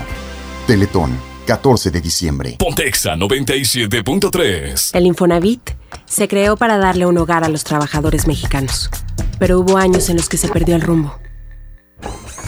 Teletón, 0.66 1.16
14 1.46 1.92
de 1.92 2.02
diciembre. 2.02 2.56
Pontexa 2.58 3.14
97.3. 3.14 4.96
El 4.96 5.06
Infonavit 5.06 5.70
se 6.08 6.28
creó 6.28 6.58
para 6.58 6.80
darle 6.80 7.06
un 7.06 7.20
hogar 7.20 7.44
a 7.44 7.50
los 7.50 7.64
trabajadores 7.64 8.26
mexicanos, 8.26 8.90
pero 9.38 9.60
hubo 9.60 9.78
años 9.78 10.10
en 10.10 10.18
los 10.18 10.28
que 10.28 10.38
se 10.38 10.48
perdió 10.48 10.76
el 10.76 10.82
rumbo. 10.82 11.20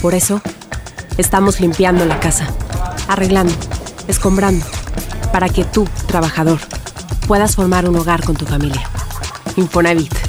Por 0.02 0.16
eso, 0.16 0.42
estamos 1.20 1.60
limpiando 1.60 2.08
la 2.08 2.20
casa, 2.20 2.48
arreglando, 3.08 3.54
escombrando, 4.08 4.66
para 5.32 5.48
que 5.48 5.64
tú, 5.64 5.88
trabajador, 6.08 6.58
puedas 7.28 7.56
formar 7.56 7.88
un 7.88 7.98
hogar 7.98 8.24
con 8.24 8.36
tu 8.36 8.48
familia. 8.48 8.90
Infonavit, 9.58 10.29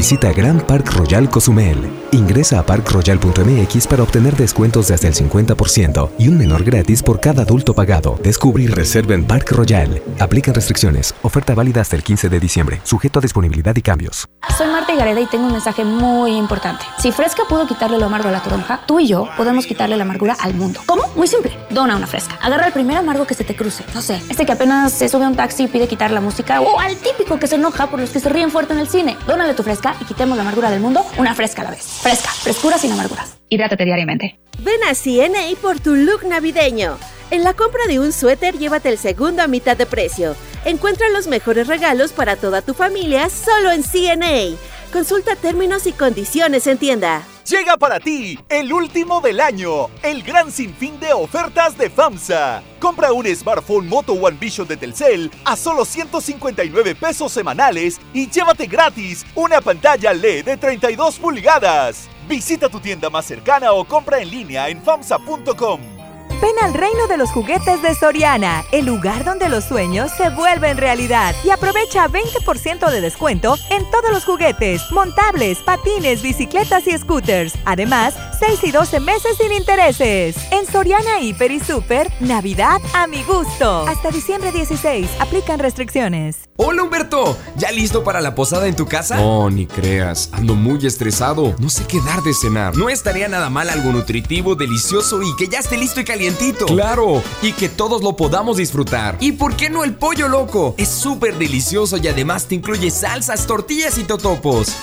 Visita 0.00 0.32
Grand 0.32 0.62
Park 0.62 0.94
Royal 0.94 1.28
Cozumel. 1.28 1.76
Ingresa 2.12 2.58
a 2.58 2.64
parkroyal.mx 2.64 3.86
para 3.86 4.02
obtener 4.02 4.34
descuentos 4.34 4.88
de 4.88 4.94
hasta 4.94 5.08
el 5.08 5.14
50% 5.14 6.12
y 6.18 6.28
un 6.28 6.38
menor 6.38 6.64
gratis 6.64 7.02
por 7.02 7.20
cada 7.20 7.42
adulto 7.42 7.74
pagado. 7.74 8.18
Descubre 8.22 8.62
y 8.62 8.66
reserva 8.66 9.12
en 9.12 9.26
Park 9.26 9.52
Royal. 9.52 10.02
Aplican 10.18 10.54
restricciones. 10.54 11.14
Oferta 11.20 11.54
válida 11.54 11.82
hasta 11.82 11.96
el 11.96 12.02
15 12.02 12.30
de 12.30 12.40
diciembre. 12.40 12.80
Sujeto 12.82 13.18
a 13.18 13.22
disponibilidad 13.22 13.76
y 13.76 13.82
cambios. 13.82 14.26
Soy 14.56 14.68
Marta 14.68 14.94
Gareda 14.94 15.20
y 15.20 15.26
tengo 15.26 15.44
un 15.44 15.52
mensaje 15.52 15.84
muy 15.84 16.34
importante. 16.34 16.82
Si 16.98 17.12
Fresca 17.12 17.42
pudo 17.46 17.66
quitarle 17.66 17.98
lo 17.98 18.06
amargo 18.06 18.30
a 18.30 18.32
la 18.32 18.42
toronja, 18.42 18.80
tú 18.86 19.00
y 19.00 19.06
yo 19.06 19.28
podemos 19.36 19.66
quitarle 19.66 19.98
la 19.98 20.04
amargura 20.04 20.34
al 20.40 20.54
mundo. 20.54 20.80
¿Cómo? 20.86 21.02
Muy 21.14 21.26
simple. 21.26 21.52
Dona 21.68 21.96
una 21.96 22.06
Fresca. 22.06 22.38
Agarra 22.40 22.68
el 22.68 22.72
primer 22.72 22.96
amargo 22.96 23.26
que 23.26 23.34
se 23.34 23.44
te 23.44 23.54
cruce. 23.54 23.84
No 23.94 24.00
sé, 24.00 24.18
este 24.30 24.46
que 24.46 24.52
apenas 24.52 24.92
se 24.92 25.10
sube 25.10 25.26
a 25.26 25.28
un 25.28 25.36
taxi 25.36 25.64
y 25.64 25.68
pide 25.68 25.86
quitar 25.88 26.10
la 26.10 26.22
música 26.22 26.62
o 26.62 26.80
al 26.80 26.96
típico 26.96 27.38
que 27.38 27.46
se 27.46 27.56
enoja 27.56 27.88
por 27.88 28.00
los 28.00 28.08
que 28.08 28.18
se 28.18 28.30
ríen 28.30 28.50
fuerte 28.50 28.72
en 28.72 28.78
el 28.80 28.88
cine. 28.88 29.18
Dónale 29.26 29.52
tu 29.52 29.62
Fresca 29.62 29.89
y 30.00 30.04
quitemos 30.04 30.36
la 30.36 30.42
amargura 30.42 30.70
del 30.70 30.80
mundo 30.80 31.04
una 31.16 31.34
Fresca 31.34 31.62
a 31.62 31.64
la 31.66 31.70
vez. 31.70 31.84
Fresca. 32.02 32.30
Frescura 32.30 32.78
sin 32.78 32.92
amarguras. 32.92 33.38
Hidrátate 33.48 33.84
diariamente. 33.84 34.40
Ven 34.58 34.82
a 34.88 34.94
CNA 34.94 35.58
por 35.60 35.80
tu 35.80 35.94
look 35.94 36.24
navideño. 36.24 36.98
En 37.30 37.44
la 37.44 37.54
compra 37.54 37.86
de 37.86 38.00
un 38.00 38.12
suéter, 38.12 38.58
llévate 38.58 38.88
el 38.88 38.98
segundo 38.98 39.42
a 39.42 39.46
mitad 39.46 39.76
de 39.76 39.86
precio. 39.86 40.34
Encuentra 40.64 41.08
los 41.10 41.28
mejores 41.28 41.68
regalos 41.68 42.12
para 42.12 42.36
toda 42.36 42.60
tu 42.60 42.74
familia 42.74 43.30
solo 43.30 43.70
en 43.70 43.82
CNA. 43.82 44.56
Consulta 44.92 45.36
términos 45.36 45.86
y 45.86 45.92
condiciones 45.92 46.66
en 46.66 46.78
tienda. 46.78 47.22
Llega 47.48 47.76
para 47.76 47.98
ti 47.98 48.38
el 48.48 48.72
último 48.72 49.20
del 49.20 49.40
año, 49.40 49.88
el 50.02 50.22
gran 50.22 50.52
sinfín 50.52 51.00
de 51.00 51.12
ofertas 51.12 51.76
de 51.76 51.88
FAMSA. 51.88 52.62
Compra 52.78 53.12
un 53.12 53.26
smartphone 53.34 53.88
Moto 53.88 54.12
One 54.12 54.36
Vision 54.38 54.68
de 54.68 54.76
Telcel 54.76 55.30
a 55.44 55.56
solo 55.56 55.84
159 55.84 56.94
pesos 56.94 57.32
semanales 57.32 58.00
y 58.12 58.28
llévate 58.28 58.66
gratis 58.66 59.24
una 59.34 59.60
pantalla 59.60 60.12
LED 60.12 60.44
de 60.44 60.56
32 60.56 61.18
pulgadas. 61.18 62.08
Visita 62.28 62.68
tu 62.68 62.78
tienda 62.78 63.08
más 63.10 63.24
cercana 63.24 63.72
o 63.72 63.84
compra 63.84 64.20
en 64.20 64.30
línea 64.30 64.68
en 64.68 64.82
FAMSA.com. 64.82 65.99
Ven 66.40 66.58
al 66.62 66.72
reino 66.72 67.06
de 67.06 67.18
los 67.18 67.30
juguetes 67.32 67.82
de 67.82 67.94
Soriana, 67.94 68.64
el 68.72 68.86
lugar 68.86 69.24
donde 69.24 69.50
los 69.50 69.64
sueños 69.64 70.10
se 70.16 70.30
vuelven 70.30 70.78
realidad. 70.78 71.34
Y 71.44 71.50
aprovecha 71.50 72.08
20% 72.08 72.90
de 72.90 73.00
descuento 73.02 73.56
en 73.68 73.88
todos 73.90 74.10
los 74.10 74.24
juguetes, 74.24 74.90
montables, 74.90 75.58
patines, 75.58 76.22
bicicletas 76.22 76.86
y 76.86 76.96
scooters. 76.96 77.52
Además, 77.66 78.14
6 78.38 78.60
y 78.64 78.70
12 78.70 79.00
meses 79.00 79.36
sin 79.36 79.52
intereses. 79.52 80.36
En 80.50 80.66
Soriana 80.66 81.20
Hiper 81.20 81.50
y 81.50 81.60
Super, 81.60 82.10
Navidad 82.20 82.80
a 82.94 83.06
mi 83.06 83.22
gusto. 83.24 83.86
Hasta 83.86 84.10
diciembre 84.10 84.50
16, 84.50 85.10
aplican 85.20 85.58
restricciones. 85.58 86.48
Hola 86.56 86.82
Humberto, 86.82 87.36
¿ya 87.56 87.70
listo 87.70 88.02
para 88.02 88.20
la 88.20 88.34
posada 88.34 88.66
en 88.66 88.76
tu 88.76 88.86
casa? 88.86 89.16
No, 89.16 89.50
ni 89.50 89.66
creas, 89.66 90.30
ando 90.32 90.54
muy 90.54 90.86
estresado. 90.86 91.54
No 91.58 91.68
sé 91.68 91.84
qué 91.86 91.98
dar 92.00 92.22
de 92.22 92.32
cenar. 92.32 92.76
No 92.76 92.88
estaría 92.88 93.28
nada 93.28 93.50
mal 93.50 93.68
algo 93.68 93.92
nutritivo, 93.92 94.54
delicioso 94.54 95.22
y 95.22 95.36
que 95.36 95.48
ya 95.48 95.58
esté 95.58 95.76
listo 95.76 96.00
y 96.00 96.04
calientito. 96.30 96.66
Claro, 96.66 97.22
y 97.42 97.52
que 97.52 97.68
todos 97.68 98.02
lo 98.02 98.16
podamos 98.16 98.56
disfrutar. 98.56 99.16
¿Y 99.20 99.32
por 99.32 99.56
qué 99.56 99.70
no 99.70 99.84
el 99.84 99.94
pollo 99.94 100.28
loco? 100.28 100.74
Es 100.76 100.88
súper 100.88 101.36
delicioso 101.36 101.96
y 101.96 102.08
además 102.08 102.46
te 102.46 102.54
incluye 102.54 102.90
salsas, 102.90 103.46
tortillas 103.46 103.98
y 103.98 104.04
totopos. 104.04 104.74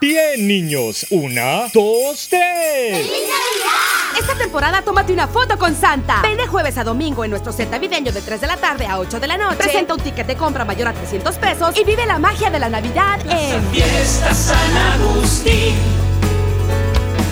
Bien, 0.00 0.48
niños. 0.48 1.06
Una, 1.10 1.68
dos, 1.74 2.28
tres. 2.30 3.06
Esta 4.18 4.34
temporada 4.34 4.82
tómate 4.82 5.12
una 5.12 5.28
foto 5.28 5.58
con 5.58 5.74
Santa. 5.74 6.22
Ven 6.22 6.38
de 6.38 6.46
jueves 6.46 6.78
a 6.78 6.84
domingo 6.84 7.24
en 7.24 7.30
nuestro 7.30 7.52
set 7.52 7.70
navideño 7.70 8.10
de 8.12 8.20
3 8.20 8.40
de 8.40 8.46
la 8.46 8.56
tarde 8.56 8.86
a 8.86 8.98
8 8.98 9.20
de 9.20 9.26
la 9.26 9.36
noche. 9.36 9.56
Presenta 9.56 9.94
un 9.94 10.00
ticket 10.00 10.26
de 10.26 10.36
compra 10.36 10.64
mayor 10.64 10.88
a 10.88 10.94
300 10.94 11.36
pesos 11.36 11.78
y 11.78 11.84
vive 11.84 12.06
la 12.06 12.18
magia 12.18 12.50
de 12.50 12.58
la 12.58 12.70
Navidad 12.70 13.20
en 13.28 13.62
Fiesta 13.70 14.34
San 14.34 14.76
Agustín. 14.76 15.74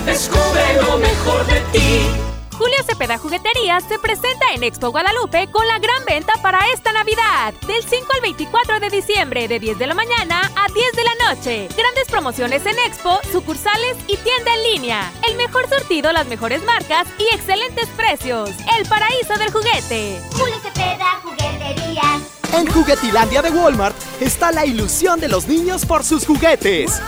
Descubre 0.04 0.82
lo 0.82 0.98
mejor 0.98 1.46
de 1.46 1.60
ti. 1.72 2.27
Julio 2.58 2.76
Cepeda 2.84 3.18
Jugueterías 3.18 3.84
se 3.84 4.00
presenta 4.00 4.52
en 4.52 4.64
Expo 4.64 4.90
Guadalupe 4.90 5.48
con 5.52 5.64
la 5.68 5.78
gran 5.78 6.04
venta 6.04 6.32
para 6.42 6.58
esta 6.74 6.92
Navidad. 6.92 7.54
Del 7.68 7.84
5 7.84 8.06
al 8.12 8.20
24 8.20 8.80
de 8.80 8.90
diciembre, 8.90 9.46
de 9.46 9.60
10 9.60 9.78
de 9.78 9.86
la 9.86 9.94
mañana 9.94 10.50
a 10.56 10.66
10 10.66 10.92
de 10.92 11.04
la 11.04 11.28
noche. 11.28 11.68
Grandes 11.76 12.08
promociones 12.10 12.66
en 12.66 12.76
Expo, 12.80 13.20
sucursales 13.30 13.96
y 14.08 14.16
tienda 14.16 14.52
en 14.56 14.62
línea. 14.72 15.12
El 15.28 15.36
mejor 15.36 15.68
surtido, 15.68 16.10
las 16.10 16.26
mejores 16.26 16.64
marcas 16.64 17.06
y 17.20 17.32
excelentes 17.32 17.86
precios. 17.90 18.50
El 18.76 18.88
paraíso 18.88 19.34
del 19.38 19.52
juguete. 19.52 20.20
Julio 20.32 20.56
Cepeda 20.60 21.20
Jugueterías. 21.22 22.22
En 22.54 22.66
Juguetilandia 22.72 23.40
de 23.40 23.50
Walmart 23.50 23.96
está 24.20 24.50
la 24.50 24.66
ilusión 24.66 25.20
de 25.20 25.28
los 25.28 25.46
niños 25.46 25.86
por 25.86 26.02
sus 26.02 26.26
juguetes. 26.26 27.00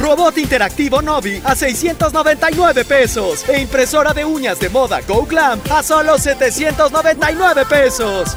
Robot 0.00 0.38
interactivo 0.38 1.02
Novi 1.02 1.40
a 1.44 1.54
699 1.54 2.84
pesos. 2.84 3.48
E 3.48 3.60
impresora 3.60 4.12
de 4.12 4.24
uñas 4.24 4.58
de 4.60 4.68
moda 4.68 5.00
Go 5.06 5.26
Glam 5.26 5.60
a 5.70 5.82
solo 5.82 6.18
799 6.18 7.64
pesos. 7.66 8.36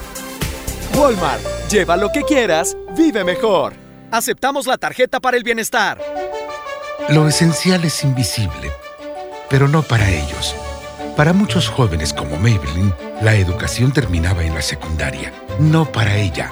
Walmart, 0.95 1.41
lleva 1.69 1.95
lo 1.97 2.12
que 2.12 2.24
quieras, 2.24 2.76
vive 2.97 3.24
mejor. 3.24 3.74
Aceptamos 4.12 4.67
la 4.67 4.78
tarjeta 4.78 5.19
para 5.19 5.38
el 5.38 5.43
bienestar. 5.43 6.02
Lo 7.10 7.28
esencial 7.28 7.84
es 7.86 8.04
invisible, 8.04 8.71
pero 9.50 9.67
no 9.67 9.84
para 9.84 10.10
ellos. 10.10 10.56
Para 11.15 11.34
muchos 11.34 11.69
jóvenes 11.69 12.13
como 12.13 12.38
Maybelline, 12.38 12.93
la 13.21 13.36
educación 13.36 13.91
terminaba 13.91 14.43
en 14.43 14.56
la 14.56 14.62
secundaria. 14.62 15.32
No 15.60 15.91
para 15.91 16.17
ella. 16.17 16.52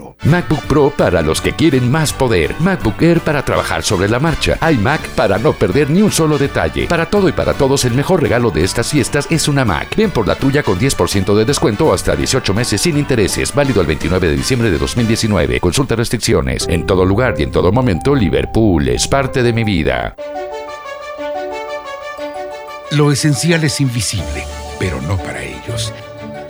MacBook 0.23 0.61
Pro 0.65 0.93
para 0.95 1.21
los 1.21 1.41
que 1.41 1.53
quieren 1.53 1.91
más 1.91 2.13
poder. 2.13 2.55
MacBook 2.59 3.01
Air 3.01 3.21
para 3.21 3.43
trabajar 3.43 3.83
sobre 3.83 4.07
la 4.07 4.19
marcha. 4.19 4.57
iMac 4.71 5.01
para 5.09 5.37
no 5.37 5.53
perder 5.53 5.89
ni 5.89 6.01
un 6.01 6.11
solo 6.11 6.37
detalle. 6.37 6.87
Para 6.87 7.07
todo 7.07 7.27
y 7.27 7.31
para 7.31 7.53
todos, 7.53 7.85
el 7.85 7.93
mejor 7.93 8.21
regalo 8.21 8.51
de 8.51 8.63
estas 8.63 8.91
fiestas 8.91 9.27
es 9.29 9.47
una 9.47 9.65
Mac. 9.65 9.95
Ven 9.95 10.11
por 10.11 10.27
la 10.27 10.35
tuya 10.35 10.63
con 10.63 10.79
10% 10.79 11.35
de 11.35 11.45
descuento 11.45 11.93
hasta 11.93 12.15
18 12.15 12.53
meses 12.53 12.81
sin 12.81 12.97
intereses. 12.97 13.53
Válido 13.53 13.81
el 13.81 13.87
29 13.87 14.27
de 14.27 14.35
diciembre 14.35 14.71
de 14.71 14.77
2019. 14.77 15.59
Consulta 15.59 15.95
restricciones. 15.95 16.67
En 16.69 16.85
todo 16.85 17.05
lugar 17.05 17.35
y 17.37 17.43
en 17.43 17.51
todo 17.51 17.71
momento, 17.71 18.15
Liverpool 18.15 18.87
es 18.87 19.07
parte 19.07 19.43
de 19.43 19.53
mi 19.53 19.63
vida. 19.63 20.15
Lo 22.91 23.11
esencial 23.11 23.63
es 23.63 23.79
invisible, 23.79 24.45
pero 24.77 25.01
no 25.01 25.17
para 25.17 25.41
ellos. 25.41 25.93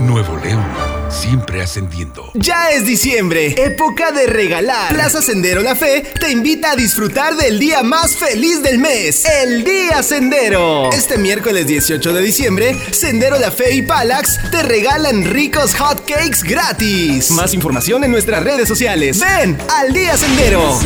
Nuevo 0.00 0.36
León, 0.38 0.64
siempre 1.08 1.62
ascendiendo. 1.62 2.30
Ya 2.34 2.70
es 2.70 2.84
diciembre, 2.84 3.54
época 3.56 4.10
de 4.10 4.26
regalar. 4.26 4.92
Plaza 4.92 5.22
Sendero 5.22 5.62
La 5.62 5.76
Fe 5.76 6.04
te 6.18 6.30
invita 6.30 6.72
a 6.72 6.76
disfrutar 6.76 7.36
del 7.36 7.58
día 7.58 7.82
más 7.82 8.16
feliz 8.16 8.62
del 8.62 8.78
mes, 8.78 9.24
el 9.24 9.62
Día 9.62 10.02
Sendero. 10.02 10.90
Este 10.92 11.16
miércoles 11.16 11.66
18 11.66 12.12
de 12.12 12.22
diciembre, 12.22 12.76
Sendero 12.90 13.38
La 13.38 13.50
Fe 13.50 13.74
y 13.74 13.82
Palax 13.82 14.50
te 14.50 14.62
regalan 14.62 15.24
ricos 15.24 15.74
hot 15.74 16.04
cakes 16.04 16.42
gratis. 16.42 17.30
Más 17.30 17.54
información 17.54 18.02
en 18.04 18.10
nuestras 18.10 18.42
redes 18.42 18.66
sociales. 18.66 19.20
Ven 19.20 19.56
al 19.78 19.92
Día 19.92 20.16
Sendero. 20.16 20.78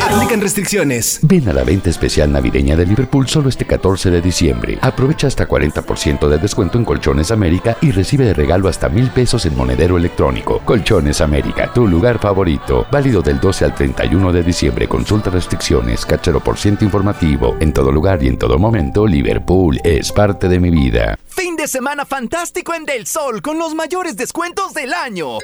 Aplican 0.00 0.40
restricciones. 0.42 1.20
Ven 1.22 1.48
a 1.48 1.52
la 1.52 1.64
venta 1.64 1.88
especial 1.88 2.30
navideña 2.30 2.76
de 2.76 2.84
Liverpool 2.84 3.28
solo 3.28 3.48
este 3.48 3.64
14 3.64 4.10
de 4.10 4.20
diciembre. 4.20 4.78
Aprovecha 4.82 5.26
hasta 5.26 5.48
40% 5.48 6.28
de 6.28 6.38
descuento 6.38 6.76
en 6.76 6.84
Colchones 6.84 7.30
América 7.30 7.78
y 7.80 7.92
recibe 7.92 8.11
de 8.20 8.34
regalo 8.34 8.68
hasta 8.68 8.88
mil 8.88 9.10
pesos 9.10 9.46
en 9.46 9.56
monedero 9.56 9.96
electrónico. 9.96 10.60
Colchones 10.64 11.20
América, 11.20 11.72
tu 11.72 11.86
lugar 11.86 12.18
favorito. 12.18 12.86
Válido 12.90 13.22
del 13.22 13.40
12 13.40 13.64
al 13.64 13.74
31 13.74 14.32
de 14.32 14.42
diciembre. 14.42 14.88
Consulta 14.88 15.30
restricciones, 15.30 16.04
cáchalo 16.04 16.40
por 16.40 16.58
ciento 16.58 16.84
informativo. 16.84 17.56
En 17.60 17.72
todo 17.72 17.90
lugar 17.90 18.22
y 18.22 18.28
en 18.28 18.38
todo 18.38 18.58
momento, 18.58 19.06
Liverpool 19.06 19.80
es 19.84 20.12
parte 20.12 20.48
de 20.48 20.60
mi 20.60 20.70
vida. 20.70 21.18
Fin 21.26 21.56
de 21.56 21.68
semana 21.68 22.04
fantástico 22.04 22.74
en 22.74 22.84
Del 22.84 23.06
Sol 23.06 23.42
con 23.42 23.58
los 23.58 23.74
mayores 23.74 24.16
descuentos 24.16 24.74
del 24.74 24.92
año. 24.92 25.38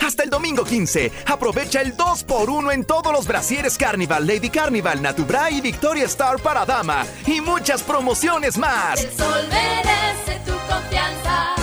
Hasta 0.00 0.22
el 0.22 0.30
domingo 0.30 0.64
15, 0.64 1.12
aprovecha 1.26 1.80
el 1.80 1.96
2x1 1.96 2.72
en 2.72 2.84
todos 2.84 3.12
los 3.12 3.26
brasieres 3.26 3.76
Carnival, 3.76 4.26
Lady 4.26 4.48
Carnival, 4.48 5.02
Natubra 5.02 5.50
y 5.50 5.60
Victoria 5.60 6.04
Star 6.06 6.40
para 6.40 6.64
dama. 6.64 7.04
Y 7.26 7.40
muchas 7.40 7.82
promociones 7.82 8.56
más. 8.56 9.02
El 9.02 9.10
sol 9.12 9.44
merece 9.50 10.40
tu 10.46 10.52
confianza. 10.72 11.57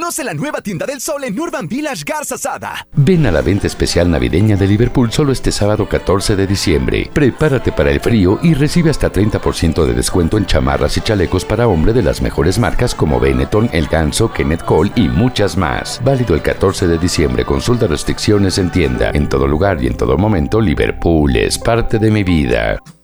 Conoce 0.00 0.24
la 0.24 0.32
nueva 0.32 0.62
tienda 0.62 0.86
del 0.86 0.98
sol 0.98 1.24
en 1.24 1.38
Urban 1.38 1.68
Village 1.68 2.04
Garza 2.06 2.38
Sada. 2.38 2.86
Ven 2.94 3.26
a 3.26 3.30
la 3.30 3.42
venta 3.42 3.66
especial 3.66 4.10
navideña 4.10 4.56
de 4.56 4.66
Liverpool 4.66 5.12
solo 5.12 5.30
este 5.30 5.52
sábado 5.52 5.86
14 5.86 6.36
de 6.36 6.46
diciembre. 6.46 7.10
Prepárate 7.12 7.70
para 7.70 7.90
el 7.90 8.00
frío 8.00 8.38
y 8.42 8.54
recibe 8.54 8.88
hasta 8.88 9.12
30% 9.12 9.84
de 9.84 9.92
descuento 9.92 10.38
en 10.38 10.46
chamarras 10.46 10.96
y 10.96 11.02
chalecos 11.02 11.44
para 11.44 11.68
hombre 11.68 11.92
de 11.92 12.02
las 12.02 12.22
mejores 12.22 12.58
marcas 12.58 12.94
como 12.94 13.20
Benetton, 13.20 13.68
El 13.74 13.88
Ganso, 13.88 14.32
Kenneth 14.32 14.64
Cole 14.64 14.90
y 14.96 15.06
muchas 15.10 15.58
más. 15.58 16.00
Válido 16.02 16.34
el 16.34 16.40
14 16.40 16.86
de 16.86 16.96
diciembre. 16.96 17.44
Consulta 17.44 17.86
restricciones 17.86 18.56
en 18.56 18.72
tienda. 18.72 19.10
En 19.10 19.28
todo 19.28 19.46
lugar 19.46 19.84
y 19.84 19.86
en 19.86 19.98
todo 19.98 20.16
momento, 20.16 20.62
Liverpool 20.62 21.36
es 21.36 21.58
parte 21.58 21.98
de 21.98 22.10
mi 22.10 22.24
vida. 22.24 22.78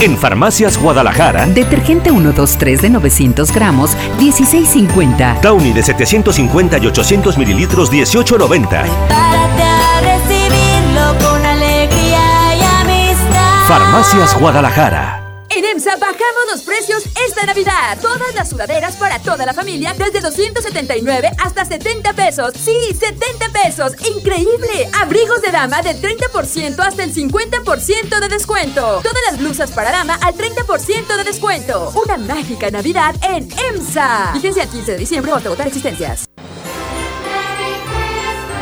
En 0.00 0.16
Farmacias 0.16 0.78
Guadalajara, 0.78 1.44
Detergente 1.44 2.08
123 2.08 2.80
de 2.80 2.88
900 2.88 3.52
gramos, 3.52 3.94
16.50. 4.18 5.42
Downy 5.42 5.74
de 5.74 5.82
750 5.82 6.78
y 6.78 6.86
800 6.86 7.36
mililitros, 7.36 7.92
18.90. 7.92 8.66
Párate 8.70 9.62
a 9.62 10.00
recibirlo 10.00 11.28
con 11.28 11.44
alegría 11.44 12.56
y 12.56 12.62
amistad. 12.62 13.68
Farmacias 13.68 14.40
Guadalajara. 14.40 15.19
En 15.52 15.64
EMSA 15.64 15.96
bajamos 15.96 16.46
los 16.52 16.62
precios 16.62 17.04
esta 17.26 17.44
Navidad. 17.44 17.98
Todas 18.00 18.32
las 18.36 18.50
sudaderas 18.50 18.94
para 18.94 19.18
toda 19.18 19.44
la 19.44 19.52
familia 19.52 19.94
desde 19.98 20.20
279 20.20 21.30
hasta 21.42 21.64
70 21.64 22.12
pesos. 22.12 22.52
Sí, 22.54 22.94
70 22.96 23.48
pesos. 23.48 23.92
Increíble. 24.16 24.88
Abrigos 25.00 25.42
de 25.42 25.50
dama 25.50 25.82
del 25.82 26.00
30% 26.00 26.78
hasta 26.78 27.02
el 27.02 27.12
50% 27.12 28.20
de 28.20 28.28
descuento. 28.28 29.00
Todas 29.02 29.22
las 29.28 29.40
blusas 29.40 29.72
para 29.72 29.90
dama 29.90 30.14
al 30.22 30.34
30% 30.34 31.16
de 31.16 31.24
descuento. 31.24 31.92
Una 31.96 32.16
mágica 32.16 32.70
Navidad 32.70 33.16
en 33.22 33.48
EMSA. 33.50 34.30
Vigencia 34.34 34.62
el 34.62 34.68
15 34.68 34.92
de 34.92 34.98
diciembre 34.98 35.32
o 35.32 35.36
hasta 35.36 35.48
agotar 35.48 35.66
existencias. 35.66 36.26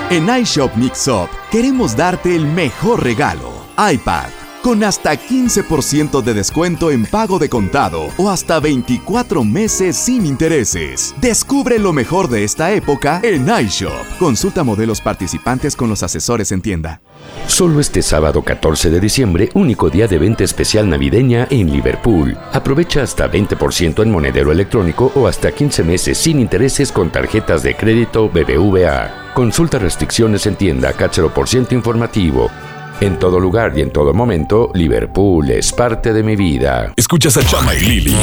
En 0.08 0.26
iShop 0.26 0.74
Mix-Up 0.74 1.28
queremos 1.50 1.94
darte 1.94 2.34
el 2.34 2.46
mejor 2.46 3.04
regalo. 3.04 3.52
iPad. 3.76 4.47
Con 4.68 4.84
hasta 4.84 5.14
15% 5.14 6.22
de 6.22 6.34
descuento 6.34 6.90
en 6.90 7.06
pago 7.06 7.38
de 7.38 7.48
contado 7.48 8.08
o 8.18 8.28
hasta 8.28 8.60
24 8.60 9.42
meses 9.42 9.96
sin 9.96 10.26
intereses. 10.26 11.14
Descubre 11.22 11.78
lo 11.78 11.94
mejor 11.94 12.28
de 12.28 12.44
esta 12.44 12.70
época 12.74 13.22
en 13.24 13.48
iShop. 13.48 14.18
Consulta 14.18 14.64
modelos 14.64 15.00
participantes 15.00 15.74
con 15.74 15.88
los 15.88 16.02
asesores 16.02 16.52
en 16.52 16.60
tienda. 16.60 17.00
Solo 17.46 17.80
este 17.80 18.02
sábado 18.02 18.42
14 18.42 18.90
de 18.90 19.00
diciembre, 19.00 19.48
único 19.54 19.88
día 19.88 20.06
de 20.06 20.18
venta 20.18 20.44
especial 20.44 20.86
navideña 20.86 21.48
en 21.48 21.72
Liverpool. 21.72 22.36
Aprovecha 22.52 23.02
hasta 23.02 23.26
20% 23.32 24.02
en 24.02 24.10
monedero 24.10 24.52
electrónico 24.52 25.10
o 25.14 25.28
hasta 25.28 25.50
15 25.50 25.82
meses 25.82 26.18
sin 26.18 26.40
intereses 26.40 26.92
con 26.92 27.10
tarjetas 27.10 27.62
de 27.62 27.74
crédito 27.74 28.28
BBVA. 28.28 29.32
Consulta 29.32 29.78
restricciones 29.78 30.46
en 30.46 30.56
tienda, 30.56 30.92
cáchalo 30.92 31.32
por 31.32 31.48
ciento 31.48 31.74
informativo. 31.74 32.50
En 33.00 33.16
todo 33.20 33.38
lugar 33.38 33.78
y 33.78 33.82
en 33.82 33.92
todo 33.92 34.12
momento, 34.12 34.72
Liverpool 34.74 35.48
es 35.52 35.72
parte 35.72 36.12
de 36.12 36.24
mi 36.24 36.34
vida. 36.34 36.92
Escuchas 36.96 37.36
a 37.36 37.44
Chama 37.44 37.72
y 37.76 37.80
Lili 37.80 38.16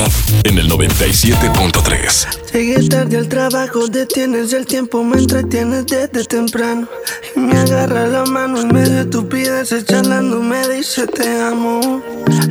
en 0.44 0.58
el 0.58 0.70
97.3. 0.70 2.52
Llegué 2.52 2.90
tarde 2.90 3.16
al 3.16 3.30
trabajo, 3.30 3.88
detienes 3.88 4.52
el 4.52 4.66
tiempo, 4.66 5.02
me 5.02 5.20
entretienes 5.20 5.86
desde 5.86 6.26
temprano. 6.26 6.90
Y 7.38 7.40
me 7.40 7.58
agarra 7.58 8.06
la 8.08 8.26
mano 8.26 8.60
en 8.60 8.74
medio 8.74 8.96
de 8.96 9.02
estupideces, 9.04 9.86
charlando, 9.86 10.42
me 10.42 10.68
dice 10.68 11.08
te 11.08 11.42
amo. 11.42 12.02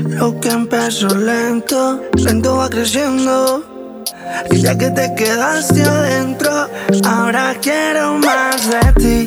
Lo 0.09 0.41
que 0.41 0.49
empezó 0.49 1.09
lento, 1.09 2.01
lento 2.17 2.57
va 2.57 2.71
creciendo. 2.71 3.63
Y 4.51 4.63
ya 4.63 4.79
que 4.79 4.89
te 4.91 5.15
quedaste 5.15 5.83
adentro, 5.83 6.71
ahora 7.05 7.55
quiero 7.61 8.17
más 8.17 8.67
de 8.71 8.93
ti, 8.95 9.25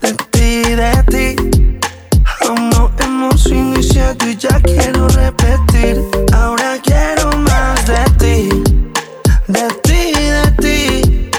de 0.00 0.14
ti, 0.30 0.62
de 0.76 1.02
ti. 1.10 1.57
Hemos 3.20 3.46
iniciado 3.46 4.28
y 4.28 4.36
ya 4.36 4.60
quiero 4.60 5.08
repetir. 5.08 6.00
Ahora 6.32 6.78
quiero 6.80 7.36
más 7.38 7.84
de 7.84 8.04
ti, 8.16 8.48
de 9.48 9.68
ti, 9.82 10.12
de 10.14 10.50
ti. 10.62 11.30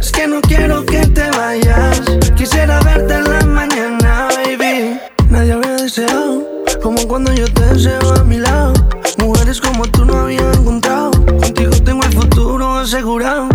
Es 0.00 0.10
que 0.10 0.26
no 0.26 0.40
quiero 0.40 0.82
que 0.86 1.06
te 1.06 1.30
vayas. 1.32 2.00
Quisiera 2.34 2.80
verte 2.80 3.12
en 3.12 3.24
la 3.24 3.44
mañana, 3.44 4.28
baby. 4.36 4.98
Nadie 5.28 5.52
había 5.52 5.72
deseado 5.72 6.48
como 6.82 7.06
cuando 7.06 7.30
yo 7.34 7.44
te 7.52 7.66
deseo 7.66 8.14
a 8.14 8.24
mi 8.24 8.38
lado. 8.38 8.72
Mujeres 9.18 9.60
como 9.60 9.84
tú 9.84 10.06
no 10.06 10.20
había 10.20 10.50
encontrado. 10.52 11.10
Contigo 11.10 11.72
tengo 11.84 12.04
el 12.04 12.12
futuro 12.14 12.78
asegurado. 12.78 13.50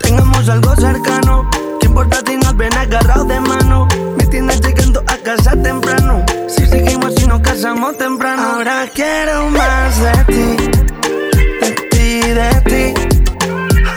Tengamos 0.00 0.48
algo 0.48 0.74
cercano. 0.74 1.48
¿Qué 1.78 1.86
importa 1.86 2.18
si 2.26 2.36
nos 2.36 2.56
ven 2.56 2.74
agarrados 2.76 3.28
de 3.28 3.38
mano? 3.38 3.86
Me 4.16 4.26
tienes 4.26 4.60
llegando 4.60 5.04
a 5.06 5.16
casa 5.18 5.52
temprano. 5.62 6.24
Si 6.56 6.66
seguimos 6.66 7.14
y 7.20 7.26
nos 7.26 7.40
casamos 7.40 7.96
temprano. 7.98 8.42
Ahora 8.42 8.86
quiero 8.94 9.48
más 9.50 10.00
de 10.00 10.24
ti. 10.32 10.46
De 11.60 11.70
ti, 11.90 12.20
de 12.20 12.50
ti. 12.70 12.94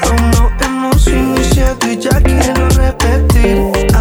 Aún 0.03 0.31
no 0.31 0.51
hemos 0.61 1.07
iniciado 1.07 1.77
y 1.87 1.97
ya 1.97 2.21
quiero 2.21 2.69
repetir. 2.69 3.96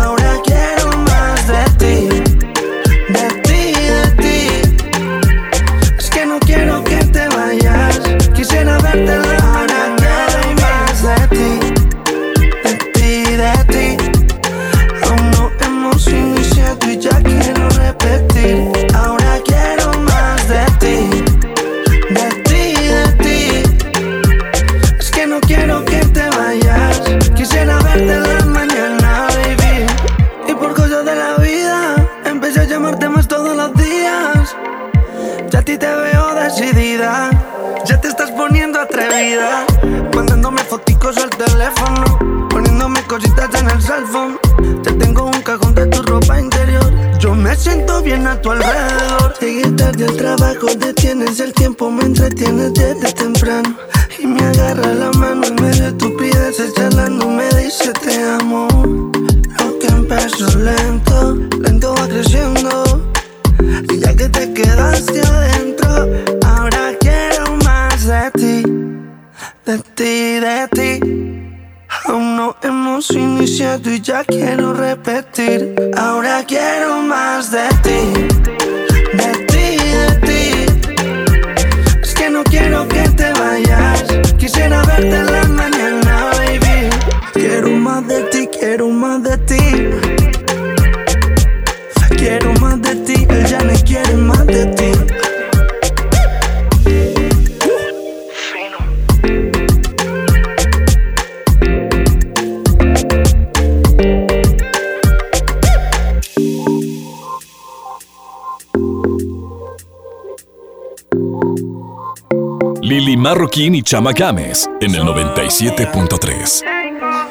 Marroquín 113.56 113.74
y 113.74 113.82
Chama 113.82 114.12
Games 114.12 114.68
en 114.82 114.94
el 114.94 115.02
97.3. 115.02 116.62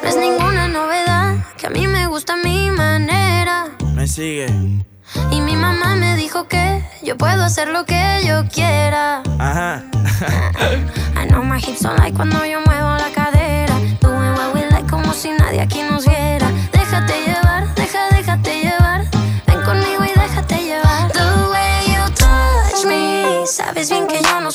No 0.02 0.08
es 0.08 0.16
ninguna 0.16 0.66
novedad 0.66 1.36
que 1.56 1.68
a 1.68 1.70
mí 1.70 1.86
me 1.86 2.08
gusta 2.08 2.34
mi 2.36 2.68
manera. 2.72 3.68
Me 3.94 4.08
sigue. 4.08 4.46
Y 5.30 5.40
mi 5.40 5.54
mamá 5.54 5.94
me 5.94 6.16
dijo 6.16 6.48
que 6.48 6.82
yo 7.04 7.16
puedo 7.16 7.44
hacer 7.44 7.68
lo 7.68 7.84
que 7.84 8.22
yo 8.26 8.42
quiera. 8.52 9.22
Ajá. 9.38 9.84
I 11.14 11.28
know 11.28 11.44
my 11.44 11.60
hips 11.60 11.82
don't 11.82 11.96
like 12.00 12.16
cuando 12.16 12.44
yo 12.44 12.60
muevo 12.66 12.96
la 12.96 13.10
cadera. 13.14 13.76
Doing 14.00 14.32
what 14.32 14.52
we 14.52 14.68
like 14.68 14.90
como 14.90 15.12
si 15.12 15.30
nadie 15.30 15.60
aquí 15.60 15.80
nos 15.88 16.06
viera. 16.06 16.50
Déjate 16.72 17.22
llevar, 17.24 17.72
deja, 17.76 18.08
déjate 18.10 18.62
llevar. 18.62 19.04
Ven 19.46 19.62
conmigo 19.62 20.04
y 20.04 20.18
déjate 20.18 20.56
llevar. 20.56 21.12
The 21.12 21.20
way 21.52 21.86
you 21.86 22.12
touch 22.16 22.84
me. 22.84 23.46
Sabes 23.46 23.90
bien 23.90 24.08
que 24.08 24.20
yo 24.20 24.40
no 24.40 24.50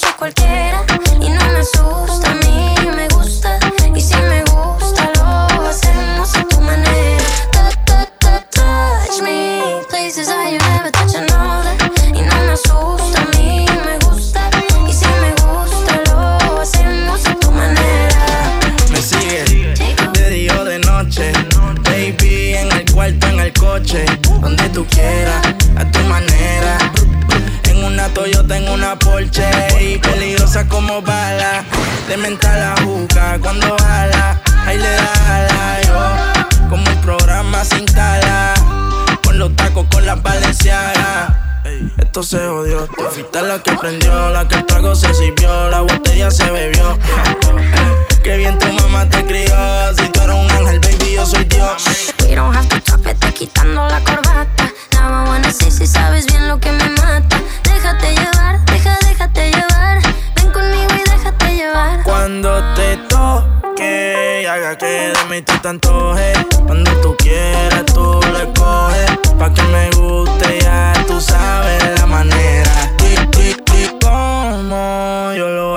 se 42.31 42.47
jodió. 42.47 42.87
Tú 42.87 43.03
fuiste 43.11 43.41
la 43.41 43.61
que 43.61 43.73
prendió, 43.73 44.29
la 44.29 44.47
que 44.47 44.55
el 44.55 44.65
trago 44.65 44.95
se 44.95 45.13
sirvió, 45.13 45.69
la 45.69 45.81
botella 45.81 46.31
se 46.31 46.49
bebió. 46.49 46.91
Eh, 46.93 48.05
Qué 48.23 48.37
bien 48.37 48.57
tu 48.57 48.71
mamá 48.71 49.05
te 49.09 49.21
crió. 49.25 49.53
Si 49.97 50.07
tú 50.07 50.21
eres 50.21 50.35
un 50.35 50.49
ángel, 50.49 50.79
baby, 50.79 51.13
yo 51.15 51.25
soy 51.25 51.43
Dios. 51.43 51.83
We 52.21 52.35
don't 52.35 52.55
have 52.55 52.69
to 52.69 52.79
talk, 52.79 53.01
vete 53.01 53.33
quitando 53.33 53.85
la 53.85 53.99
corbata. 53.99 54.71
Now 54.93 55.25
I 55.25 55.27
wanna 55.27 55.51
see 55.51 55.69
si 55.69 55.85
sabes 55.85 56.25
bien 56.27 56.47
lo 56.47 56.57
que 56.57 56.71
me 56.71 56.87
mata. 56.91 57.37
Déjate 57.63 58.13
llevar, 58.15 58.63
deja, 58.63 58.97
déjate 59.09 59.51
llevar. 59.51 60.01
Ven 60.35 60.51
conmigo 60.51 60.93
y 60.95 61.09
déjate 61.09 61.53
llevar. 61.53 62.01
Cuando 62.03 62.63
te 62.75 62.95
toque, 63.09 64.47
haga 64.49 64.77
que 64.77 64.85
de 64.85 65.25
mí 65.29 65.41
tú 65.41 65.51
te 65.61 65.67
antojes. 65.67 66.37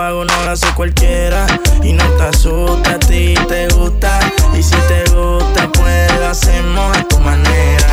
Hago, 0.00 0.24
no 0.24 0.44
lo 0.44 0.74
cualquiera. 0.74 1.46
Y 1.82 1.92
no 1.92 2.04
te 2.16 2.22
asusta, 2.24 2.92
a 2.92 2.98
ti 2.98 3.34
te 3.48 3.68
gusta. 3.68 4.18
Y 4.58 4.62
si 4.62 4.76
te 4.88 5.04
gusta, 5.14 5.68
pues 5.72 6.12
lo 6.18 6.26
hacemos 6.26 6.96
a 6.96 7.04
tu 7.08 7.18
manera. 7.18 7.83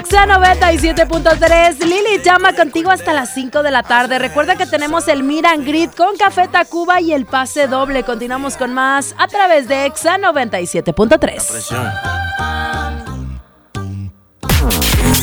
Exa 0.00 0.24
97.3. 0.24 1.78
Lili 1.80 2.22
llama 2.24 2.54
contigo 2.54 2.90
hasta 2.90 3.12
las 3.12 3.34
5 3.34 3.62
de 3.62 3.70
la 3.70 3.82
tarde. 3.82 4.18
Recuerda 4.18 4.56
que 4.56 4.64
tenemos 4.64 5.06
el 5.08 5.22
Miran 5.22 5.62
Grid 5.62 5.90
con 5.90 6.16
Café 6.16 6.48
Tacuba 6.48 7.02
y 7.02 7.12
el 7.12 7.26
pase 7.26 7.66
doble. 7.66 8.02
Continuamos 8.02 8.56
con 8.56 8.72
más 8.72 9.14
a 9.18 9.28
través 9.28 9.68
de 9.68 9.84
Exa 9.84 10.16
97.3. 10.16 12.00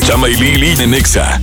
Chama 0.05 0.29
y 0.29 0.35
Lili 0.35 0.79
en 0.79 0.91
Nexa. 0.91 1.41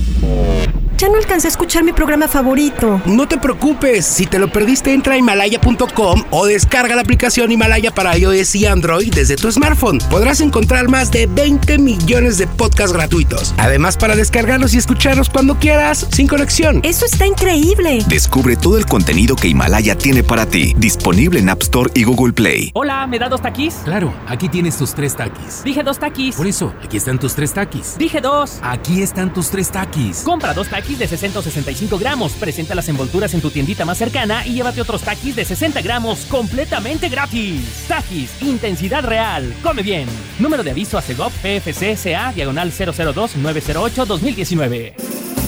Ya 0.97 1.09
no 1.09 1.17
alcancé 1.17 1.47
a 1.47 1.49
escuchar 1.49 1.83
mi 1.83 1.91
programa 1.91 2.29
favorito. 2.29 3.01
No 3.05 3.27
te 3.27 3.37
preocupes, 3.37 4.05
si 4.05 4.25
te 4.25 4.39
lo 4.39 4.49
perdiste 4.49 4.93
entra 4.93 5.15
a 5.15 5.17
himalaya.com 5.17 6.23
o 6.29 6.45
descarga 6.45 6.95
la 6.95 7.01
aplicación 7.01 7.51
Himalaya 7.51 7.93
para 7.93 8.17
iOS 8.17 8.55
y 8.55 8.65
Android 8.65 9.13
desde 9.13 9.35
tu 9.35 9.51
smartphone. 9.51 9.99
Podrás 10.09 10.39
encontrar 10.39 10.87
más 10.87 11.11
de 11.11 11.27
20 11.27 11.79
millones 11.79 12.37
de 12.37 12.47
podcasts 12.47 12.93
gratuitos. 12.93 13.53
Además 13.57 13.97
para 13.97 14.15
descargarlos 14.15 14.73
y 14.73 14.77
escucharlos 14.77 15.29
cuando 15.29 15.55
quieras, 15.59 16.07
sin 16.13 16.27
conexión. 16.27 16.79
Eso 16.83 17.05
está 17.05 17.25
increíble. 17.25 17.99
Descubre 18.07 18.55
todo 18.55 18.77
el 18.77 18.85
contenido 18.85 19.35
que 19.35 19.49
Himalaya 19.49 19.97
tiene 19.97 20.23
para 20.23 20.45
ti, 20.45 20.75
disponible 20.77 21.39
en 21.39 21.49
App 21.49 21.61
Store 21.61 21.91
y 21.93 22.05
Google 22.05 22.31
Play. 22.31 22.71
Hola, 22.73 23.05
¿me 23.05 23.19
da 23.19 23.27
dos 23.27 23.41
taquis? 23.41 23.73
Claro, 23.83 24.13
aquí 24.27 24.47
tienes 24.47 24.77
tus 24.77 24.93
tres 24.93 25.13
taquis. 25.13 25.61
Dije 25.65 25.83
dos 25.83 25.99
taquis. 25.99 26.37
Por 26.37 26.47
eso, 26.47 26.73
aquí 26.81 26.95
están 26.95 27.19
tus 27.19 27.35
tres 27.35 27.51
taquis. 27.51 27.97
Dije 27.97 28.21
dos. 28.21 28.59
Aquí 28.61 29.01
están 29.01 29.33
tus 29.33 29.49
tres 29.49 29.69
taquis. 29.69 30.19
Compra 30.19 30.53
dos 30.53 30.69
taquis 30.69 30.84
de 30.93 31.07
60 31.07 31.39
o 31.39 31.41
65 31.41 31.97
gramos. 31.97 32.33
Presenta 32.33 32.75
las 32.75 32.87
envolturas 32.87 33.33
en 33.33 33.41
tu 33.41 33.49
tiendita 33.49 33.83
más 33.85 33.97
cercana 33.97 34.45
y 34.45 34.53
llévate 34.53 34.81
otros 34.81 35.01
taquis 35.01 35.35
de 35.35 35.43
60 35.43 35.81
gramos 35.81 36.25
completamente 36.25 37.09
gratis. 37.09 37.85
Taquis, 37.87 38.29
intensidad 38.41 39.03
real. 39.03 39.51
Come 39.63 39.81
bien. 39.81 40.07
Número 40.37 40.61
de 40.63 40.69
aviso 40.71 40.99
a 40.99 41.01
CEGOP 41.01 41.33
PFC 41.41 41.97
CA 42.01 42.31
diagonal 42.31 42.71
002-908-2019. 42.71 44.93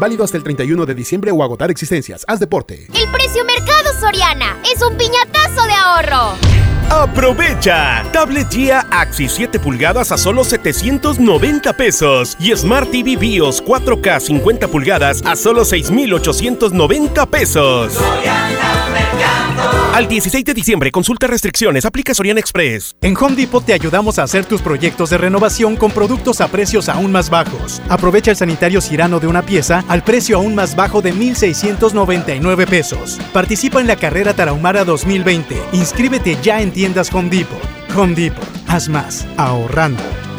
Válido 0.00 0.24
hasta 0.24 0.38
el 0.38 0.42
31 0.42 0.86
de 0.86 0.94
diciembre 0.94 1.30
o 1.30 1.42
agotar 1.42 1.70
existencias. 1.70 2.24
Haz 2.26 2.40
deporte. 2.40 2.86
El 2.94 3.08
precio 3.12 3.44
mercado 3.44 3.92
Soriana 4.00 4.56
es 4.64 4.82
un 4.82 4.96
piñatazo 4.96 5.66
de 5.66 5.72
ahorro. 5.72 6.36
¡Aprovecha! 6.88 8.02
Tablet 8.10 8.50
GIA 8.50 8.86
Axis 8.90 9.30
7 9.32 9.60
pulgadas 9.60 10.10
a 10.10 10.16
solo 10.16 10.42
790 10.42 11.72
pesos 11.74 12.36
y 12.40 12.56
Smart 12.56 12.90
TV 12.90 13.16
BIOS 13.16 13.62
4K 13.62 14.20
50 14.20 14.68
pulgadas 14.68 15.22
a 15.24 15.36
solo 15.36 15.64
6,890 15.64 17.26
pesos. 17.26 17.92
Al 19.92 20.06
16 20.06 20.44
de 20.44 20.54
diciembre, 20.54 20.92
consulta 20.92 21.26
restricciones, 21.26 21.84
aplica 21.84 22.14
Soriana 22.14 22.38
Express. 22.38 22.94
En 23.00 23.16
Home 23.16 23.34
Depot 23.34 23.64
te 23.64 23.72
ayudamos 23.72 24.20
a 24.20 24.22
hacer 24.22 24.44
tus 24.44 24.62
proyectos 24.62 25.10
de 25.10 25.18
renovación 25.18 25.74
con 25.74 25.90
productos 25.90 26.40
a 26.40 26.46
precios 26.46 26.88
aún 26.88 27.10
más 27.10 27.28
bajos. 27.28 27.82
Aprovecha 27.88 28.30
el 28.30 28.36
sanitario 28.36 28.80
Cirano 28.80 29.18
de 29.18 29.26
una 29.26 29.42
pieza 29.42 29.84
al 29.88 30.04
precio 30.04 30.36
aún 30.36 30.54
más 30.54 30.76
bajo 30.76 31.02
de 31.02 31.12
1,699 31.12 32.68
pesos. 32.68 33.18
Participa 33.32 33.80
en 33.80 33.88
la 33.88 33.96
carrera 33.96 34.32
Tarahumara 34.32 34.84
2020. 34.84 35.56
Inscríbete 35.72 36.38
ya 36.40 36.62
en 36.62 36.70
tiendas 36.70 37.12
Home 37.12 37.28
Depot. 37.28 37.60
Home 37.96 38.14
Depot. 38.14 38.46
Haz 38.68 38.88
más. 38.88 39.26
Ahorrando. 39.36 40.29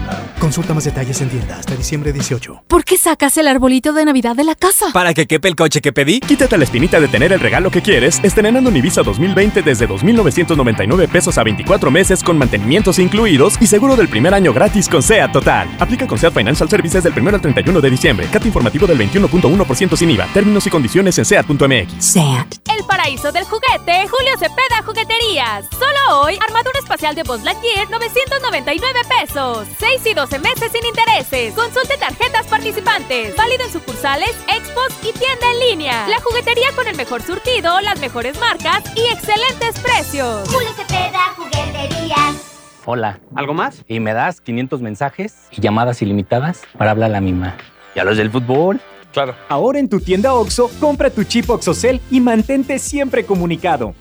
Consulta 0.41 0.73
más 0.73 0.85
detalles 0.85 1.21
en 1.21 1.29
tienda 1.29 1.57
hasta 1.59 1.75
diciembre 1.75 2.11
18. 2.11 2.63
¿Por 2.67 2.83
qué 2.83 2.97
sacas 2.97 3.37
el 3.37 3.47
arbolito 3.47 3.93
de 3.93 4.03
Navidad 4.05 4.35
de 4.35 4.43
la 4.43 4.55
casa? 4.55 4.87
Para 4.91 5.13
que 5.13 5.27
quepe 5.27 5.47
el 5.47 5.55
coche 5.55 5.81
que 5.81 5.93
pedí. 5.93 6.19
Quítate 6.19 6.57
la 6.57 6.63
espinita 6.63 6.99
de 6.99 7.07
tener 7.07 7.31
el 7.31 7.39
regalo 7.39 7.69
que 7.69 7.83
quieres 7.83 8.19
estrenando 8.23 8.71
un 8.71 8.75
Ibiza 8.75 9.03
2020 9.03 9.61
desde 9.61 9.87
2.999 9.87 11.07
pesos 11.09 11.37
a 11.37 11.43
24 11.43 11.91
meses 11.91 12.23
con 12.23 12.39
mantenimientos 12.39 12.97
incluidos 12.97 13.55
y 13.61 13.67
seguro 13.67 13.95
del 13.95 14.09
primer 14.09 14.33
año 14.33 14.51
gratis 14.51 14.89
con 14.89 15.03
SEAT 15.03 15.31
Total. 15.31 15.69
Aplica 15.79 16.07
con 16.07 16.17
SEAT 16.17 16.33
Financial 16.33 16.67
Services 16.67 17.03
del 17.03 17.13
1 17.13 17.29
al 17.35 17.41
31 17.41 17.79
de 17.79 17.89
diciembre. 17.91 18.27
Cat 18.31 18.43
informativo 18.43 18.87
del 18.87 18.97
21.1% 18.97 19.95
sin 19.95 20.09
IVA. 20.09 20.25
Términos 20.33 20.65
y 20.65 20.71
condiciones 20.71 21.19
en 21.19 21.25
SEAT.mx. 21.25 22.03
SEAT. 22.03 22.55
El 22.75 22.83
paraíso 22.87 23.31
del 23.31 23.43
juguete, 23.43 24.07
Julio 24.07 24.31
Cepeda 24.39 24.81
Jugueterías. 24.83 25.65
Solo 25.69 26.21
hoy, 26.23 26.39
armadura 26.41 26.79
espacial 26.79 27.13
de 27.13 27.21
Buzz 27.21 27.43
Lightyear, 27.43 27.91
999 27.91 29.01
pesos. 29.19 29.67
6 29.77 30.01
y 30.07 30.13
12 30.31 30.39
meses 30.47 30.71
sin 30.71 30.85
intereses. 30.85 31.53
Consulte 31.53 31.97
tarjetas 31.97 32.47
participantes. 32.47 33.35
Válido 33.35 33.65
en 33.65 33.71
sucursales, 33.71 34.29
expos 34.47 34.87
y 35.01 35.11
tienda 35.11 35.45
en 35.51 35.69
línea. 35.69 36.07
La 36.07 36.21
juguetería 36.21 36.71
con 36.73 36.87
el 36.87 36.95
mejor 36.95 37.21
surtido, 37.21 37.81
las 37.81 37.99
mejores 37.99 38.39
marcas 38.39 38.81
y 38.95 39.01
excelentes 39.11 39.77
precios. 39.81 40.47
Julio 40.47 40.69
Cepeda 40.73 41.33
Jugueterías. 41.35 42.79
Hola. 42.85 43.19
¿Algo 43.35 43.53
más? 43.53 43.83
Y 43.89 43.99
me 43.99 44.13
das 44.13 44.39
500 44.39 44.81
mensajes 44.81 45.35
y 45.51 45.59
llamadas 45.59 46.01
ilimitadas 46.01 46.61
para 46.77 46.91
hablar 46.91 47.09
a 47.09 47.13
la 47.13 47.21
misma. 47.21 47.57
¿Y 47.93 47.99
a 47.99 48.05
los 48.05 48.15
del 48.15 48.31
fútbol? 48.31 48.79
Claro. 49.11 49.35
Ahora 49.49 49.79
en 49.79 49.89
tu 49.89 49.99
tienda 49.99 50.33
OXO, 50.33 50.71
compra 50.79 51.09
tu 51.09 51.25
chip 51.25 51.49
OXOCEL 51.49 51.99
y 52.09 52.21
mantente 52.21 52.79
siempre 52.79 53.25
comunicado. 53.25 53.95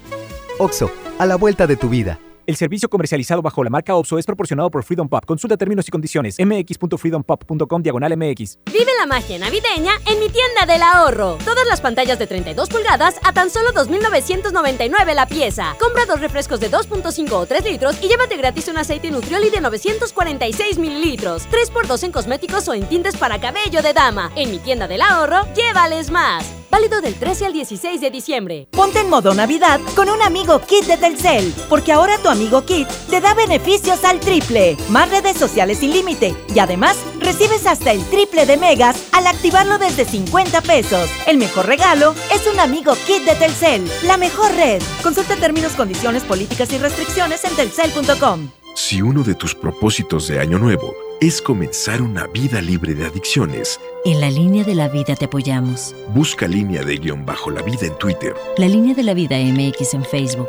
OXO, 0.61 0.93
a 1.18 1.26
la 1.26 1.35
vuelta 1.35 1.66
de 1.66 1.74
tu 1.74 1.89
vida. 1.89 2.20
El 2.51 2.57
servicio 2.57 2.88
comercializado 2.90 3.42
bajo 3.42 3.62
la 3.62 3.70
marca 3.70 3.94
OPSO 3.94 4.18
es 4.18 4.26
proporcionado 4.26 4.72
por 4.72 4.82
Freedom 4.82 5.09
Pop. 5.09 5.24
Consulta 5.24 5.57
términos 5.57 5.86
y 5.86 5.92
condiciones. 5.92 6.36
mx.freedompop.com 6.40 7.80
diagonal 7.80 8.16
mx. 8.16 8.59
Vive 8.72 8.90
la 8.98 9.07
magia 9.07 9.38
navideña 9.38 9.92
en 10.05 10.18
mi 10.18 10.28
tienda 10.30 10.66
del 10.66 10.82
ahorro. 10.82 11.38
Todas 11.44 11.64
las 11.68 11.80
pantallas 11.80 12.18
de 12.18 12.26
32 12.26 12.68
pulgadas 12.68 13.20
a 13.22 13.32
tan 13.32 13.51
solo 13.51 13.70
2.999 13.70 15.14
la 15.14 15.26
pieza. 15.28 15.76
Compra 15.78 16.07
dos 16.07 16.20
refrescos 16.20 16.59
de 16.59 16.72
2.5 16.72 17.30
o 17.34 17.46
3 17.46 17.64
litros 17.64 18.03
y 18.03 18.09
llévate 18.09 18.36
gratis 18.36 18.66
un 18.66 18.78
aceite 18.78 19.12
Nutrioli 19.12 19.51
de 19.51 19.61
946 19.61 20.76
mililitros. 20.78 21.46
3x2 21.51 22.03
en 22.03 22.11
cosméticos 22.11 22.66
o 22.66 22.74
en 22.74 22.84
tintes 22.88 23.16
para 23.16 23.40
cabello 23.40 23.80
de 23.80 23.92
dama. 23.92 24.32
En 24.34 24.51
mi 24.51 24.59
tienda 24.59 24.88
del 24.88 25.03
ahorro, 25.03 25.46
llévales 25.55 26.11
más. 26.11 26.53
Válido 26.70 27.01
del 27.01 27.14
13 27.14 27.46
al 27.46 27.53
16 27.53 28.01
de 28.01 28.11
diciembre. 28.11 28.68
Ponte 28.70 29.01
en 29.01 29.11
modo 29.11 29.34
Navidad 29.34 29.80
con 29.96 30.09
un 30.09 30.22
amigo 30.22 30.61
Kit 30.61 30.84
de 30.84 30.96
Telcel, 30.96 31.53
porque 31.68 31.90
ahora 31.90 32.16
tu 32.18 32.28
amigo 32.28 32.39
Kit 32.49 32.88
te 33.11 33.20
da 33.20 33.34
beneficios 33.34 34.03
al 34.05 34.18
triple, 34.18 34.76
más 34.88 35.11
redes 35.11 35.36
sociales 35.36 35.78
sin 35.78 35.93
límite 35.93 36.34
y 36.55 36.59
además 36.59 36.97
recibes 37.20 37.66
hasta 37.66 37.93
el 37.93 38.03
triple 38.07 38.47
de 38.47 38.57
megas 38.57 38.97
al 39.12 39.26
activarlo 39.26 39.78
desde 39.78 40.07
50 40.07 40.62
pesos. 40.62 41.11
El 41.26 41.36
mejor 41.36 41.66
regalo 41.66 42.14
es 42.32 42.47
un 42.51 42.59
amigo 42.59 42.95
Kit 43.07 43.24
de 43.24 43.34
Telcel, 43.34 43.84
la 44.05 44.16
mejor 44.16 44.51
red. 44.55 44.82
Consulta 45.03 45.36
términos, 45.36 45.72
condiciones, 45.72 46.24
políticas 46.24 46.72
y 46.72 46.78
restricciones 46.78 47.45
en 47.45 47.55
telcel.com. 47.55 48.49
Si 48.74 49.03
uno 49.03 49.22
de 49.22 49.34
tus 49.34 49.55
propósitos 49.55 50.26
de 50.28 50.41
año 50.41 50.59
nuevo 50.59 50.95
es 51.20 51.43
comenzar 51.43 52.01
una 52.01 52.26
vida 52.28 52.62
libre 52.62 52.95
de 52.95 53.05
adicciones, 53.05 53.78
en 54.07 54.18
la 54.18 54.30
línea 54.30 54.64
de 54.64 54.74
la 54.74 54.88
vida 54.88 55.14
te 55.14 55.26
apoyamos. 55.26 55.95
Busca 56.14 56.49
línea 56.49 56.82
de 56.82 56.97
guion 56.97 57.26
bajo 57.26 57.51
la 57.51 57.61
vida 57.61 57.86
en 57.86 57.99
Twitter. 57.99 58.34
La 58.57 58.66
línea 58.66 58.95
de 58.95 59.03
la 59.03 59.12
vida 59.12 59.36
MX 59.36 59.93
en 59.93 60.05
Facebook. 60.07 60.49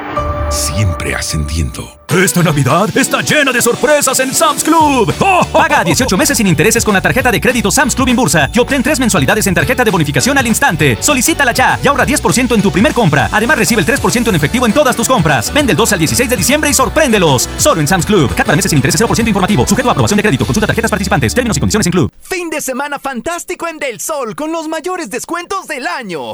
Siempre 0.51 1.15
ascendiendo. 1.15 1.97
Esta 2.09 2.43
Navidad 2.43 2.89
está 2.97 3.21
llena 3.21 3.53
de 3.53 3.61
sorpresas 3.61 4.19
en 4.19 4.33
Sam's 4.33 4.65
Club. 4.65 5.13
¡Oh! 5.21 5.47
Paga 5.53 5.81
18 5.81 6.17
meses 6.17 6.37
sin 6.37 6.45
intereses 6.45 6.83
con 6.83 6.93
la 6.93 6.99
tarjeta 6.99 7.31
de 7.31 7.39
crédito 7.39 7.71
Sam's 7.71 7.95
Club 7.95 8.09
Inbursa 8.09 8.49
y 8.53 8.59
obtén 8.59 8.83
3 8.83 8.99
mensualidades 8.99 9.47
en 9.47 9.53
tarjeta 9.53 9.85
de 9.85 9.91
bonificación 9.91 10.37
al 10.37 10.45
instante. 10.45 10.97
Solicítala 10.99 11.53
ya 11.53 11.79
y 11.81 11.87
ahorra 11.87 12.05
10% 12.05 12.53
en 12.53 12.61
tu 12.61 12.69
primer 12.69 12.93
compra. 12.93 13.29
Además 13.31 13.59
recibe 13.59 13.79
el 13.79 13.87
3% 13.87 14.27
en 14.27 14.35
efectivo 14.35 14.65
en 14.65 14.73
todas 14.73 14.93
tus 14.93 15.07
compras. 15.07 15.53
Vende 15.53 15.71
el 15.71 15.77
12 15.77 15.95
al 15.95 15.99
16 15.99 16.29
de 16.29 16.35
diciembre 16.35 16.69
y 16.69 16.73
sorpréndelos. 16.73 17.47
Solo 17.55 17.79
en 17.79 17.87
Sam's 17.87 18.05
Club. 18.05 18.35
Cat 18.35 18.45
para 18.45 18.57
meses 18.57 18.71
sin 18.71 18.77
intereses 18.77 18.99
0% 18.99 19.25
informativo. 19.25 19.65
Sujeto 19.65 19.87
a 19.87 19.93
aprobación 19.93 20.17
de 20.17 20.23
crédito. 20.23 20.45
Consulta 20.45 20.67
tarjetas 20.67 20.91
participantes. 20.91 21.33
Términos 21.33 21.55
y 21.55 21.61
condiciones 21.61 21.87
en 21.87 21.93
Club. 21.93 22.11
Fin 22.23 22.49
de 22.49 22.59
semana 22.59 22.99
fantástico 22.99 23.69
en 23.69 23.77
Del 23.77 24.01
Sol 24.01 24.35
con 24.35 24.51
los 24.51 24.67
mayores 24.67 25.09
descuentos 25.09 25.67
del 25.67 25.87
año. 25.87 26.33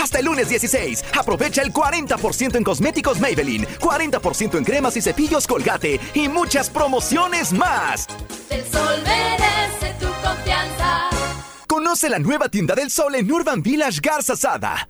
Hasta 0.00 0.18
el 0.18 0.26
lunes 0.26 0.48
16, 0.48 1.04
aprovecha 1.18 1.62
el 1.62 1.72
40% 1.72 2.56
en 2.56 2.64
cosméticos 2.64 3.20
Maybelline, 3.20 3.66
40% 3.78 4.58
en 4.58 4.64
cremas 4.64 4.96
y 4.96 5.02
cepillos 5.02 5.46
Colgate 5.46 6.00
y 6.14 6.28
muchas 6.28 6.70
promociones 6.70 7.52
más. 7.52 8.06
El 8.50 8.64
sol 8.64 9.02
merece 9.04 9.94
tu 9.98 10.06
confianza. 10.06 11.10
Conoce 11.66 12.08
la 12.08 12.18
nueva 12.18 12.48
tienda 12.48 12.74
del 12.74 12.90
sol 12.90 13.14
en 13.14 13.30
Urban 13.30 13.62
Village 13.62 14.00
Garza 14.02 14.36
Sada. 14.36 14.88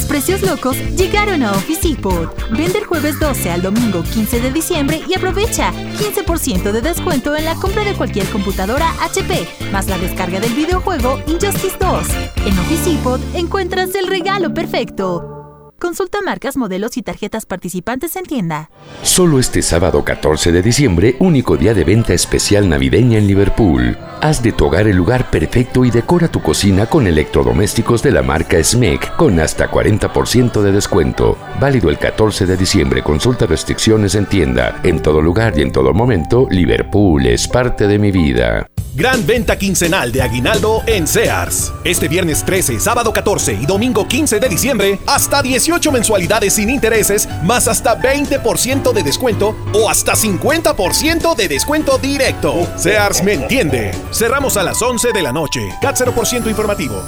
Los 0.00 0.08
precios 0.08 0.40
locos 0.40 0.78
llegaron 0.96 1.42
a 1.42 1.52
Office 1.52 1.86
Depot. 1.86 2.34
Vende 2.52 2.78
el 2.78 2.86
jueves 2.86 3.20
12 3.20 3.50
al 3.50 3.60
domingo 3.60 4.02
15 4.02 4.40
de 4.40 4.50
diciembre 4.50 5.02
y 5.06 5.12
aprovecha 5.12 5.74
15% 5.98 6.72
de 6.72 6.80
descuento 6.80 7.36
en 7.36 7.44
la 7.44 7.54
compra 7.56 7.84
de 7.84 7.92
cualquier 7.92 8.26
computadora 8.30 8.94
HP, 9.02 9.46
más 9.70 9.88
la 9.88 9.98
descarga 9.98 10.40
del 10.40 10.54
videojuego 10.54 11.20
Injustice 11.26 11.76
2. 11.78 12.08
En 12.46 12.58
Office 12.58 12.90
Depot 12.90 13.20
encuentras 13.34 13.94
el 13.94 14.06
regalo 14.06 14.54
perfecto. 14.54 15.39
Consulta 15.80 16.20
marcas, 16.20 16.58
modelos 16.58 16.98
y 16.98 17.02
tarjetas 17.02 17.46
participantes 17.46 18.14
en 18.16 18.24
tienda. 18.24 18.70
Solo 19.02 19.38
este 19.38 19.62
sábado 19.62 20.04
14 20.04 20.52
de 20.52 20.60
diciembre, 20.60 21.16
único 21.20 21.56
día 21.56 21.72
de 21.72 21.84
venta 21.84 22.12
especial 22.12 22.68
navideña 22.68 23.16
en 23.16 23.26
Liverpool. 23.26 23.96
Haz 24.20 24.42
de 24.42 24.52
tu 24.52 24.66
hogar 24.66 24.86
el 24.88 24.96
lugar 24.96 25.30
perfecto 25.30 25.86
y 25.86 25.90
decora 25.90 26.28
tu 26.28 26.42
cocina 26.42 26.84
con 26.84 27.06
electrodomésticos 27.06 28.02
de 28.02 28.12
la 28.12 28.20
marca 28.20 28.62
SMEC 28.62 29.16
con 29.16 29.40
hasta 29.40 29.70
40% 29.70 30.60
de 30.60 30.70
descuento. 30.70 31.38
Válido 31.58 31.88
el 31.88 31.96
14 31.96 32.44
de 32.44 32.58
diciembre. 32.58 33.02
Consulta 33.02 33.46
restricciones 33.46 34.14
en 34.16 34.26
tienda. 34.26 34.80
En 34.82 35.00
todo 35.00 35.22
lugar 35.22 35.58
y 35.58 35.62
en 35.62 35.72
todo 35.72 35.94
momento, 35.94 36.46
Liverpool 36.50 37.24
es 37.24 37.48
parte 37.48 37.86
de 37.86 37.98
mi 37.98 38.10
vida. 38.10 38.66
Gran 38.94 39.24
venta 39.24 39.56
quincenal 39.56 40.10
de 40.10 40.20
aguinaldo 40.20 40.82
en 40.86 41.06
Sears. 41.06 41.72
Este 41.84 42.08
viernes 42.08 42.44
13, 42.44 42.80
sábado 42.80 43.12
14 43.12 43.52
y 43.52 43.64
domingo 43.64 44.06
15 44.08 44.40
de 44.40 44.48
diciembre, 44.48 44.98
hasta 45.06 45.42
18 45.42 45.92
mensualidades 45.92 46.54
sin 46.54 46.70
intereses, 46.70 47.28
más 47.44 47.68
hasta 47.68 48.00
20% 48.00 48.92
de 48.92 49.02
descuento 49.02 49.56
o 49.72 49.88
hasta 49.88 50.14
50% 50.14 51.36
de 51.36 51.48
descuento 51.48 51.98
directo. 51.98 52.66
Sears 52.76 53.22
me 53.22 53.34
entiende. 53.34 53.92
Cerramos 54.12 54.56
a 54.56 54.64
las 54.64 54.82
11 54.82 55.12
de 55.12 55.22
la 55.22 55.32
noche. 55.32 55.60
CAT 55.80 55.96
0% 55.96 56.48
informativo. 56.48 57.00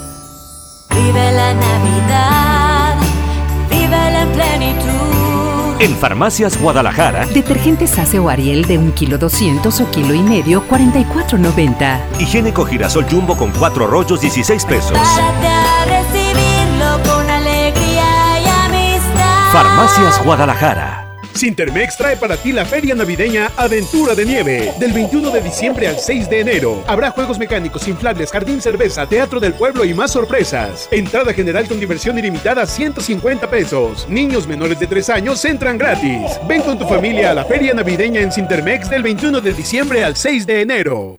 Vive 0.90 1.32
la 1.32 1.54
Navidad, 1.54 2.96
vive 3.70 4.10
la 4.12 4.26
plenitud. 4.32 5.11
En 5.78 5.96
Farmacias 5.96 6.60
Guadalajara, 6.60 7.26
Detergentes 7.26 7.98
Ace 7.98 8.18
o 8.18 8.28
Ariel 8.28 8.64
de 8.66 8.78
1 8.78 8.94
kilo 8.94 9.18
200 9.18 9.80
o 9.80 9.90
kilo 9.90 10.14
y 10.14 10.22
medio, 10.22 10.62
44.90. 10.68 11.98
higiénico 12.20 12.64
girasol 12.64 13.06
jumbo 13.10 13.36
con 13.36 13.50
4 13.50 13.86
rollos, 13.86 14.20
16 14.20 14.64
pesos. 14.64 14.92
Párate 14.92 15.46
a 15.46 15.84
recibirlo 15.84 17.12
con 17.12 17.28
alegría 17.28 18.40
y 18.40 18.48
amistad. 18.66 19.52
Farmacias 19.52 20.24
Guadalajara. 20.24 21.01
Sintermex 21.34 21.96
trae 21.96 22.16
para 22.16 22.36
ti 22.36 22.52
la 22.52 22.64
feria 22.64 22.94
navideña 22.94 23.50
Aventura 23.56 24.14
de 24.14 24.24
Nieve. 24.24 24.72
Del 24.78 24.92
21 24.92 25.30
de 25.30 25.40
diciembre 25.40 25.88
al 25.88 25.98
6 25.98 26.28
de 26.28 26.40
enero. 26.40 26.84
Habrá 26.86 27.10
juegos 27.10 27.38
mecánicos, 27.38 27.88
inflables, 27.88 28.30
jardín 28.30 28.60
cerveza, 28.60 29.06
teatro 29.06 29.40
del 29.40 29.54
pueblo 29.54 29.84
y 29.84 29.94
más 29.94 30.12
sorpresas. 30.12 30.88
Entrada 30.90 31.32
general 31.32 31.66
con 31.66 31.80
diversión 31.80 32.18
ilimitada 32.18 32.66
150 32.66 33.48
pesos. 33.50 34.06
Niños 34.08 34.46
menores 34.46 34.78
de 34.78 34.86
3 34.86 35.10
años 35.10 35.44
entran 35.44 35.78
gratis. 35.78 36.38
Ven 36.48 36.62
con 36.62 36.78
tu 36.78 36.86
familia 36.86 37.30
a 37.30 37.34
la 37.34 37.44
feria 37.44 37.74
navideña 37.74 38.20
en 38.20 38.32
Sintermex 38.32 38.90
del 38.90 39.02
21 39.02 39.40
de 39.40 39.52
diciembre 39.52 40.04
al 40.04 40.16
6 40.16 40.46
de 40.46 40.60
enero. 40.60 41.18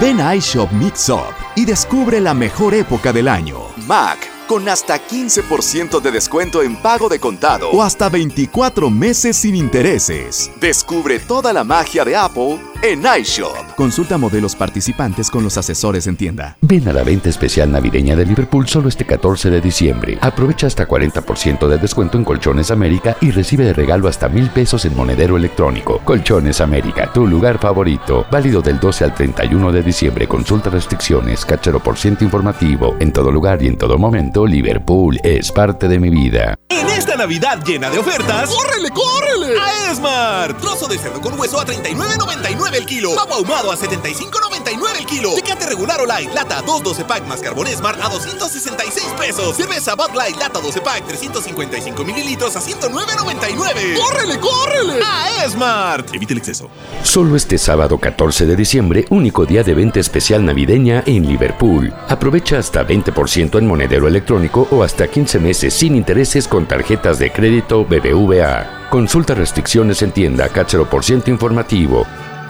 Ven 0.00 0.20
a 0.20 0.34
iShop 0.34 0.70
Mix 0.72 1.08
Up 1.08 1.34
y 1.54 1.64
descubre 1.64 2.20
la 2.20 2.34
mejor 2.34 2.74
época 2.74 3.12
del 3.12 3.28
año. 3.28 3.58
Mac, 3.86 4.18
con 4.46 4.68
hasta 4.68 4.98
15% 4.98 6.00
de 6.00 6.10
descuento 6.10 6.62
en 6.62 6.76
pago 6.76 7.08
de 7.08 7.18
contado 7.18 7.70
o 7.70 7.82
hasta 7.82 8.08
24 8.08 8.90
meses 8.90 9.36
sin 9.36 9.54
intereses. 9.54 10.50
Descubre 10.60 11.18
toda 11.18 11.52
la 11.52 11.64
magia 11.64 12.04
de 12.04 12.16
Apple 12.16 12.60
en 12.82 13.02
iShop. 13.20 13.74
Consulta 13.76 14.18
modelos 14.18 14.54
participantes 14.54 15.30
con 15.30 15.42
los 15.42 15.56
asesores 15.56 16.06
en 16.06 16.16
tienda. 16.16 16.56
Ven 16.60 16.86
a 16.86 16.92
la 16.92 17.02
venta 17.02 17.30
especial 17.30 17.72
navideña 17.72 18.14
de 18.14 18.26
Liverpool 18.26 18.68
solo 18.68 18.88
este 18.88 19.06
14 19.06 19.48
de 19.48 19.60
diciembre. 19.60 20.18
Aprovecha 20.20 20.66
hasta 20.66 20.86
40% 20.86 21.66
de 21.66 21.78
descuento 21.78 22.18
en 22.18 22.24
Colchones 22.24 22.70
América 22.70 23.16
y 23.20 23.30
recibe 23.30 23.64
de 23.64 23.72
regalo 23.72 24.06
hasta 24.06 24.28
mil 24.28 24.50
pesos 24.50 24.84
en 24.84 24.94
monedero 24.94 25.36
electrónico. 25.36 26.00
Colchones 26.04 26.60
América, 26.60 27.10
tu 27.12 27.26
lugar 27.26 27.58
favorito. 27.58 28.26
Válido 28.30 28.60
del 28.60 28.78
12 28.78 29.04
al 29.04 29.14
31 29.14 29.72
de 29.72 29.82
diciembre. 29.82 30.28
Consulta 30.28 30.68
restricciones, 30.68 31.44
cachero 31.44 31.80
por 31.80 31.96
ciento 31.96 32.24
informativo. 32.24 32.96
En 33.00 33.12
todo 33.12 33.32
lugar 33.32 33.62
y 33.62 33.68
en 33.68 33.78
todo 33.78 33.96
momento, 33.96 34.33
Liverpool 34.42 35.20
es 35.22 35.52
parte 35.52 35.86
de 35.86 36.00
mi 36.00 36.10
vida. 36.10 36.56
En 36.68 36.88
esta 36.88 37.14
Navidad 37.14 37.62
llena 37.64 37.88
de 37.88 38.00
ofertas, 38.00 38.50
¡Córrele, 38.50 38.90
córrele! 38.90 39.60
a 39.60 39.92
Esmart. 39.92 40.60
Trozo 40.60 40.88
de 40.88 40.98
cerdo 40.98 41.20
con 41.20 41.38
hueso 41.38 41.60
a 41.60 41.64
39.99 41.64 42.74
el 42.74 42.84
kilo. 42.84 43.14
Pavo 43.14 43.34
ahumado 43.34 43.70
a 43.70 43.76
75.99 43.76 44.98
el 44.98 45.06
kilo. 45.06 45.34
Tecate 45.36 45.66
regular 45.66 46.00
o 46.00 46.06
light, 46.06 46.34
lata 46.34 46.62
2 46.62 46.82
12 46.82 47.04
pack 47.04 47.26
más 47.26 47.40
carbón 47.40 47.68
Smart 47.68 48.00
a 48.02 48.08
266 48.08 49.06
pesos. 49.16 49.56
Cerveza 49.56 49.94
Bud 49.94 50.16
Light, 50.16 50.36
lata 50.36 50.58
12 50.58 50.80
pack 50.80 51.06
355 51.06 52.04
mililitros 52.04 52.56
a 52.56 52.60
109.99. 52.60 53.96
¡Córrele, 53.96 54.40
córrele! 54.40 55.00
A 55.04 55.44
Esmart. 55.44 56.12
Evite 56.12 56.32
el 56.32 56.38
exceso. 56.38 56.68
Solo 57.04 57.36
este 57.36 57.56
sábado 57.56 57.98
14 57.98 58.46
de 58.46 58.56
diciembre, 58.56 59.04
único 59.10 59.46
día 59.46 59.62
de 59.62 59.74
venta 59.74 60.00
especial 60.00 60.44
navideña 60.44 61.04
en 61.06 61.28
Liverpool. 61.28 61.94
Aprovecha 62.08 62.58
hasta 62.58 62.84
20% 62.84 63.58
en 63.58 63.66
monedero 63.68 64.08
electrónico 64.08 64.23
o 64.70 64.82
hasta 64.82 65.08
15 65.08 65.38
meses 65.38 65.74
sin 65.74 65.94
intereses 65.94 66.48
con 66.48 66.66
tarjetas 66.66 67.18
de 67.18 67.30
crédito 67.30 67.84
BBVA. 67.84 68.88
Consulta 68.90 69.34
restricciones 69.34 70.02
en 70.02 70.12
tienda 70.12 70.48
por 70.90 71.04
ciento 71.04 71.30
informativo. 71.30 72.06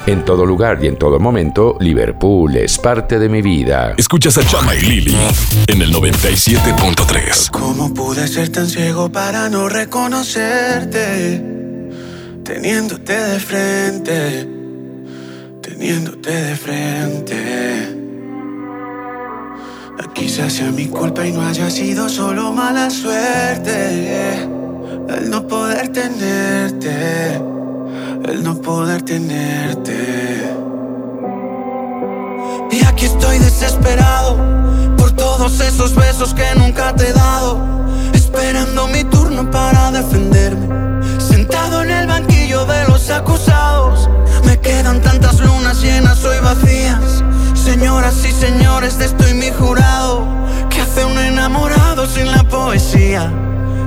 En 0.07 0.25
todo 0.25 0.45
lugar 0.45 0.79
y 0.83 0.87
en 0.87 0.97
todo 0.97 1.19
momento, 1.19 1.77
Liverpool 1.81 2.57
es 2.57 2.77
parte 2.77 3.19
de 3.19 3.29
mi 3.31 3.41
vida. 3.41 3.95
Escuchas 3.97 4.37
a 4.37 4.47
Chama 4.47 4.75
y 4.75 4.81
Lili 4.81 5.17
en 5.67 5.81
el 5.81 5.93
97.3. 5.95 7.51
¿Cómo 7.51 7.93
pude 7.95 8.29
ser 8.29 8.51
tan 8.51 8.67
ciego 8.67 9.11
para 9.11 9.49
no 9.49 9.69
reconocerte? 9.69 11.43
Teniéndote 12.45 13.15
de 13.15 13.41
frente, 13.41 14.49
teniéndote 15.63 16.31
de 16.31 16.57
frente. 16.57 18.04
Quizás 20.15 20.55
sea 20.55 20.71
mi 20.71 20.87
culpa 20.87 21.27
y 21.27 21.33
no 21.33 21.43
haya 21.43 21.71
sido 21.71 22.09
solo 22.09 22.53
mala 22.53 22.89
suerte. 22.89 24.43
El 25.09 25.31
no 25.31 25.47
poder 25.47 25.89
tenerte, 25.93 27.35
el 28.25 28.43
no 28.43 28.55
poder 28.57 29.03
tenerte. 29.03 30.57
Y 32.71 32.85
aquí 32.85 33.05
estoy 33.05 33.39
desesperado 33.39 34.37
por 34.97 35.13
todos 35.13 35.61
esos 35.61 35.95
besos 35.95 36.33
que 36.35 36.47
nunca 36.57 36.95
te 36.95 37.09
he 37.09 37.13
dado. 37.13 37.61
Esperando 38.13 38.89
mi 38.89 39.05
turno 39.05 39.51
para 39.51 39.91
defenderme. 39.91 40.69
Sentado 41.21 41.83
en 41.83 41.91
el 41.91 42.07
banquillo 42.07 42.65
de 42.65 42.85
los 42.89 43.11
acusados. 43.11 44.09
Me 44.45 44.59
quedan 44.59 45.01
tantas 45.03 45.41
lunas 45.41 45.83
llenas 45.83 46.25
hoy 46.25 46.39
vacías. 46.43 47.23
Señoras 47.65 48.23
y 48.27 48.31
señores, 48.31 48.99
de 48.99 49.07
estoy 49.07 49.33
mi 49.33 49.51
jurado. 49.51 50.27
¿Qué 50.69 50.83
hace 50.83 51.03
un 51.03 51.19
enamorado 51.19 52.07
sin 52.07 52.31
la 52.31 52.43
poesía? 52.45 53.33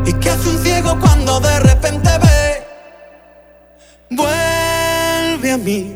¿Y 0.04 0.14
qué 0.14 0.32
hace 0.32 0.50
un 0.50 0.58
ciego 0.64 0.98
cuando 1.00 1.40
de 1.40 1.60
repente 1.60 2.10
ve? 2.18 2.68
Vuelve 4.10 5.52
a 5.52 5.58
mí, 5.60 5.96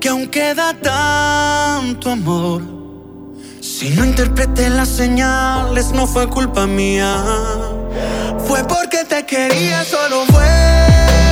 que 0.00 0.08
aún 0.08 0.26
queda 0.26 0.74
tanto 0.74 2.10
amor. 2.10 2.62
Si 3.60 3.90
no 3.90 4.04
interpreté 4.04 4.68
las 4.68 4.88
señales, 4.88 5.92
no 5.92 6.08
fue 6.08 6.28
culpa 6.28 6.66
mía. 6.66 7.22
Fue 8.48 8.64
porque 8.64 9.04
te 9.04 9.24
quería, 9.24 9.84
solo 9.84 10.24
vuelve 10.26 11.31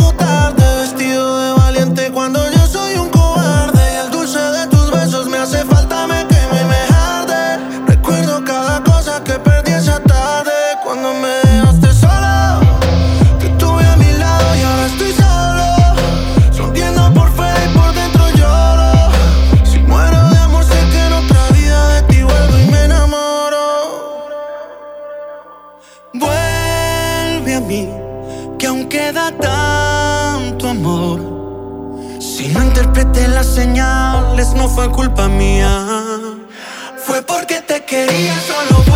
interpreté 33.21 33.27
las 33.27 33.47
señales 33.47 34.53
no 34.53 34.67
fue 34.67 34.89
culpa 34.91 35.27
mía. 35.27 35.85
Fue 37.05 37.21
porque 37.21 37.61
te 37.61 37.83
quería 37.85 38.35
solo 38.41 38.90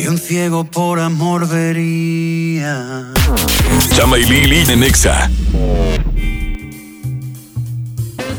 Y 0.00 0.08
un 0.08 0.16
ciego 0.16 0.64
por 0.64 0.98
amor 0.98 1.46
vería. 1.46 3.12
Chama 3.94 4.18
y 4.18 4.24
Lili 4.24 4.60
en 4.60 4.80
Nexa. 4.80 5.30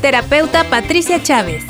Terapeuta 0.01 0.63
Patricia 0.63 1.21
Chávez. 1.21 1.63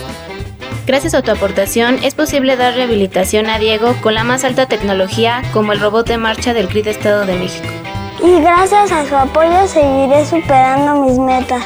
Gracias 0.87 1.13
a 1.13 1.21
tu 1.21 1.31
aportación 1.31 1.99
es 2.03 2.15
posible 2.15 2.55
dar 2.55 2.75
rehabilitación 2.75 3.49
a 3.49 3.59
Diego 3.59 3.93
con 4.01 4.13
la 4.13 4.23
más 4.23 4.45
alta 4.45 4.65
tecnología 4.65 5.41
como 5.51 5.73
el 5.73 5.81
robot 5.81 6.07
de 6.07 6.17
marcha 6.17 6.53
del 6.53 6.69
CRID 6.69 6.87
Estado 6.87 7.25
de 7.25 7.35
México. 7.35 7.67
Y 8.23 8.39
gracias 8.39 8.93
a 8.93 9.05
su 9.05 9.15
apoyo 9.15 9.67
seguiré 9.67 10.25
superando 10.25 11.03
mis 11.03 11.17
metas. 11.17 11.65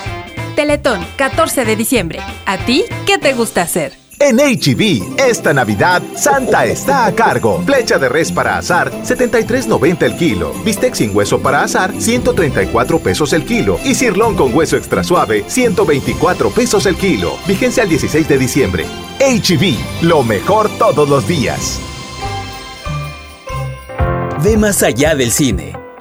Teletón, 0.55 1.05
14 1.17 1.63
de 1.63 1.75
diciembre. 1.75 2.19
¿A 2.47 2.57
ti 2.57 2.85
qué 3.05 3.19
te 3.19 3.33
gusta 3.33 3.61
hacer? 3.61 4.04
En 4.25 4.37
HB, 4.37 5.19
esta 5.19 5.53
Navidad, 5.53 6.01
Santa 6.15 6.65
está 6.65 7.05
a 7.05 7.13
cargo. 7.13 7.61
Flecha 7.63 7.99
de 7.99 8.09
res 8.09 8.31
para 8.31 8.57
asar, 8.57 8.91
73.90 9.03 10.01
el 10.01 10.15
kilo. 10.15 10.51
Bistec 10.65 10.95
sin 10.95 11.15
hueso 11.15 11.39
para 11.39 11.61
asar, 11.61 11.93
134 11.95 12.97
pesos 12.97 13.33
el 13.33 13.45
kilo. 13.45 13.79
Y 13.83 13.93
cirlón 13.93 14.35
con 14.35 14.51
hueso 14.51 14.77
extra 14.77 15.03
suave, 15.03 15.43
124 15.45 16.49
pesos 16.49 16.87
el 16.87 16.95
kilo. 16.95 17.33
Vigencia 17.47 17.83
al 17.83 17.89
16 17.89 18.27
de 18.27 18.37
diciembre. 18.39 18.85
HB, 19.19 20.03
lo 20.03 20.23
mejor 20.23 20.71
todos 20.79 21.07
los 21.07 21.27
días. 21.27 21.79
Ve 24.43 24.57
más 24.57 24.81
allá 24.81 25.13
del 25.13 25.31
cine. 25.31 25.84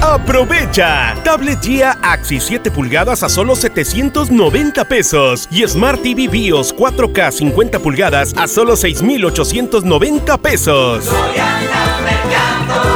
Aprovecha. 0.00 1.14
Tablet 1.24 1.60
Gia 1.60 1.98
Axi 2.02 2.40
7 2.40 2.70
pulgadas 2.70 3.22
a 3.22 3.28
solo 3.28 3.56
790 3.56 4.84
pesos 4.84 5.48
y 5.50 5.66
Smart 5.66 6.02
TV 6.02 6.28
BIOS 6.28 6.74
4K 6.74 7.32
50 7.32 7.78
pulgadas 7.80 8.34
a 8.36 8.46
solo 8.46 8.76
6890 8.76 10.38
pesos. 10.38 11.08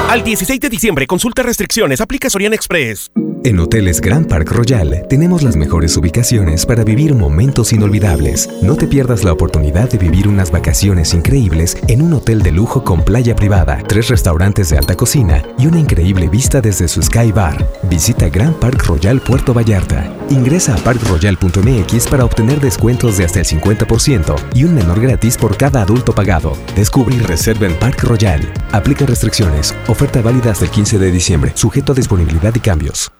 Al 0.08 0.22
16 0.22 0.60
de 0.60 0.68
diciembre, 0.68 1.06
consulta 1.06 1.42
restricciones, 1.42 2.00
aplica 2.00 2.28
Soriana 2.28 2.54
Express. 2.54 3.10
En 3.44 3.58
Hoteles 3.58 4.00
Grand 4.00 4.28
Park 4.28 4.52
Royal 4.52 5.04
tenemos 5.08 5.42
las 5.42 5.56
mejores 5.56 5.96
ubicaciones 5.96 6.64
para 6.64 6.84
vivir 6.84 7.12
momentos 7.12 7.72
inolvidables. 7.72 8.48
No 8.62 8.76
te 8.76 8.86
pierdas 8.86 9.24
la 9.24 9.32
oportunidad 9.32 9.90
de 9.90 9.98
vivir 9.98 10.28
unas 10.28 10.52
vacaciones 10.52 11.12
increíbles 11.12 11.76
en 11.88 12.02
un 12.02 12.12
hotel 12.12 12.42
de 12.42 12.52
lujo 12.52 12.84
con 12.84 13.02
playa 13.02 13.34
privada, 13.34 13.82
tres 13.88 14.08
restaurantes 14.08 14.70
de 14.70 14.78
alta 14.78 14.94
cocina 14.94 15.42
y 15.58 15.66
una 15.66 15.80
increíble 15.80 16.28
vista 16.28 16.60
desde 16.60 16.86
su 16.86 17.02
Sky 17.02 17.32
Bar. 17.32 17.66
Visita 17.90 18.28
Grand 18.28 18.54
Park 18.54 18.84
Royal 18.86 19.20
Puerto 19.20 19.52
Vallarta. 19.52 20.21
Ingresa 20.32 20.74
a 20.74 20.78
parkroyal.mx 20.78 22.06
para 22.06 22.24
obtener 22.24 22.58
descuentos 22.58 23.18
de 23.18 23.26
hasta 23.26 23.40
el 23.40 23.44
50% 23.44 24.34
y 24.54 24.64
un 24.64 24.74
menor 24.74 24.98
gratis 24.98 25.36
por 25.36 25.58
cada 25.58 25.82
adulto 25.82 26.14
pagado. 26.14 26.56
Descubre 26.74 27.14
y 27.14 27.18
reserva 27.18 27.66
en 27.66 27.78
Park 27.78 28.02
Royal. 28.04 28.40
Aplica 28.72 29.04
restricciones. 29.04 29.74
Oferta 29.88 30.22
válida 30.22 30.52
hasta 30.52 30.64
el 30.64 30.70
15 30.70 30.98
de 30.98 31.12
diciembre. 31.12 31.52
Sujeto 31.54 31.92
a 31.92 31.94
disponibilidad 31.94 32.54
y 32.54 32.60
cambios. 32.60 33.12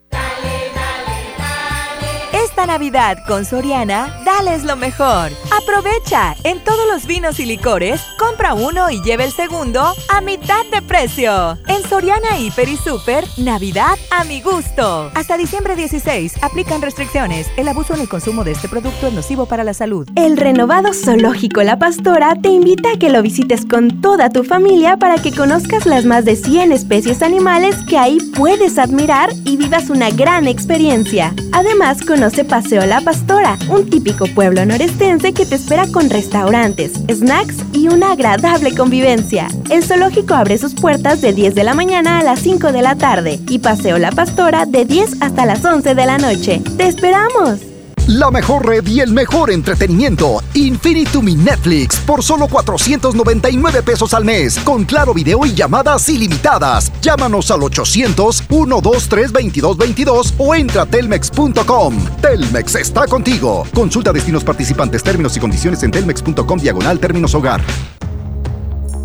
Esta 2.62 2.74
Navidad 2.74 3.18
con 3.26 3.44
Soriana, 3.44 4.20
dales 4.24 4.62
lo 4.62 4.76
mejor. 4.76 5.32
Aprovecha 5.50 6.36
en 6.44 6.62
todos 6.62 6.86
los 6.86 7.06
vinos 7.06 7.40
y 7.40 7.44
licores, 7.44 8.00
compra 8.20 8.54
uno 8.54 8.88
y 8.88 9.02
lleve 9.02 9.24
el 9.24 9.32
segundo 9.32 9.92
a 10.08 10.20
mitad 10.20 10.64
de 10.70 10.80
precio. 10.80 11.58
En 11.66 11.82
Soriana 11.88 12.38
Hiper 12.38 12.68
y 12.68 12.76
Super, 12.76 13.24
Navidad 13.36 13.98
a 14.12 14.22
mi 14.22 14.40
gusto. 14.42 15.10
Hasta 15.16 15.36
diciembre 15.36 15.74
16, 15.74 16.34
aplican 16.40 16.82
restricciones. 16.82 17.48
El 17.56 17.66
abuso 17.66 17.94
en 17.94 18.02
el 18.02 18.08
consumo 18.08 18.44
de 18.44 18.52
este 18.52 18.68
producto 18.68 19.08
es 19.08 19.12
nocivo 19.12 19.46
para 19.46 19.64
la 19.64 19.74
salud. 19.74 20.08
El 20.14 20.36
renovado 20.36 20.94
Zoológico 20.94 21.64
La 21.64 21.80
Pastora 21.80 22.36
te 22.40 22.50
invita 22.50 22.92
a 22.92 22.96
que 22.96 23.10
lo 23.10 23.22
visites 23.22 23.66
con 23.66 24.00
toda 24.00 24.30
tu 24.30 24.44
familia 24.44 24.98
para 24.98 25.16
que 25.16 25.34
conozcas 25.34 25.84
las 25.84 26.04
más 26.04 26.24
de 26.24 26.36
100 26.36 26.70
especies 26.70 27.22
animales 27.22 27.74
que 27.88 27.98
ahí 27.98 28.18
puedes 28.36 28.78
admirar 28.78 29.30
y 29.44 29.56
vivas 29.56 29.90
una 29.90 30.10
gran 30.10 30.46
experiencia. 30.46 31.34
Además, 31.50 32.02
conoce 32.02 32.44
Paseo 32.52 32.84
La 32.84 33.00
Pastora, 33.00 33.56
un 33.70 33.88
típico 33.88 34.26
pueblo 34.26 34.66
norestense 34.66 35.32
que 35.32 35.46
te 35.46 35.54
espera 35.54 35.86
con 35.86 36.10
restaurantes, 36.10 36.92
snacks 37.10 37.56
y 37.72 37.88
una 37.88 38.12
agradable 38.12 38.74
convivencia. 38.74 39.48
El 39.70 39.82
zoológico 39.82 40.34
abre 40.34 40.58
sus 40.58 40.74
puertas 40.74 41.22
de 41.22 41.32
10 41.32 41.54
de 41.54 41.64
la 41.64 41.72
mañana 41.72 42.18
a 42.18 42.22
las 42.22 42.40
5 42.40 42.70
de 42.72 42.82
la 42.82 42.96
tarde 42.96 43.40
y 43.48 43.60
Paseo 43.60 43.96
La 43.96 44.12
Pastora 44.12 44.66
de 44.66 44.84
10 44.84 45.22
hasta 45.22 45.46
las 45.46 45.64
11 45.64 45.94
de 45.94 46.04
la 46.04 46.18
noche. 46.18 46.60
¡Te 46.76 46.88
esperamos! 46.88 47.71
La 48.08 48.32
mejor 48.32 48.66
red 48.66 48.84
y 48.88 48.98
el 48.98 49.12
mejor 49.12 49.52
entretenimiento. 49.52 50.42
Infinitum 50.54 51.26
Netflix 51.44 52.00
por 52.00 52.24
solo 52.24 52.48
499 52.48 53.82
pesos 53.82 54.12
al 54.12 54.24
mes. 54.24 54.58
Con 54.58 54.84
claro 54.84 55.14
video 55.14 55.46
y 55.46 55.54
llamadas 55.54 56.08
ilimitadas. 56.08 56.90
Llámanos 57.00 57.52
al 57.52 57.60
800-123-2222 57.60 60.32
o 60.36 60.52
entra 60.56 60.82
a 60.82 60.86
telmex.com. 60.86 61.96
Telmex 62.20 62.74
está 62.74 63.06
contigo. 63.06 63.64
Consulta 63.72 64.12
destinos 64.12 64.42
participantes, 64.42 65.04
términos 65.04 65.36
y 65.36 65.40
condiciones 65.40 65.80
en 65.84 65.92
telmex.com 65.92 66.58
diagonal 66.58 66.98
términos 66.98 67.36
hogar. 67.36 67.60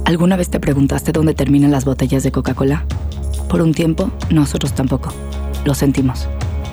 ¿Alguna 0.06 0.38
vez 0.38 0.50
te 0.50 0.60
preguntaste 0.60 1.12
dónde 1.12 1.36
terminan 1.36 1.70
las 1.70 1.86
botellas 1.86 2.24
de 2.24 2.32
Coca-Cola? 2.32 2.84
Por 3.48 3.62
un 3.62 3.76
tiempo, 3.76 4.10
nosotros 4.32 4.74
tampoco. 4.74 5.14
Lo 5.66 5.76
sentimos. 5.76 6.28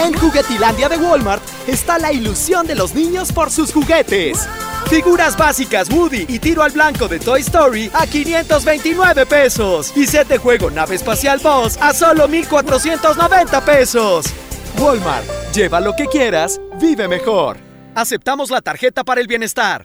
En 0.00 0.14
Juguetilandia 0.14 0.88
de 0.88 0.96
Walmart 0.96 1.42
está 1.68 1.98
la 1.98 2.10
ilusión 2.10 2.66
de 2.66 2.74
los 2.74 2.94
niños 2.94 3.32
por 3.32 3.50
sus 3.50 3.70
juguetes. 3.70 4.48
Figuras 4.88 5.36
básicas 5.36 5.90
Woody 5.90 6.24
y 6.26 6.38
tiro 6.38 6.62
al 6.62 6.72
blanco 6.72 7.06
de 7.06 7.18
Toy 7.18 7.42
Story 7.42 7.90
a 7.92 8.06
529 8.06 9.26
pesos. 9.26 9.92
Y 9.94 10.06
set 10.06 10.26
de 10.26 10.38
juego 10.38 10.70
nave 10.70 10.94
espacial 10.94 11.38
Boss 11.42 11.76
a 11.82 11.92
solo 11.92 12.28
1490 12.28 13.62
pesos. 13.62 14.26
Walmart, 14.78 15.26
lleva 15.52 15.80
lo 15.80 15.94
que 15.94 16.06
quieras, 16.06 16.58
vive 16.80 17.06
mejor. 17.06 17.58
Aceptamos 17.94 18.48
la 18.50 18.62
tarjeta 18.62 19.04
para 19.04 19.20
el 19.20 19.26
bienestar. 19.26 19.84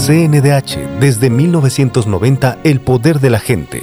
CNDH, 0.00 0.98
desde 0.98 1.28
1990, 1.28 2.60
el 2.64 2.80
poder 2.80 3.20
de 3.20 3.28
la 3.28 3.38
gente. 3.38 3.82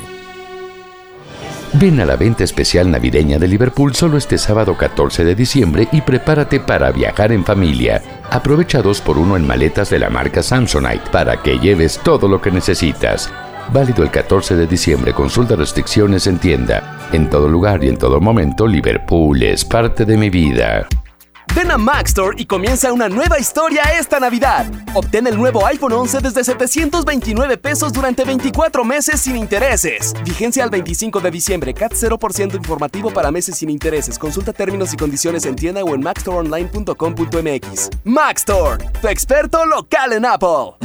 Ven 1.73 1.99
a 1.99 2.05
la 2.05 2.15
venta 2.15 2.43
especial 2.43 2.89
navideña 2.89 3.37
de 3.37 3.47
Liverpool 3.47 3.93
solo 3.93 4.17
este 4.17 4.39
sábado 4.39 4.75
14 4.75 5.23
de 5.23 5.35
diciembre 5.35 5.87
y 5.91 6.01
prepárate 6.01 6.59
para 6.59 6.91
viajar 6.91 7.31
en 7.31 7.45
familia. 7.45 8.01
Aprovecha 8.31 8.81
2x1 8.81 9.35
en 9.35 9.45
maletas 9.45 9.91
de 9.91 9.99
la 9.99 10.09
marca 10.09 10.41
Samsonite 10.41 11.11
para 11.11 11.43
que 11.43 11.59
lleves 11.59 11.99
todo 12.03 12.27
lo 12.27 12.41
que 12.41 12.49
necesitas. 12.49 13.31
Válido 13.71 14.01
el 14.01 14.09
14 14.09 14.55
de 14.55 14.65
diciembre. 14.65 15.13
Consulta 15.13 15.55
restricciones 15.55 16.25
en 16.25 16.39
tienda. 16.39 16.97
En 17.11 17.29
todo 17.29 17.47
lugar 17.47 17.83
y 17.83 17.89
en 17.89 17.97
todo 17.97 18.19
momento, 18.19 18.65
Liverpool 18.65 19.43
es 19.43 19.63
parte 19.63 20.03
de 20.03 20.17
mi 20.17 20.31
vida. 20.31 20.87
Ven 21.55 21.71
a 21.71 21.77
Mac 21.77 22.07
Store 22.07 22.35
y 22.37 22.45
comienza 22.45 22.91
una 22.93 23.09
nueva 23.09 23.39
historia 23.39 23.83
esta 23.99 24.19
Navidad. 24.19 24.65
Obtén 24.93 25.27
el 25.27 25.37
nuevo 25.37 25.65
iPhone 25.65 25.93
11 25.93 26.19
desde 26.21 26.43
729 26.43 27.57
pesos 27.57 27.91
durante 27.93 28.23
24 28.23 28.83
meses 28.83 29.21
sin 29.21 29.35
intereses. 29.35 30.13
Vigencia 30.23 30.63
al 30.63 30.69
25 30.69 31.19
de 31.19 31.31
diciembre. 31.31 31.73
CAT 31.73 31.93
0% 31.93 32.55
informativo 32.55 33.11
para 33.11 33.31
meses 33.31 33.57
sin 33.57 33.69
intereses. 33.69 34.19
Consulta 34.19 34.53
términos 34.53 34.93
y 34.93 34.97
condiciones 34.97 35.45
en 35.45 35.55
tienda 35.55 35.83
o 35.83 35.95
en 35.95 36.01
macstoreonline.com.mx. 36.01 37.89
Mac 38.03 38.37
Store, 38.37 38.83
tu 39.01 39.07
experto 39.07 39.65
local 39.65 40.13
en 40.13 40.25
Apple. 40.25 40.77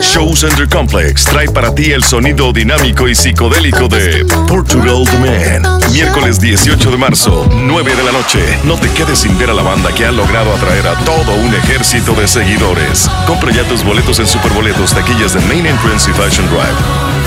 Show 0.00 0.34
Center 0.36 0.68
Complex 0.68 1.24
trae 1.24 1.48
para 1.48 1.74
ti 1.74 1.92
el 1.92 2.02
sonido 2.02 2.52
dinámico 2.52 3.08
y 3.08 3.14
psicodélico 3.14 3.88
de 3.88 4.24
Portugal 4.48 5.04
The 5.04 5.18
Man. 5.18 5.80
Miércoles 5.92 6.40
18 6.40 6.90
de 6.90 6.96
marzo, 6.96 7.46
9 7.52 7.94
de 7.94 8.02
la 8.02 8.12
noche. 8.12 8.58
No 8.64 8.76
te 8.78 8.88
quedes 8.90 9.20
sin 9.20 9.33
ver 9.38 9.50
a 9.50 9.54
la 9.54 9.62
banda 9.62 9.92
que 9.94 10.04
ha 10.04 10.12
logrado 10.12 10.52
atraer 10.54 10.86
a 10.86 10.98
todo 11.04 11.34
un 11.34 11.54
ejército 11.54 12.12
de 12.14 12.26
seguidores. 12.28 13.08
Compra 13.26 13.52
ya 13.52 13.66
tus 13.68 13.84
boletos 13.84 14.18
en 14.18 14.26
Superboletos, 14.26 14.92
taquillas 14.92 15.34
de 15.34 15.40
Main 15.42 15.66
Entrance 15.66 16.10
y 16.10 16.14
Fashion 16.14 16.46
Drive. 16.48 17.24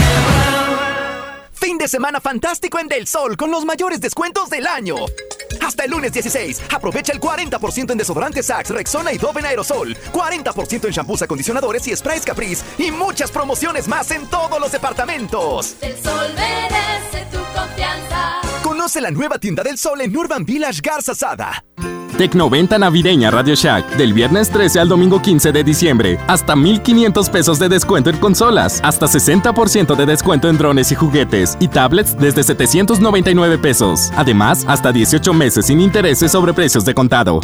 Fin 1.53 1.78
de 1.78 1.88
semana 1.88 2.22
fantástico 2.22 2.80
en 2.80 2.88
Del 2.88 3.08
Sol 3.08 3.36
con 3.36 3.51
los 3.51 3.66
mayores 3.66 3.99
descuentos 3.99 4.49
del 4.49 4.68
año. 4.68 4.95
Hasta 5.66 5.84
el 5.84 5.91
lunes 5.91 6.14
16, 6.14 6.62
aprovecha 6.74 7.12
el 7.12 7.20
40% 7.20 7.91
en 7.91 7.97
desodorantes 7.97 8.45
Sax, 8.45 8.70
Rexona 8.70 9.12
y 9.12 9.18
Dove 9.18 9.39
en 9.39 9.47
aerosol, 9.47 9.97
40% 10.14 10.86
en 10.86 10.91
shampoos, 10.91 11.22
acondicionadores 11.24 11.88
y 11.88 11.95
sprays 11.95 12.24
Caprice 12.24 12.64
y 12.78 12.91
muchas 12.91 13.32
promociones 13.32 13.88
más 13.88 14.12
en 14.12 14.28
todos 14.28 14.60
los 14.60 14.72
departamentos. 14.72 15.76
El 15.82 15.97
sol 16.01 16.34
merece 16.36 17.26
tu 17.32 17.39
confianza. 17.53 18.41
Conoce 18.64 19.01
la 19.01 19.12
nueva 19.12 19.39
tienda 19.39 19.64
del 19.64 19.78
Sol 19.78 20.01
en 20.01 20.16
Urban 20.16 20.45
Village 20.45 20.82
Garza 20.82 21.16
Sada. 21.16 21.64
Tecnoventa 22.18 22.80
navideña 22.80 23.30
Radio 23.30 23.53
Shack 23.53 23.95
del 23.95 24.11
viernes 24.11 24.49
13 24.49 24.80
al 24.80 24.89
domingo 24.89 25.22
15 25.22 25.51
de 25.51 25.63
diciembre. 25.63 26.18
Hasta 26.26 26.55
1500 26.55 27.30
pesos 27.30 27.59
de 27.59 27.70
descuento 27.70 28.09
en 28.09 28.18
consolas, 28.18 28.82
hasta 28.84 29.05
60% 29.05 29.95
de 29.95 30.05
descuento 30.07 30.49
en 30.49 30.57
drones 30.57 30.91
y 30.91 30.95
juguetes 30.95 31.55
y 31.59 31.68
tablets 31.68 32.18
desde 32.18 32.43
799 32.43 33.59
pesos. 33.59 34.11
Además, 34.15 34.65
hasta 34.68 34.91
18 34.91 35.32
meses 35.32 35.68
sin 35.68 35.80
intereses 35.80 36.32
sobre 36.32 36.53
precios 36.53 36.86
de 36.86 36.95
contado. 36.95 37.39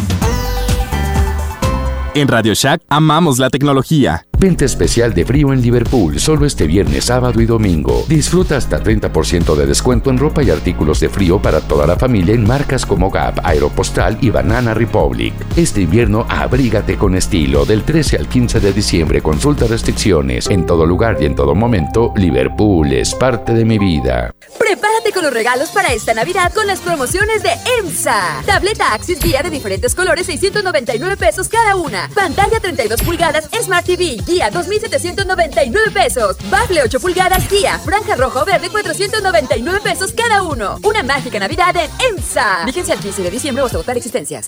En 2.16 2.28
Radio 2.28 2.56
Shack 2.56 2.82
amamos 2.90 3.38
la 3.38 3.52
tecnología. 3.52 4.26
Venta 4.44 4.66
especial 4.66 5.14
de 5.14 5.24
frío 5.24 5.54
en 5.54 5.62
Liverpool, 5.62 6.20
solo 6.20 6.46
este 6.46 6.68
viernes, 6.68 7.06
sábado 7.06 7.40
y 7.40 7.46
domingo. 7.46 8.04
Disfruta 8.10 8.58
hasta 8.58 8.84
30% 8.84 9.56
de 9.56 9.66
descuento 9.66 10.10
en 10.10 10.18
ropa 10.18 10.44
y 10.44 10.50
artículos 10.50 11.00
de 11.00 11.08
frío 11.08 11.42
para 11.42 11.62
toda 11.62 11.88
la 11.88 11.96
familia 11.96 12.36
en 12.36 12.46
marcas 12.46 12.86
como 12.86 13.10
Gap, 13.10 13.40
Aeropostal 13.42 14.18
y 14.20 14.32
Banana 14.32 14.74
Republic. 14.74 15.34
Este 15.56 15.80
invierno 15.80 16.26
abrígate 16.28 16.98
con 16.98 17.16
estilo. 17.16 17.64
Del 17.64 17.84
13 17.84 18.18
al 18.18 18.28
15 18.28 18.60
de 18.60 18.74
diciembre, 18.74 19.22
consulta 19.22 19.66
restricciones. 19.66 20.50
En 20.50 20.66
todo 20.66 20.86
lugar 20.86 21.20
y 21.22 21.26
en 21.26 21.36
todo 21.36 21.56
momento, 21.56 22.12
Liverpool 22.18 22.92
es 22.92 23.16
parte 23.16 23.54
de 23.54 23.64
mi 23.64 23.80
vida. 23.80 24.36
Prepárate 24.60 25.14
con 25.14 25.24
los 25.24 25.34
regalos 25.34 25.70
para 25.70 25.94
esta 25.94 26.14
Navidad 26.14 26.52
con 26.54 26.68
las 26.68 26.82
promociones 26.82 27.44
de 27.44 27.52
EMSA. 27.80 28.44
Tableta 28.46 28.94
Axis 28.94 29.22
Guía 29.22 29.42
de 29.42 29.50
diferentes 29.50 29.96
colores, 29.96 30.26
699 30.26 31.16
pesos 31.16 31.48
cada 31.48 31.78
una. 31.78 32.10
Pantalla 32.14 32.60
32 32.60 33.04
pulgadas 33.04 33.50
Smart 33.64 33.86
TV 33.86 34.18
Guía 34.34 34.50
2,799 34.50 35.92
pesos. 35.92 36.38
Bafle 36.50 36.82
8 36.82 37.00
pulgadas 37.00 37.48
Guía. 37.50 37.78
Franja 37.78 38.16
rojo 38.16 38.44
verde 38.44 38.70
499 38.70 39.80
pesos 39.84 40.12
cada 40.12 40.42
uno. 40.42 40.80
Una 40.82 41.04
mágica 41.04 41.38
Navidad 41.38 41.76
en 41.76 41.92
EMSA. 42.18 42.66
Vigencia 42.66 42.96
al 42.96 43.00
15 43.00 43.22
de 43.22 43.30
diciembre 43.30 43.62
o 43.62 43.66
hasta 43.68 43.78
agotar 43.78 43.96
existencias. 43.96 44.48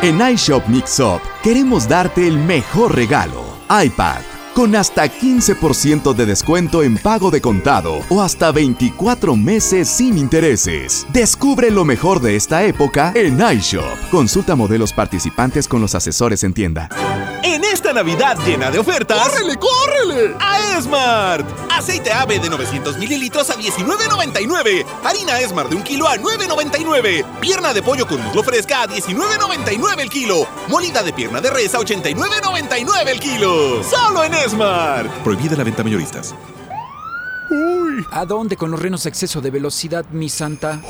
En 0.00 0.18
iShop 0.32 0.66
Mixup 0.66 1.20
queremos 1.42 1.86
darte 1.86 2.26
el 2.26 2.38
mejor 2.38 2.96
regalo. 2.96 3.44
iPad 3.68 4.31
con 4.54 4.76
hasta 4.76 5.06
15% 5.06 6.14
de 6.14 6.26
descuento 6.26 6.82
en 6.82 6.98
pago 6.98 7.30
de 7.30 7.40
contado 7.40 8.00
o 8.08 8.22
hasta 8.22 8.52
24 8.52 9.36
meses 9.36 9.88
sin 9.88 10.18
intereses. 10.18 11.06
Descubre 11.12 11.70
lo 11.70 11.84
mejor 11.84 12.20
de 12.20 12.36
esta 12.36 12.64
época 12.64 13.12
en 13.14 13.40
iShop. 13.40 14.10
Consulta 14.10 14.54
modelos 14.56 14.92
participantes 14.92 15.68
con 15.68 15.80
los 15.80 15.94
asesores 15.94 16.44
en 16.44 16.52
tienda. 16.52 16.88
En 17.42 17.64
esta 17.64 17.92
Navidad 17.92 18.38
llena 18.46 18.70
de 18.70 18.78
ofertas. 18.78 19.28
¡Córrele, 19.28 19.56
córrele! 19.56 20.36
A 20.38 20.78
Esmart. 20.78 21.46
Aceite 21.72 22.12
ave 22.12 22.38
de 22.38 22.48
900 22.48 22.98
mililitros 22.98 23.50
a 23.50 23.56
19.99. 23.56 24.84
Harina 25.02 25.40
Esmart 25.40 25.70
de 25.70 25.76
un 25.76 25.82
kilo 25.82 26.06
a 26.06 26.16
9.99. 26.16 27.24
Pierna 27.40 27.74
de 27.74 27.82
pollo 27.82 28.06
con 28.06 28.22
muslo 28.22 28.44
fresca 28.44 28.82
a 28.82 28.88
19.99 28.88 30.00
el 30.00 30.08
kilo. 30.08 30.46
Molida 30.68 31.02
de 31.02 31.12
pierna 31.12 31.40
de 31.40 31.50
res 31.50 31.74
a 31.74 31.78
89.99 31.78 33.08
el 33.08 33.20
kilo. 33.20 33.82
Solo 33.82 34.22
en 34.22 34.34
Prohibida 35.22 35.56
la 35.56 35.62
venta 35.62 35.84
mayoristas. 35.84 36.34
Uy. 37.52 38.06
¿A 38.10 38.24
dónde 38.24 38.56
con 38.56 38.70
los 38.70 38.80
renos 38.80 39.04
a 39.04 39.10
exceso 39.10 39.42
de 39.42 39.50
velocidad, 39.50 40.06
mi 40.10 40.30
santa? 40.30 40.80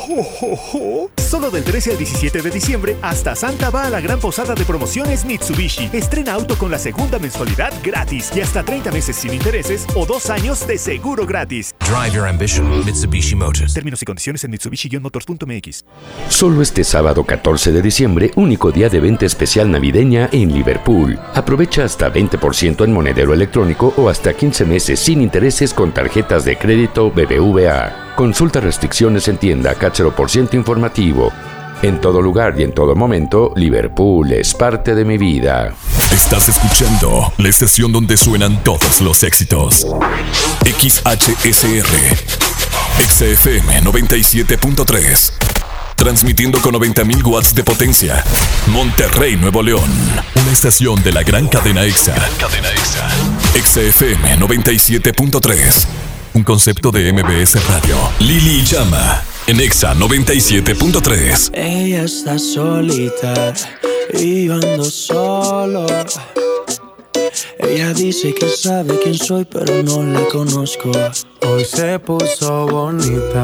Solo 1.16 1.50
del 1.50 1.64
13 1.64 1.92
al 1.92 1.98
17 1.98 2.40
de 2.40 2.50
diciembre, 2.50 2.96
hasta 3.02 3.34
Santa 3.34 3.70
va 3.70 3.86
a 3.86 3.90
la 3.90 4.00
gran 4.00 4.20
posada 4.20 4.54
de 4.54 4.64
promociones 4.64 5.24
Mitsubishi. 5.24 5.90
Estrena 5.92 6.34
auto 6.34 6.56
con 6.56 6.70
la 6.70 6.78
segunda 6.78 7.18
mensualidad 7.18 7.72
gratis 7.82 8.30
y 8.36 8.40
hasta 8.42 8.62
30 8.62 8.92
meses 8.92 9.16
sin 9.16 9.34
intereses 9.34 9.86
o 9.96 10.06
dos 10.06 10.30
años 10.30 10.64
de 10.66 10.78
seguro 10.78 11.26
gratis. 11.26 11.74
Drive 11.80 12.14
your 12.14 12.28
ambition, 12.28 12.84
Mitsubishi 12.84 13.34
Motors. 13.34 13.74
Términos 13.74 14.00
y 14.02 14.04
condiciones 14.04 14.44
en 14.44 14.52
Mitsubishi-motors.mx. 14.52 15.84
Solo 16.28 16.62
este 16.62 16.84
sábado 16.84 17.24
14 17.24 17.72
de 17.72 17.82
diciembre, 17.82 18.30
único 18.36 18.70
día 18.70 18.88
de 18.88 19.00
venta 19.00 19.26
especial 19.26 19.68
navideña 19.70 20.28
en 20.30 20.52
Liverpool. 20.52 21.18
Aprovecha 21.34 21.84
hasta 21.84 22.12
20% 22.12 22.84
en 22.84 22.92
monedero 22.92 23.34
electrónico 23.34 23.92
o 23.96 24.08
hasta 24.08 24.34
15 24.34 24.64
meses 24.64 25.00
sin 25.00 25.20
intereses 25.22 25.74
con 25.74 25.92
tarjetas 25.92 26.44
de 26.44 26.51
crédito 26.56 27.10
BBVA. 27.10 28.14
Consulta 28.16 28.60
restricciones 28.60 29.28
en 29.28 29.38
tienda 29.38 29.74
CAT 29.74 29.98
0% 29.98 30.54
informativo. 30.54 31.32
En 31.82 32.00
todo 32.00 32.22
lugar 32.22 32.54
y 32.58 32.62
en 32.62 32.72
todo 32.72 32.94
momento, 32.94 33.52
Liverpool 33.56 34.32
es 34.32 34.54
parte 34.54 34.94
de 34.94 35.04
mi 35.04 35.18
vida. 35.18 35.74
Estás 36.12 36.48
escuchando 36.48 37.32
la 37.38 37.48
estación 37.48 37.90
donde 37.90 38.16
suenan 38.16 38.62
todos 38.62 39.00
los 39.00 39.22
éxitos. 39.24 39.86
XHSR. 40.64 41.86
XFM 42.98 43.82
97.3. 43.82 45.32
Transmitiendo 45.96 46.60
con 46.60 46.74
90.000 46.74 47.24
watts 47.26 47.54
de 47.54 47.64
potencia. 47.64 48.22
Monterrey, 48.68 49.36
Nuevo 49.36 49.62
León. 49.62 49.90
Una 50.34 50.52
estación 50.52 51.02
de 51.02 51.12
la 51.12 51.22
gran 51.22 51.48
cadena 51.48 51.84
EXA. 51.84 52.14
Gran 52.14 52.34
cadena 52.34 52.68
EXA. 52.70 53.08
XFM 53.54 54.38
97.3. 54.38 56.01
Un 56.34 56.44
concepto 56.44 56.90
de 56.90 57.12
MBS 57.12 57.62
Radio. 57.68 57.94
Lili 58.20 58.62
Llama. 58.64 59.22
En 59.46 59.60
EXA 59.60 59.94
97.3. 59.94 61.50
Ella 61.52 62.04
está 62.04 62.38
solita 62.38 63.52
y 64.14 64.46
yo 64.46 64.54
ando 64.54 64.84
solo. 64.84 65.86
Ella 67.58 67.92
dice 67.92 68.32
que 68.32 68.48
sabe 68.48 68.98
quién 69.02 69.14
soy, 69.14 69.44
pero 69.44 69.82
no 69.82 70.02
la 70.04 70.26
conozco. 70.28 70.90
Hoy 71.46 71.66
se 71.66 71.98
puso 71.98 72.66
bonita 72.66 73.42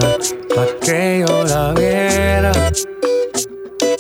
pa' 0.54 0.66
que 0.80 1.26
yo 1.28 1.44
la 1.44 1.74
viera. 1.74 2.72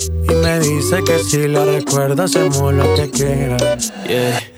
Y 0.00 0.34
me 0.34 0.60
dice 0.60 1.04
que 1.04 1.18
si 1.18 1.46
la 1.46 1.66
recuerdas 1.66 2.34
hacemos 2.34 2.72
lo 2.72 2.94
que 2.94 3.10
quieras. 3.10 3.92
Yeah. 4.06 4.57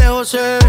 lejos 0.21 0.29
sé. 0.29 0.59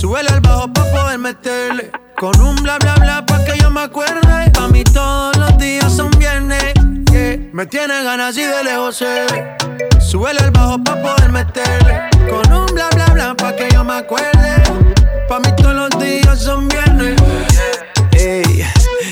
Súbele 0.00 0.28
al 0.28 0.40
bajo 0.40 0.72
pa' 0.72 0.84
poder 0.92 1.18
meterle. 1.18 1.90
Con 2.16 2.40
un 2.40 2.56
bla 2.56 2.78
bla 2.78 2.94
bla 2.96 3.26
pa' 3.26 3.44
que 3.44 3.58
yo 3.58 3.70
me 3.70 3.82
acuerde. 3.82 4.50
Pa' 4.52 4.68
mí 4.68 4.84
todos 4.84 5.36
los 5.36 5.58
días 5.58 5.92
son 5.92 6.10
viernes. 6.18 6.74
Me 7.52 7.66
tiene 7.66 8.04
ganas 8.04 8.36
y 8.36 8.42
de 8.42 8.64
lejos 8.64 8.96
sé. 8.96 9.26
Súbele 10.00 10.40
al 10.40 10.50
bajo 10.50 10.82
pa' 10.84 10.96
poder 11.02 11.30
meterle. 11.32 12.02
Con 12.30 12.52
un 12.52 12.66
bla 12.66 12.88
bla 12.94 13.06
bla 13.06 13.34
pa' 13.34 13.56
que 13.56 13.68
yo 13.72 13.82
me 13.84 13.94
acuerde. 13.94 14.62
Pa' 15.28 15.40
mí 15.40 15.48
todos 15.56 15.74
los 15.74 15.90
días 15.98 16.38
son 16.38 16.68
viernes. 16.68 17.20
Ey, 18.12 18.64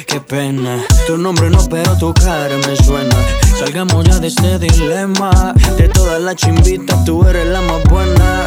qué 0.07 0.21
pena. 0.21 0.85
Tu 1.07 1.17
nombre 1.17 1.51
no, 1.51 1.59
pero 1.69 1.97
tu 1.99 2.14
cara 2.14 2.57
me 2.67 2.77
suena. 2.77 3.17
Salgamos 3.59 4.05
ya 4.05 4.19
de 4.19 4.29
este 4.29 4.59
dilema. 4.59 5.55
De 5.77 5.89
todas 5.89 6.21
las 6.21 6.37
chimbitas, 6.37 7.05
tú 7.05 7.27
eres 7.27 7.47
la 7.47 7.61
más 7.62 7.83
buena. 7.85 8.47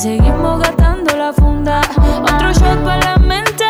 seguimos 0.00 0.60
gastando 0.60 1.14
la 1.14 1.30
funda. 1.30 1.82
Otro 2.22 2.52
shot 2.54 2.82
para 2.84 2.96
la 3.04 3.16
mente, 3.16 3.64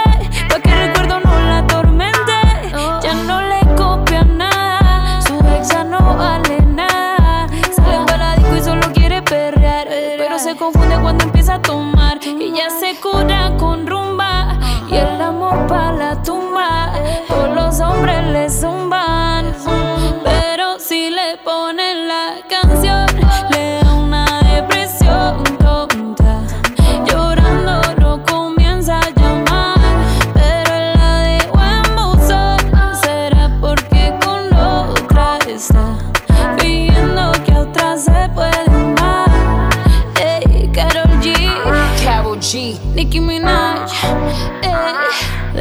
pa' 0.49 0.61
que 0.61 0.71
el 0.71 0.87
recuerdo 0.87 1.19
no 1.19 1.41
la 1.41 1.59
atormente. 1.59 2.33
Oh. 2.73 3.01
Ya 3.03 3.15
no 3.15 3.43
le 3.43 3.59
copia 3.75 4.23
nada, 4.23 5.21
su 5.23 5.35
ex 5.57 5.69
ya 5.71 5.83
no 5.83 5.99
vale 6.17 6.63
nada. 6.63 7.49
Sale 7.75 8.07
para 8.07 8.19
la 8.19 8.37
disco 8.37 8.57
y 8.57 8.63
solo 8.63 8.93
quiere 8.93 9.23
perrear, 9.23 9.89
pero 9.89 10.39
se 10.39 10.57
confunde 10.57 11.01
cuando 11.01 11.25
empieza 11.25 11.55
a 11.55 11.63
tomar. 11.63 12.21
Y 12.23 12.53
ya 12.53 12.71
se 12.71 13.01
cura 13.01 13.57
con 13.59 13.89
rumba, 13.89 14.57
y 14.89 14.95
el 14.95 15.21
amor 15.21 15.67
para 15.67 15.93
la 15.93 16.23
tumba. 16.23 16.93
Por 17.27 17.49
los 17.49 17.81
hombres 17.81 18.25
le 18.29 18.49
zumba. 18.49 18.90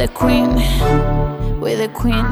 The 0.00 0.08
queen, 0.08 0.54
we're 1.60 1.76
the 1.76 1.88
queen. 1.88 2.24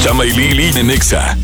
Chama. 0.00 1.43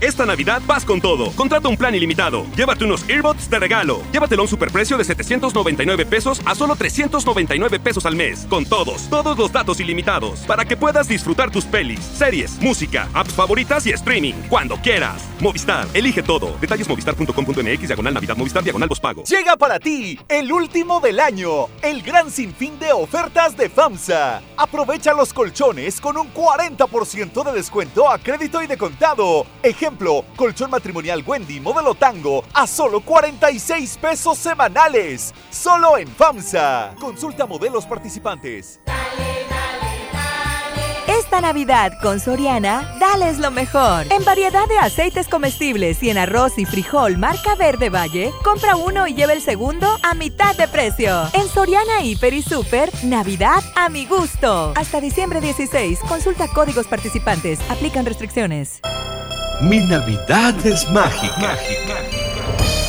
Esta 0.00 0.24
Navidad 0.24 0.62
vas 0.64 0.84
con 0.84 1.00
todo. 1.00 1.32
Contrata 1.32 1.68
un 1.68 1.76
plan 1.76 1.92
ilimitado. 1.92 2.46
Llévate 2.56 2.84
unos 2.84 3.08
earbuds 3.08 3.50
de 3.50 3.58
regalo. 3.58 4.00
Llévatelo 4.12 4.42
a 4.42 4.44
un 4.44 4.48
superprecio 4.48 4.96
de 4.96 5.02
799 5.02 6.06
pesos 6.06 6.40
a 6.44 6.54
solo 6.54 6.76
399 6.76 7.80
pesos 7.80 8.06
al 8.06 8.14
mes. 8.14 8.46
Con 8.48 8.64
todos, 8.64 9.10
todos 9.10 9.36
los 9.36 9.52
datos 9.52 9.80
ilimitados. 9.80 10.40
Para 10.40 10.64
que 10.64 10.76
puedas 10.76 11.08
disfrutar 11.08 11.50
tus 11.50 11.64
pelis, 11.64 11.98
series, 11.98 12.60
música, 12.60 13.08
apps 13.12 13.32
favoritas 13.32 13.86
y 13.86 13.90
streaming. 13.90 14.34
Cuando 14.48 14.76
quieras. 14.76 15.20
Movistar, 15.40 15.88
elige 15.92 16.22
todo. 16.22 16.56
Detalles 16.60 16.88
movistar.com.mx, 16.88 17.88
diagonal 17.88 18.14
Navidad, 18.14 18.36
Movistar, 18.36 18.62
diagonal 18.62 18.88
pago. 19.02 19.24
Llega 19.24 19.56
para 19.56 19.80
ti 19.80 20.18
el 20.28 20.52
último 20.52 21.00
del 21.00 21.18
año. 21.18 21.66
El 21.82 22.02
gran 22.02 22.30
sinfín 22.30 22.78
de 22.78 22.92
ofertas 22.92 23.56
de 23.56 23.68
FAMSA. 23.68 24.42
Aprovecha 24.56 25.12
los 25.12 25.32
colchones 25.32 26.00
con 26.00 26.16
un 26.16 26.32
40% 26.32 27.44
de 27.44 27.52
descuento 27.52 28.08
a 28.08 28.18
crédito 28.18 28.62
y 28.62 28.68
de 28.68 28.76
contado. 28.76 29.44
Ejemplo 29.62 29.87
colchón 30.36 30.70
matrimonial 30.70 31.22
Wendy 31.26 31.60
modelo 31.60 31.94
tango 31.94 32.44
a 32.52 32.66
solo 32.66 33.00
46 33.00 33.98
pesos 33.98 34.38
semanales. 34.38 35.34
Solo 35.50 35.96
en 35.96 36.08
FAMSA. 36.08 36.94
Consulta 37.00 37.46
modelos 37.46 37.86
participantes. 37.86 38.80
Esta 41.18 41.40
Navidad 41.40 41.94
con 42.00 42.20
Soriana, 42.20 42.94
dales 43.00 43.38
lo 43.38 43.50
mejor. 43.50 44.06
En 44.10 44.24
variedad 44.24 44.68
de 44.68 44.78
aceites 44.78 45.26
comestibles 45.26 46.00
y 46.00 46.10
en 46.10 46.18
arroz 46.18 46.58
y 46.58 46.64
frijol 46.64 47.18
marca 47.18 47.56
Verde 47.56 47.90
Valle, 47.90 48.32
compra 48.44 48.76
uno 48.76 49.08
y 49.08 49.14
lleva 49.14 49.32
el 49.32 49.42
segundo 49.42 49.98
a 50.04 50.14
mitad 50.14 50.54
de 50.54 50.68
precio. 50.68 51.28
En 51.32 51.48
Soriana 51.48 52.02
Hiper 52.02 52.34
y 52.34 52.42
Super, 52.42 52.90
Navidad 53.02 53.64
a 53.74 53.88
mi 53.88 54.06
gusto. 54.06 54.72
Hasta 54.76 55.00
diciembre 55.00 55.40
16, 55.40 55.98
consulta 56.06 56.46
códigos 56.46 56.86
participantes. 56.86 57.58
Aplican 57.68 58.06
restricciones. 58.06 58.80
Mi 59.60 59.80
Navidad 59.80 60.54
es 60.64 60.88
mágica. 60.90 61.56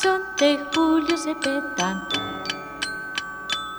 son 0.00 0.22
de 0.36 0.64
Julio 0.72 1.16
Cepeda. 1.16 2.06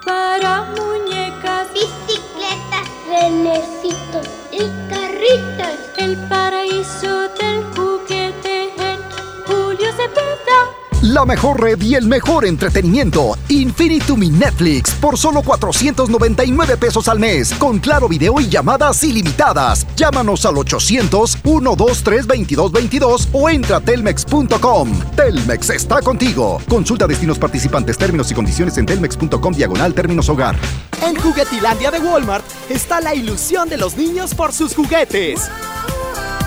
Para 0.06 0.64
muñecas, 0.76 1.68
bicicletas, 1.74 2.88
renecitos 3.08 4.28
y 4.52 4.60
carritas. 4.90 5.78
El 5.98 6.18
paraíso 6.28 7.30
del 7.40 7.64
juguete 7.74 8.74
en 8.78 9.00
Julio 9.48 9.92
Cepeda. 9.94 10.89
La 11.02 11.24
mejor 11.24 11.62
red 11.62 11.82
y 11.82 11.96
el 11.96 12.08
mejor 12.08 12.46
entretenimiento. 12.46 13.38
Infinitum 13.48 14.22
y 14.22 14.32
Netflix 14.32 14.92
por 14.96 15.18
solo 15.18 15.42
499 15.44 16.76
pesos 16.76 17.08
al 17.08 17.20
mes. 17.20 17.54
Con 17.54 17.80
claro 17.80 18.10
video 18.10 18.38
y 18.42 18.50
llamadas 18.50 19.02
ilimitadas. 19.06 19.88
Llámanos 19.96 20.46
al 20.46 20.56
800-123-2222 20.56 23.30
o 23.32 23.50
entra 23.50 23.78
a 23.78 23.80
telmex.com. 23.80 24.92
Telmex 25.16 25.70
está 25.70 26.02
contigo. 26.02 26.60
Consulta 26.68 27.08
destinos 27.08 27.40
participantes, 27.40 27.98
términos 27.98 28.30
y 28.30 28.34
condiciones 28.34 28.78
en 28.78 28.86
telmex.com 28.86 29.54
diagonal 29.54 29.94
términos 29.94 30.28
hogar. 30.28 30.58
En 31.02 31.16
Juguetilandia 31.16 31.92
de 31.92 32.00
Walmart 32.00 32.44
está 32.70 33.00
la 33.00 33.16
ilusión 33.16 33.70
de 33.70 33.78
los 33.78 33.96
niños 33.96 34.36
por 34.36 34.52
sus 34.52 34.76
juguetes. 34.76 35.50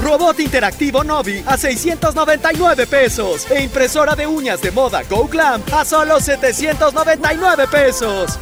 Robot 0.03 0.41
interactivo 0.41 1.05
Novi 1.05 1.45
a 1.47 1.57
699 1.57 2.89
pesos. 2.89 3.49
E 3.49 3.63
impresora 3.63 4.17
de 4.17 4.27
uñas 4.27 4.61
de 4.61 4.73
moda 4.73 5.03
Go 5.09 5.29
Glam 5.29 5.63
a 5.73 5.85
solo 5.85 6.19
799 6.19 7.69
pesos. 7.71 8.37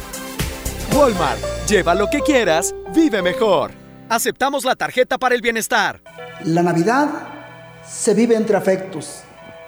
Walmart, 0.95 1.39
lleva 1.69 1.93
lo 1.93 2.07
que 2.09 2.21
quieras, 2.21 2.73
vive 2.95 3.21
mejor. 3.21 3.71
Aceptamos 4.09 4.65
la 4.65 4.75
tarjeta 4.75 5.19
para 5.19 5.35
el 5.35 5.41
bienestar. 5.41 6.01
La 6.43 6.63
Navidad 6.63 7.09
se 7.87 8.15
vive 8.15 8.35
entre 8.35 8.57
afectos 8.57 9.21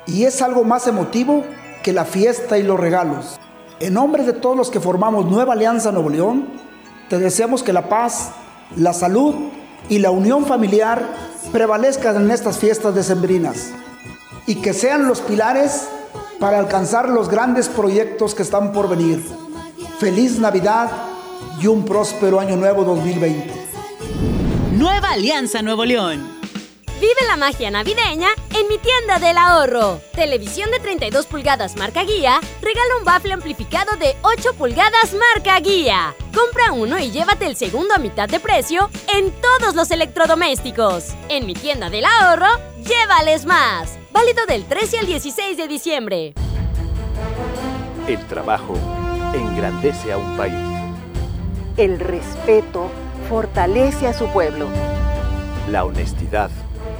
y 0.07 0.25
es 0.25 0.41
algo 0.41 0.63
más 0.63 0.87
emotivo 0.87 1.45
que 1.83 1.93
la 1.93 2.05
fiesta 2.05 2.57
y 2.57 2.63
los 2.63 2.79
regalos. 2.79 3.39
En 3.79 3.93
nombre 3.93 4.23
de 4.23 4.33
todos 4.33 4.57
los 4.57 4.71
que 4.71 4.79
formamos 4.79 5.27
Nueva 5.27 5.53
Alianza 5.53 5.91
Nuevo 5.91 6.09
León, 6.09 6.47
te 7.07 7.19
deseamos 7.19 7.61
que 7.61 7.71
la 7.71 7.87
paz, 7.87 8.31
la 8.75 8.93
salud 8.93 9.35
y 9.89 9.99
la 9.99 10.09
unión 10.09 10.45
familiar 10.45 11.32
prevalezcan 11.53 12.17
en 12.17 12.31
estas 12.31 12.57
fiestas 12.57 12.95
decembrinas 12.95 13.69
y 14.47 14.55
que 14.55 14.73
sean 14.73 15.07
los 15.07 15.21
pilares 15.21 15.87
para 16.39 16.57
alcanzar 16.57 17.07
los 17.07 17.29
grandes 17.29 17.69
proyectos 17.69 18.33
que 18.35 18.41
están 18.41 18.73
por 18.73 18.89
venir. 18.89 19.23
Feliz 19.99 20.39
Navidad 20.39 20.91
y 21.61 21.67
un 21.67 21.85
próspero 21.85 22.39
año 22.39 22.57
nuevo 22.57 22.83
2020. 22.83 23.53
Nueva 24.73 25.11
Alianza 25.11 25.61
Nuevo 25.61 25.85
León. 25.85 26.32
Vive 27.03 27.27
la 27.27 27.35
magia 27.35 27.69
navideña 27.69 28.29
en 28.57 28.65
mi 28.69 28.77
tienda 28.77 29.19
del 29.19 29.37
ahorro. 29.37 29.99
Televisión 30.13 30.71
de 30.71 30.79
32 30.79 31.25
pulgadas 31.25 31.75
marca 31.75 32.05
guía, 32.05 32.39
regala 32.61 32.95
un 32.97 33.03
bafle 33.03 33.33
amplificado 33.33 33.97
de 33.97 34.15
8 34.21 34.53
pulgadas 34.53 35.13
marca 35.13 35.59
guía. 35.59 36.15
Compra 36.33 36.71
uno 36.71 36.97
y 36.97 37.11
llévate 37.11 37.45
el 37.45 37.57
segundo 37.57 37.93
a 37.93 37.97
mitad 37.97 38.29
de 38.29 38.39
precio 38.39 38.89
en 39.13 39.33
todos 39.41 39.75
los 39.75 39.91
electrodomésticos. 39.91 41.13
En 41.27 41.45
mi 41.45 41.55
tienda 41.55 41.89
del 41.89 42.05
ahorro, 42.05 42.47
llévales 42.85 43.45
más. 43.45 43.99
Válido 44.13 44.45
del 44.45 44.63
13 44.63 44.99
al 44.99 45.05
16 45.05 45.57
de 45.57 45.67
diciembre. 45.67 46.33
El 48.07 48.25
trabajo 48.27 48.75
engrandece 49.33 50.13
a 50.13 50.17
un 50.17 50.37
país. 50.37 50.55
El 51.75 51.99
respeto 51.99 52.89
fortalece 53.27 54.07
a 54.07 54.13
su 54.13 54.27
pueblo. 54.27 54.69
La 55.67 55.83
honestidad 55.83 56.49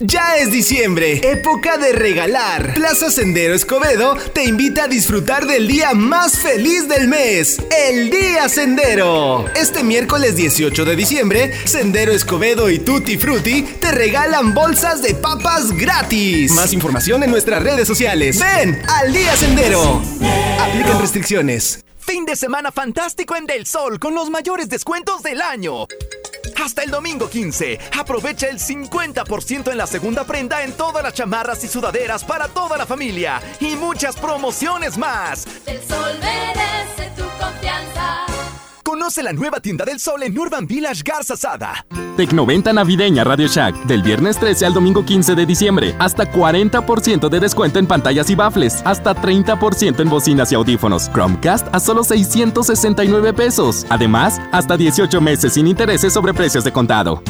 Ya 0.00 0.36
es 0.36 0.52
diciembre, 0.52 1.20
época 1.28 1.76
de 1.76 1.92
regalar. 1.92 2.74
Plaza 2.74 3.10
Sendero 3.10 3.52
Escobedo 3.52 4.14
te 4.32 4.44
invita 4.44 4.84
a 4.84 4.88
disfrutar 4.88 5.44
del 5.44 5.66
día 5.66 5.92
más 5.92 6.38
feliz 6.38 6.86
del 6.86 7.08
mes, 7.08 7.60
el 7.76 8.08
Día 8.08 8.48
Sendero. 8.48 9.46
Este 9.56 9.82
miércoles 9.82 10.36
18 10.36 10.84
de 10.84 10.94
diciembre, 10.94 11.52
Sendero 11.64 12.12
Escobedo 12.12 12.70
y 12.70 12.78
Tutti 12.78 13.18
Frutti 13.18 13.62
te 13.62 13.90
regalan 13.90 14.54
bolsas 14.54 15.02
de 15.02 15.16
papas 15.16 15.72
gratis. 15.72 16.52
Más 16.52 16.72
información 16.72 17.24
en 17.24 17.32
nuestras 17.32 17.60
redes 17.60 17.88
sociales. 17.88 18.38
Ven 18.38 18.80
al 18.86 19.12
Día 19.12 19.34
Sendero. 19.36 20.00
Aplican 20.60 21.00
restricciones. 21.00 21.84
Fin 21.98 22.24
de 22.24 22.36
semana 22.36 22.70
fantástico 22.70 23.34
en 23.34 23.46
Del 23.46 23.66
Sol 23.66 23.98
con 23.98 24.14
los 24.14 24.30
mayores 24.30 24.68
descuentos 24.68 25.24
del 25.24 25.42
año. 25.42 25.88
Hasta 26.62 26.82
el 26.82 26.90
domingo 26.90 27.28
15, 27.28 27.78
aprovecha 27.98 28.48
el 28.48 28.58
50% 28.58 29.70
en 29.70 29.78
la 29.78 29.86
segunda 29.86 30.24
prenda 30.24 30.62
en 30.62 30.72
todas 30.72 31.02
las 31.02 31.14
chamarras 31.14 31.62
y 31.64 31.68
sudaderas 31.68 32.24
para 32.24 32.48
toda 32.48 32.76
la 32.76 32.86
familia 32.86 33.40
y 33.60 33.76
muchas 33.76 34.16
promociones 34.16 34.98
más. 34.98 35.46
El 35.66 35.78
sol 35.86 36.18
merece 36.20 37.10
tu 37.16 37.24
confianza. 37.38 38.37
Conoce 38.88 39.22
la 39.22 39.34
nueva 39.34 39.60
tienda 39.60 39.84
del 39.84 40.00
sol 40.00 40.22
en 40.22 40.38
Urban 40.38 40.66
Village 40.66 41.02
Garza 41.04 41.36
Sada. 41.36 41.84
Tecnoventa 42.16 42.72
navideña 42.72 43.22
Radio 43.22 43.46
Shack 43.46 43.84
del 43.84 44.02
viernes 44.02 44.38
13 44.38 44.64
al 44.64 44.72
domingo 44.72 45.04
15 45.04 45.34
de 45.34 45.44
diciembre. 45.44 45.94
Hasta 45.98 46.24
40% 46.24 47.28
de 47.28 47.38
descuento 47.38 47.78
en 47.78 47.86
pantallas 47.86 48.30
y 48.30 48.34
bafles. 48.34 48.80
Hasta 48.86 49.14
30% 49.14 50.00
en 50.00 50.08
bocinas 50.08 50.52
y 50.52 50.54
audífonos. 50.54 51.10
Chromecast 51.12 51.68
a 51.70 51.80
solo 51.80 52.02
669 52.02 53.34
pesos. 53.34 53.84
Además, 53.90 54.40
hasta 54.52 54.78
18 54.78 55.20
meses 55.20 55.52
sin 55.52 55.66
intereses 55.66 56.14
sobre 56.14 56.32
precios 56.32 56.64
de 56.64 56.72
contado. 56.72 57.22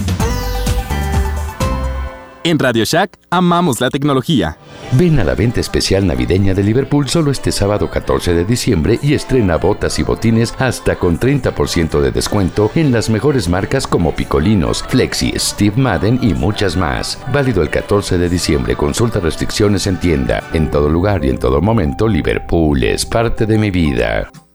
En 2.44 2.58
Radio 2.58 2.84
Shack 2.84 3.18
amamos 3.30 3.80
la 3.80 3.90
tecnología. 3.90 4.56
Ven 4.92 5.18
a 5.18 5.24
la 5.24 5.34
venta 5.34 5.60
especial 5.60 6.06
navideña 6.06 6.54
de 6.54 6.62
Liverpool 6.62 7.08
solo 7.08 7.30
este 7.30 7.52
sábado 7.52 7.90
14 7.90 8.32
de 8.32 8.44
diciembre 8.44 8.98
y 9.02 9.14
estrena 9.14 9.56
botas 9.56 9.98
y 9.98 10.02
botines 10.02 10.54
hasta 10.58 10.96
con 10.96 11.18
30% 11.18 12.00
de 12.00 12.10
descuento 12.10 12.70
en 12.74 12.92
las 12.92 13.10
mejores 13.10 13.48
marcas 13.48 13.86
como 13.86 14.14
Picolinos, 14.14 14.82
Flexi, 14.88 15.32
Steve 15.36 15.76
Madden 15.76 16.18
y 16.22 16.32
muchas 16.32 16.76
más. 16.76 17.18
Válido 17.32 17.60
el 17.62 17.70
14 17.70 18.16
de 18.16 18.28
diciembre. 18.28 18.76
Consulta 18.76 19.20
restricciones 19.20 19.86
en 19.86 20.00
tienda. 20.00 20.42
En 20.52 20.70
todo 20.70 20.88
lugar 20.88 21.24
y 21.24 21.30
en 21.30 21.38
todo 21.38 21.60
momento, 21.60 22.08
Liverpool 22.08 22.82
es 22.84 23.04
parte 23.04 23.44
de 23.46 23.58
mi 23.58 23.70
vida. 23.70 24.30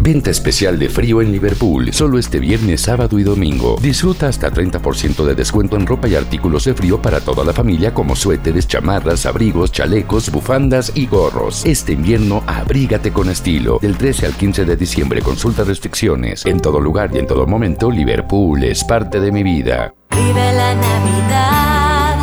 Venta 0.00 0.30
especial 0.30 0.78
de 0.78 0.88
frío 0.88 1.22
en 1.22 1.32
Liverpool, 1.32 1.92
solo 1.92 2.18
este 2.18 2.38
viernes, 2.38 2.82
sábado 2.82 3.18
y 3.18 3.24
domingo. 3.24 3.76
Disfruta 3.80 4.28
hasta 4.28 4.52
30% 4.52 5.24
de 5.24 5.34
descuento 5.34 5.76
en 5.76 5.86
ropa 5.86 6.06
y 6.06 6.14
artículos 6.14 6.64
de 6.64 6.74
frío 6.74 7.00
para 7.00 7.20
toda 7.20 7.44
la 7.44 7.52
familia 7.52 7.94
como 7.94 8.14
suéteres, 8.14 8.68
chamarras, 8.68 9.26
abrigos, 9.26 9.72
chalecos, 9.72 10.30
bufandas 10.30 10.92
y 10.94 11.06
gorros. 11.06 11.64
Este 11.64 11.92
invierno 11.92 12.44
abrígate 12.46 13.10
con 13.12 13.30
estilo. 13.30 13.78
Del 13.80 13.96
13 13.96 14.26
al 14.26 14.34
15 14.34 14.64
de 14.66 14.76
diciembre 14.76 15.22
consulta 15.22 15.64
restricciones. 15.64 16.44
En 16.46 16.60
todo 16.60 16.78
lugar 16.78 17.10
y 17.14 17.18
en 17.18 17.26
todo 17.26 17.46
momento, 17.46 17.90
Liverpool 17.90 18.62
es 18.62 18.84
parte 18.84 19.18
de 19.18 19.32
mi 19.32 19.42
vida. 19.42 19.94
Vive 20.10 20.52
la 20.52 20.74
Navidad, 20.74 22.18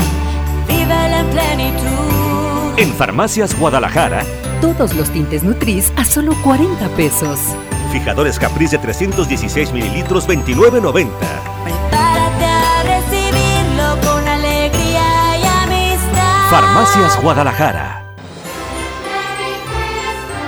vive 0.68 1.20
en 1.20 1.28
plenitud. 1.28 2.80
En 2.80 2.94
Farmacias 2.94 3.60
Guadalajara, 3.60 4.24
Todos 4.64 4.96
los 4.96 5.10
tintes 5.10 5.44
Nutris 5.44 5.92
a 5.98 6.06
solo 6.06 6.34
40 6.42 6.88
pesos. 6.96 7.38
fijadores 7.92 8.40
Caprice 8.40 8.78
de 8.78 8.84
316 8.84 9.74
mililitros 9.74 10.26
29.90. 10.26 11.10
Prepárate 11.66 12.46
a 12.46 12.84
recibirlo 12.84 14.10
con 14.10 14.26
alegría 14.26 15.38
y 15.38 15.46
amistad. 15.66 16.50
Farmacias 16.50 17.22
Guadalajara. 17.22 18.06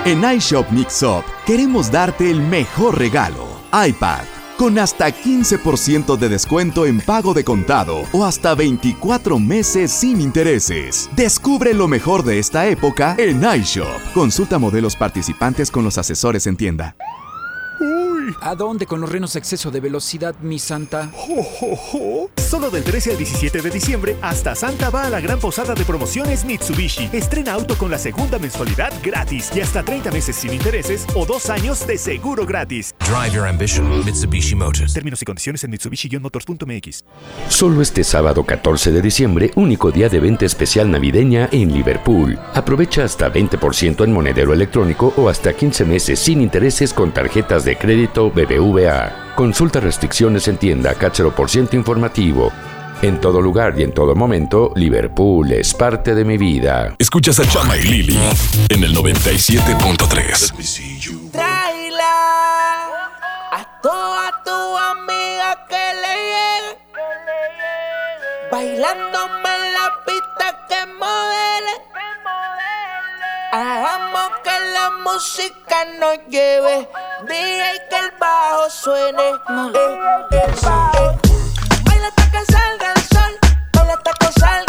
En 0.06 0.24
iShop 0.24 0.70
Mixup 0.70 1.22
queremos 1.44 1.90
darte 1.90 2.30
el 2.30 2.40
mejor 2.40 2.98
regalo. 2.98 3.46
iPad. 3.86 4.35
Con 4.56 4.78
hasta 4.78 5.08
15% 5.10 6.16
de 6.16 6.28
descuento 6.30 6.86
en 6.86 7.02
pago 7.02 7.34
de 7.34 7.44
contado 7.44 8.04
o 8.12 8.24
hasta 8.24 8.54
24 8.54 9.38
meses 9.38 9.92
sin 9.92 10.18
intereses. 10.18 11.10
Descubre 11.14 11.74
lo 11.74 11.88
mejor 11.88 12.24
de 12.24 12.38
esta 12.38 12.66
época 12.66 13.16
en 13.18 13.44
iShop. 13.44 14.14
Consulta 14.14 14.58
modelos 14.58 14.96
participantes 14.96 15.70
con 15.70 15.84
los 15.84 15.98
asesores 15.98 16.46
en 16.46 16.56
tienda. 16.56 16.96
¿A 18.40 18.54
dónde 18.54 18.86
con 18.86 19.00
los 19.00 19.10
renos 19.10 19.36
exceso 19.36 19.70
de 19.70 19.80
velocidad, 19.80 20.34
mi 20.40 20.58
santa? 20.58 21.10
Solo 22.36 22.70
del 22.70 22.84
13 22.84 23.12
al 23.12 23.18
17 23.18 23.62
de 23.62 23.70
diciembre, 23.70 24.16
hasta 24.22 24.54
Santa 24.54 24.90
va 24.90 25.06
a 25.06 25.10
la 25.10 25.20
gran 25.20 25.38
posada 25.38 25.74
de 25.74 25.84
promociones 25.84 26.44
Mitsubishi. 26.44 27.10
Estrena 27.12 27.52
auto 27.52 27.76
con 27.76 27.90
la 27.90 27.98
segunda 27.98 28.38
mensualidad 28.38 28.92
gratis 29.02 29.50
y 29.54 29.60
hasta 29.60 29.82
30 29.82 30.10
meses 30.10 30.36
sin 30.36 30.52
intereses 30.52 31.06
o 31.14 31.26
dos 31.26 31.50
años 31.50 31.86
de 31.86 31.98
seguro 31.98 32.46
gratis. 32.46 32.94
Drive 33.00 33.34
your 33.34 33.46
ambition, 33.46 34.04
Mitsubishi 34.04 34.54
Motors. 34.54 34.92
Términos 34.92 35.22
y 35.22 35.24
condiciones 35.24 35.64
en 35.64 35.72
Mitsubishi-motors.mx. 35.72 37.04
Solo 37.48 37.82
este 37.82 38.04
sábado 38.04 38.44
14 38.44 38.92
de 38.92 39.02
diciembre, 39.02 39.50
único 39.56 39.90
día 39.90 40.08
de 40.08 40.20
venta 40.20 40.44
especial 40.44 40.90
navideña 40.90 41.48
en 41.52 41.72
Liverpool. 41.72 42.38
Aprovecha 42.54 43.04
hasta 43.04 43.32
20% 43.32 44.04
en 44.04 44.12
monedero 44.12 44.52
electrónico 44.52 45.12
o 45.16 45.28
hasta 45.28 45.52
15 45.52 45.84
meses 45.84 46.18
sin 46.18 46.40
intereses 46.40 46.92
con 46.92 47.12
tarjetas 47.12 47.64
de 47.64 47.76
crédito 47.76 48.15
BBVA. 48.24 49.34
Consulta 49.36 49.78
restricciones 49.78 50.48
en 50.48 50.56
tienda 50.56 50.94
Cachero 50.94 51.34
por 51.34 51.50
ciento 51.50 51.76
informativo. 51.76 52.50
En 53.02 53.20
todo 53.20 53.42
lugar 53.42 53.78
y 53.78 53.82
en 53.82 53.92
todo 53.92 54.14
momento, 54.14 54.72
Liverpool 54.74 55.52
es 55.52 55.74
parte 55.74 56.14
de 56.14 56.24
mi 56.24 56.38
vida. 56.38 56.94
Escuchas 56.98 57.38
a 57.40 57.46
Chama 57.46 57.76
y 57.76 57.82
Lili 57.82 58.18
en 58.70 58.82
el 58.82 58.96
97.3. 58.96 61.30
Tráela 61.30 62.86
a 63.52 63.80
toda 63.82 64.42
tu 64.42 64.78
amiga 64.78 65.66
que 65.68 65.76
le 65.76 66.16
llegue. 66.32 66.78
Bailándome 68.50 69.56
en 69.56 69.72
la 69.74 69.92
pista 70.06 70.58
que 70.66 70.86
modele. 70.94 71.95
Hagamos 73.58 74.32
que 74.44 74.50
la 74.74 74.90
música 75.02 75.86
nos 75.98 76.18
lleve. 76.28 76.86
DJ 77.26 77.88
que 77.88 77.98
el 78.00 78.10
bajo 78.20 78.68
suene. 78.68 79.30
Eh, 79.30 79.98
eh. 80.32 80.54
Baila 81.84 82.08
hasta 82.08 82.30
que 82.32 82.52
salga 82.52 82.92
el 82.94 83.02
sol. 83.02 83.38
Baila 83.72 83.94
hasta 83.94 84.12
que 84.12 84.40
salga 84.40 84.65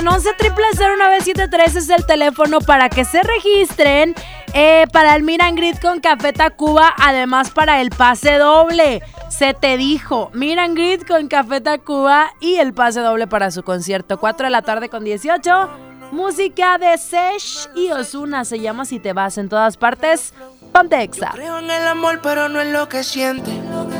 Oigan, 0.00 0.14
11 0.14 0.32
triple 0.38 0.64
0973 0.78 1.76
es 1.76 1.90
el 1.90 2.06
teléfono 2.06 2.60
para 2.60 2.88
que 2.88 3.04
se 3.04 3.22
registren 3.22 4.14
eh, 4.54 4.86
para 4.94 5.14
el 5.14 5.22
Miran 5.22 5.56
Grid 5.56 5.76
con 5.76 6.00
Café 6.00 6.32
Tacuba, 6.32 6.94
además 6.96 7.50
para 7.50 7.82
el 7.82 7.90
pase 7.90 8.38
doble. 8.38 9.02
Se 9.28 9.52
te 9.52 9.76
dijo, 9.76 10.30
Miran 10.32 10.74
Grid 10.74 11.02
con 11.02 11.28
Café 11.28 11.60
Tacuba 11.60 12.32
y 12.40 12.54
el 12.54 12.72
pase 12.72 13.00
doble 13.00 13.26
para 13.26 13.50
su 13.50 13.62
concierto. 13.62 14.18
4 14.18 14.46
de 14.46 14.50
la 14.50 14.62
tarde 14.62 14.88
con 14.88 15.04
18. 15.04 15.68
Música 16.12 16.78
de 16.78 16.96
Sesh 16.96 17.68
y 17.76 17.90
Osuna 17.90 18.46
se 18.46 18.58
llama 18.58 18.86
Si 18.86 19.00
te 19.00 19.12
vas 19.12 19.36
en 19.36 19.50
todas 19.50 19.76
partes. 19.76 20.32
Ponte 20.72 21.02
Exa. 21.02 21.30
Creo 21.34 21.58
en 21.58 21.70
el 21.70 21.86
amor, 21.88 22.20
pero 22.22 22.48
no 22.48 22.60
en 22.60 22.72
lo 22.72 22.88
que 22.88 23.02
siente. 23.02 23.50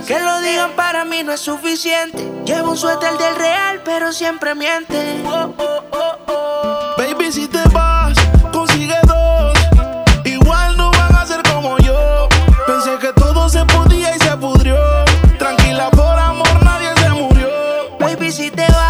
Que 0.06 0.18
lo 0.20 0.40
digan 0.40 0.70
para 0.76 1.04
mí 1.04 1.22
no 1.22 1.32
es 1.32 1.40
suficiente. 1.40 2.18
Llevo 2.44 2.70
un 2.70 2.76
suéter 2.76 3.16
del 3.18 3.36
real, 3.36 3.80
pero 3.84 4.12
siempre 4.12 4.54
miente. 4.54 5.22
Oh, 5.26 5.52
oh, 5.58 5.84
oh, 5.90 6.16
oh. 6.28 6.94
Baby, 6.96 7.32
si 7.32 7.48
te 7.48 7.62
vas, 7.70 8.14
consigue 8.52 8.96
dos. 9.06 9.52
Igual 10.24 10.76
no 10.76 10.90
van 10.92 11.14
a 11.16 11.26
ser 11.26 11.42
como 11.52 11.76
yo. 11.78 12.28
Pensé 12.66 12.96
que 12.98 13.12
todo 13.14 13.48
se 13.48 13.64
podía 13.66 14.14
y 14.14 14.18
se 14.20 14.36
pudrió. 14.36 14.76
Tranquila, 15.38 15.90
por 15.90 16.18
amor 16.18 16.64
nadie 16.64 16.90
se 16.96 17.08
murió. 17.10 17.48
Baby, 17.98 18.30
si 18.30 18.50
te 18.50 18.66
vas, 18.68 18.89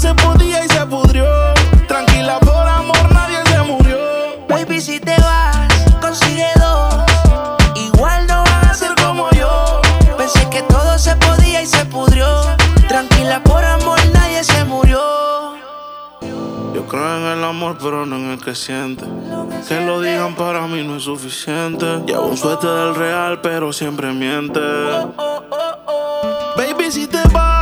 se 0.00 0.14
podía 0.14 0.64
y 0.64 0.68
se 0.68 0.86
pudrió. 0.86 1.26
Tranquila, 1.86 2.40
por 2.40 2.66
amor 2.66 3.12
nadie 3.12 3.38
se 3.44 3.58
murió. 3.60 3.98
Baby, 4.48 4.80
si 4.80 4.98
te 4.98 5.14
vas, 5.20 5.68
consigue 6.00 6.46
dos. 6.58 6.94
Igual 7.74 8.26
no 8.26 8.42
van 8.42 8.64
a 8.70 8.72
ser 8.72 8.94
como 8.94 9.30
yo. 9.32 9.82
Pensé 10.16 10.48
que 10.48 10.62
todo 10.62 10.98
se 10.98 11.14
podía 11.16 11.60
y 11.60 11.66
se 11.66 11.84
pudrió. 11.84 12.26
Tranquila, 12.88 13.42
por 13.42 13.62
amor 13.62 13.98
nadie 14.14 14.42
se 14.42 14.64
murió. 14.64 15.02
Yo 16.74 16.86
creo 16.86 17.18
en 17.18 17.38
el 17.38 17.44
amor, 17.44 17.76
pero 17.78 18.06
no 18.06 18.16
en 18.16 18.30
el 18.30 18.42
que 18.42 18.54
siente. 18.54 19.04
Que 19.68 19.82
lo 19.82 20.00
digan 20.00 20.34
para 20.34 20.66
mí 20.66 20.82
no 20.82 20.96
es 20.96 21.02
suficiente. 21.02 21.84
Llevo 22.06 22.28
un 22.28 22.38
suerte 22.38 22.66
del 22.66 22.94
real, 22.94 23.42
pero 23.42 23.70
siempre 23.70 24.10
miente. 24.14 24.60
Baby, 26.56 26.90
si 26.90 27.06
te 27.06 27.22
vas, 27.32 27.59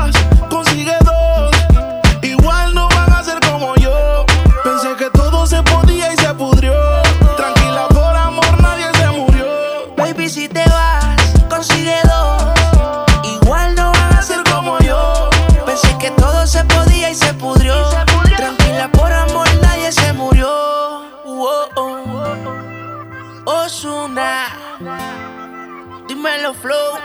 dímelo 26.19 26.53
flow. 26.53 26.99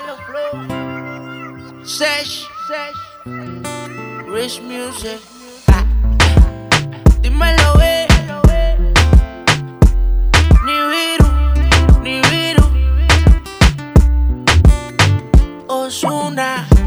Sesh, 1.84 2.48
Rich 4.28 4.60
Music. 4.62 5.20
Dímelo, 7.22 7.80
eh. 7.82 8.08
Ni 10.66 10.78
viru, 10.92 11.30
ni 12.02 12.22
viru. 12.22 12.66
Ozuna. 15.68 16.83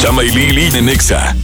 Chama 0.00 0.22
y 0.22 0.30
Lili 0.30 0.70
Nexa. 0.80 1.34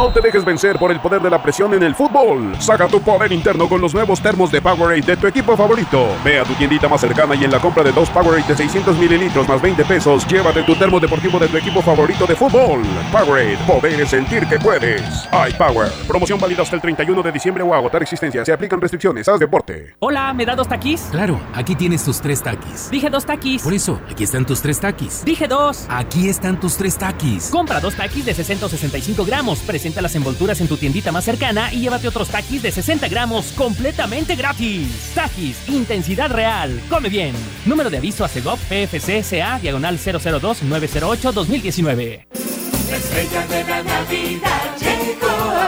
No 0.00 0.10
te 0.10 0.22
dejes 0.22 0.46
vencer 0.46 0.78
por 0.78 0.90
el 0.90 0.98
poder 0.98 1.20
de 1.20 1.28
la 1.28 1.42
presión 1.42 1.74
en 1.74 1.82
el 1.82 1.94
fútbol. 1.94 2.56
Saca 2.58 2.88
tu 2.88 3.02
poder 3.02 3.32
interno 3.32 3.68
con 3.68 3.82
los 3.82 3.92
nuevos 3.92 4.18
termos 4.22 4.50
de 4.50 4.62
Powerade 4.62 5.02
de 5.02 5.14
tu 5.14 5.26
equipo 5.26 5.54
favorito. 5.54 6.06
Ve 6.24 6.40
a 6.40 6.44
tu 6.44 6.54
tiendita 6.54 6.88
más 6.88 7.02
cercana 7.02 7.34
y 7.34 7.44
en 7.44 7.50
la 7.50 7.60
compra 7.60 7.82
de 7.82 7.92
dos 7.92 8.08
Powerade 8.08 8.48
de 8.48 8.56
600 8.56 8.96
mililitros 8.96 9.46
más 9.46 9.60
20 9.60 9.84
pesos, 9.84 10.26
llévate 10.26 10.62
tu 10.62 10.74
termo 10.74 11.00
deportivo 11.00 11.38
de 11.38 11.48
tu 11.48 11.58
equipo 11.58 11.82
favorito 11.82 12.24
de 12.24 12.34
fútbol. 12.34 12.80
Powerade, 13.12 13.58
poder 13.66 14.00
es 14.00 14.08
sentir 14.08 14.46
que 14.46 14.58
puedes. 14.58 15.02
iPower, 15.50 15.92
promoción 16.08 16.40
válida 16.40 16.62
hasta 16.62 16.76
el 16.76 16.80
31 16.80 17.22
de 17.22 17.32
diciembre 17.32 17.62
o 17.62 17.74
agotar 17.74 18.02
existencia. 18.02 18.42
Se 18.42 18.54
aplican 18.54 18.80
restricciones. 18.80 19.28
Haz 19.28 19.38
deporte. 19.38 19.96
Hola, 19.98 20.32
¿me 20.32 20.46
da 20.46 20.56
dos 20.56 20.66
taquis? 20.66 21.08
Claro, 21.10 21.38
aquí 21.52 21.74
tienes 21.74 22.02
tus 22.02 22.22
tres 22.22 22.42
taquis. 22.42 22.90
Dije 22.90 23.10
dos 23.10 23.26
taquis. 23.26 23.60
Por 23.60 23.74
eso, 23.74 24.00
aquí 24.10 24.24
están 24.24 24.46
tus 24.46 24.62
tres 24.62 24.80
taquis. 24.80 25.26
Dije 25.26 25.46
dos. 25.46 25.84
Aquí 25.90 26.30
están 26.30 26.58
tus 26.58 26.78
tres 26.78 26.96
taquis. 26.96 27.50
Compra 27.50 27.80
dos 27.80 27.94
taquis 27.94 28.24
de 28.24 28.32
665 28.32 29.26
gramos. 29.26 29.58
Presenta 29.58 29.89
Las 30.00 30.14
envolturas 30.14 30.60
en 30.60 30.68
tu 30.68 30.76
tiendita 30.76 31.10
más 31.10 31.24
cercana 31.24 31.72
y 31.72 31.80
llévate 31.80 32.06
otros 32.08 32.28
taquis 32.28 32.62
de 32.62 32.70
60 32.70 33.08
gramos 33.08 33.46
completamente 33.52 34.36
gratis. 34.36 35.10
Taquis, 35.14 35.56
intensidad 35.68 36.30
real. 36.30 36.80
Come 36.88 37.08
bien. 37.08 37.34
Número 37.66 37.90
de 37.90 37.96
aviso 37.98 38.24
a 38.24 38.28
CEGOP 38.28 38.60
PFCSA 38.60 39.58
diagonal 39.60 39.98
002-908-2019. 39.98 42.26
La 42.90 42.96
estrella 42.96 43.46
de 43.48 43.64
la 43.64 43.82
Navidad 43.82 44.69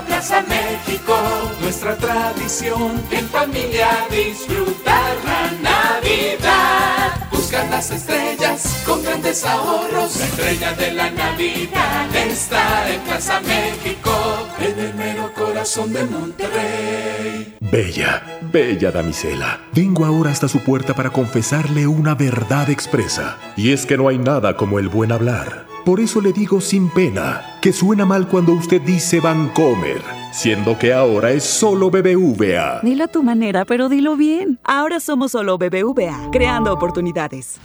Plaza 0.07 0.43
México. 0.43 1.17
Nuestra 1.61 1.97
tradición 1.97 3.03
en 3.11 3.29
familia 3.29 3.89
disfrutar 4.11 5.17
la 5.25 5.71
Navidad. 5.71 7.29
Buscar 7.31 7.69
las 7.71 7.91
estrellas 7.91 8.83
con 8.87 9.03
grandes 9.03 9.45
ahorros. 9.45 10.17
La 10.17 10.27
estrella 10.27 10.73
de 10.75 10.93
la 10.93 11.11
Navidad 11.11 12.15
está 12.15 12.93
en 12.93 13.01
Plaza 13.03 13.41
México, 13.41 14.13
en 14.59 14.79
el 14.79 14.95
mero 14.95 15.33
corazón 15.35 15.93
de 15.93 16.05
Monterrey. 16.05 17.57
Bella, 17.61 18.23
bella 18.43 18.91
damisela, 18.91 19.61
vengo 19.73 20.05
ahora 20.05 20.31
hasta 20.31 20.49
su 20.49 20.61
puerta 20.61 20.95
para 20.95 21.11
confesarle 21.11 21.87
una 21.87 22.15
verdad 22.15 22.69
expresa. 22.71 23.39
Y 23.57 23.73
es 23.73 23.87
que 23.87 23.97
no 23.97 24.09
hay 24.09 24.19
nada 24.19 24.57
como 24.57 24.79
el 24.79 24.89
buen 24.89 25.11
hablar. 25.11 25.72
Por 25.85 25.99
eso 25.99 26.21
le 26.21 26.33
digo 26.33 26.61
sin 26.61 26.89
pena 26.91 27.59
que 27.61 27.73
suena 27.73 28.07
mal 28.07 28.29
cuando 28.29 28.53
usted 28.53 28.81
dice 28.83 29.19
Vancomer, 29.19 30.01
siendo 30.31 30.79
que 30.79 30.95
ahora 30.95 31.33
es 31.33 31.43
solo 31.43 31.91
BBVA. 31.91 32.83
Dilo 32.83 33.05
a 33.05 33.09
tu 33.09 33.25
manera, 33.25 33.65
pero 33.65 33.89
dilo 33.89 34.17
bien. 34.17 34.61
Ahora 34.63 35.01
somos 35.01 35.33
solo 35.33 35.59
BBVA, 35.59 36.31
creando 36.31 36.73
oportunidades. 36.73 37.59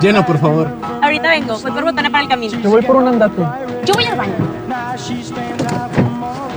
Llena, 0.00 0.26
por 0.26 0.38
favor. 0.38 0.68
Ahorita 1.00 1.30
vengo, 1.30 1.58
voy 1.60 1.70
por 1.70 1.84
botana 1.84 2.10
para 2.10 2.24
el 2.24 2.28
camino. 2.28 2.60
Te 2.60 2.66
voy 2.66 2.82
por 2.82 2.96
un 2.96 3.06
andate. 3.06 3.42
Yo 3.86 3.94
voy 3.94 4.04
al 4.04 4.16
baño. 4.16 4.34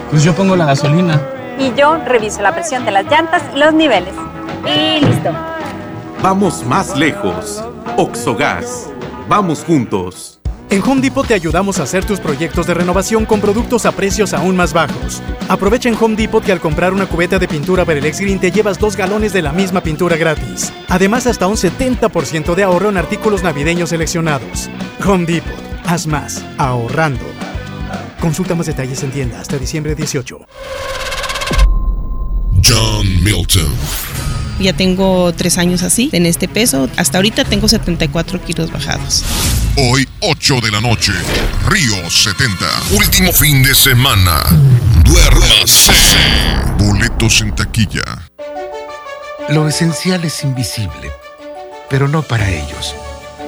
Pues 0.09 0.23
yo 0.23 0.33
pongo 0.33 0.55
la 0.55 0.65
gasolina. 0.65 1.21
Y 1.59 1.71
yo 1.75 1.97
reviso 1.97 2.41
la 2.41 2.51
presión 2.53 2.85
de 2.85 2.91
las 2.91 3.05
llantas 3.05 3.43
y 3.55 3.59
los 3.59 3.71
niveles. 3.71 4.15
Y 4.65 5.05
listo. 5.05 5.29
Vamos 6.23 6.65
más 6.65 6.97
lejos. 6.97 7.63
Oxogas. 7.97 8.89
Vamos 9.29 9.63
juntos. 9.63 10.39
En 10.71 10.81
Home 10.81 11.01
Depot 11.01 11.27
te 11.27 11.35
ayudamos 11.35 11.79
a 11.79 11.83
hacer 11.83 12.03
tus 12.03 12.19
proyectos 12.19 12.65
de 12.65 12.73
renovación 12.73 13.25
con 13.25 13.39
productos 13.39 13.85
a 13.85 13.91
precios 13.91 14.33
aún 14.33 14.55
más 14.55 14.73
bajos. 14.73 15.21
Aprovecha 15.47 15.89
en 15.89 15.97
Home 16.01 16.15
Depot 16.15 16.43
que 16.43 16.51
al 16.51 16.59
comprar 16.59 16.93
una 16.93 17.05
cubeta 17.05 17.37
de 17.37 17.47
pintura 17.47 17.85
Perelex 17.85 18.19
Green 18.19 18.39
te 18.39 18.51
llevas 18.51 18.79
dos 18.79 18.95
galones 18.95 19.31
de 19.33 19.43
la 19.43 19.53
misma 19.53 19.81
pintura 19.81 20.17
gratis. 20.17 20.73
Además, 20.89 21.27
hasta 21.27 21.45
un 21.45 21.55
70% 21.55 22.55
de 22.55 22.63
ahorro 22.63 22.89
en 22.89 22.97
artículos 22.97 23.43
navideños 23.43 23.89
seleccionados. 23.89 24.71
Home 25.05 25.25
Depot. 25.25 25.53
Haz 25.85 26.07
más. 26.07 26.43
Ahorrando. 26.57 27.25
Consulta 28.19 28.55
más 28.55 28.65
detalles 28.65 29.03
en 29.03 29.11
tienda 29.11 29.39
hasta 29.39 29.59
diciembre 29.59 29.93
18. 29.93 30.39
John 32.63 33.23
Milton. 33.23 34.12
Ya 34.63 34.71
tengo 34.71 35.33
tres 35.33 35.57
años 35.57 35.83
así, 35.83 36.09
en 36.13 36.25
este 36.25 36.47
peso. 36.47 36.89
Hasta 36.95 37.17
ahorita 37.17 37.43
tengo 37.43 37.67
74 37.67 38.41
kilos 38.45 38.71
bajados. 38.71 39.25
Hoy, 39.75 40.07
8 40.21 40.61
de 40.61 40.71
la 40.71 40.79
noche, 40.79 41.11
Río 41.67 42.09
70. 42.09 42.55
Último 42.93 43.33
fin 43.33 43.61
de 43.61 43.75
semana. 43.75 44.41
Duérmase. 45.03 45.91
Boletos 46.77 47.41
en 47.41 47.53
taquilla. 47.53 48.29
Lo 49.49 49.67
esencial 49.67 50.23
es 50.23 50.45
invisible, 50.45 51.11
pero 51.89 52.07
no 52.07 52.21
para 52.21 52.49
ellos. 52.49 52.95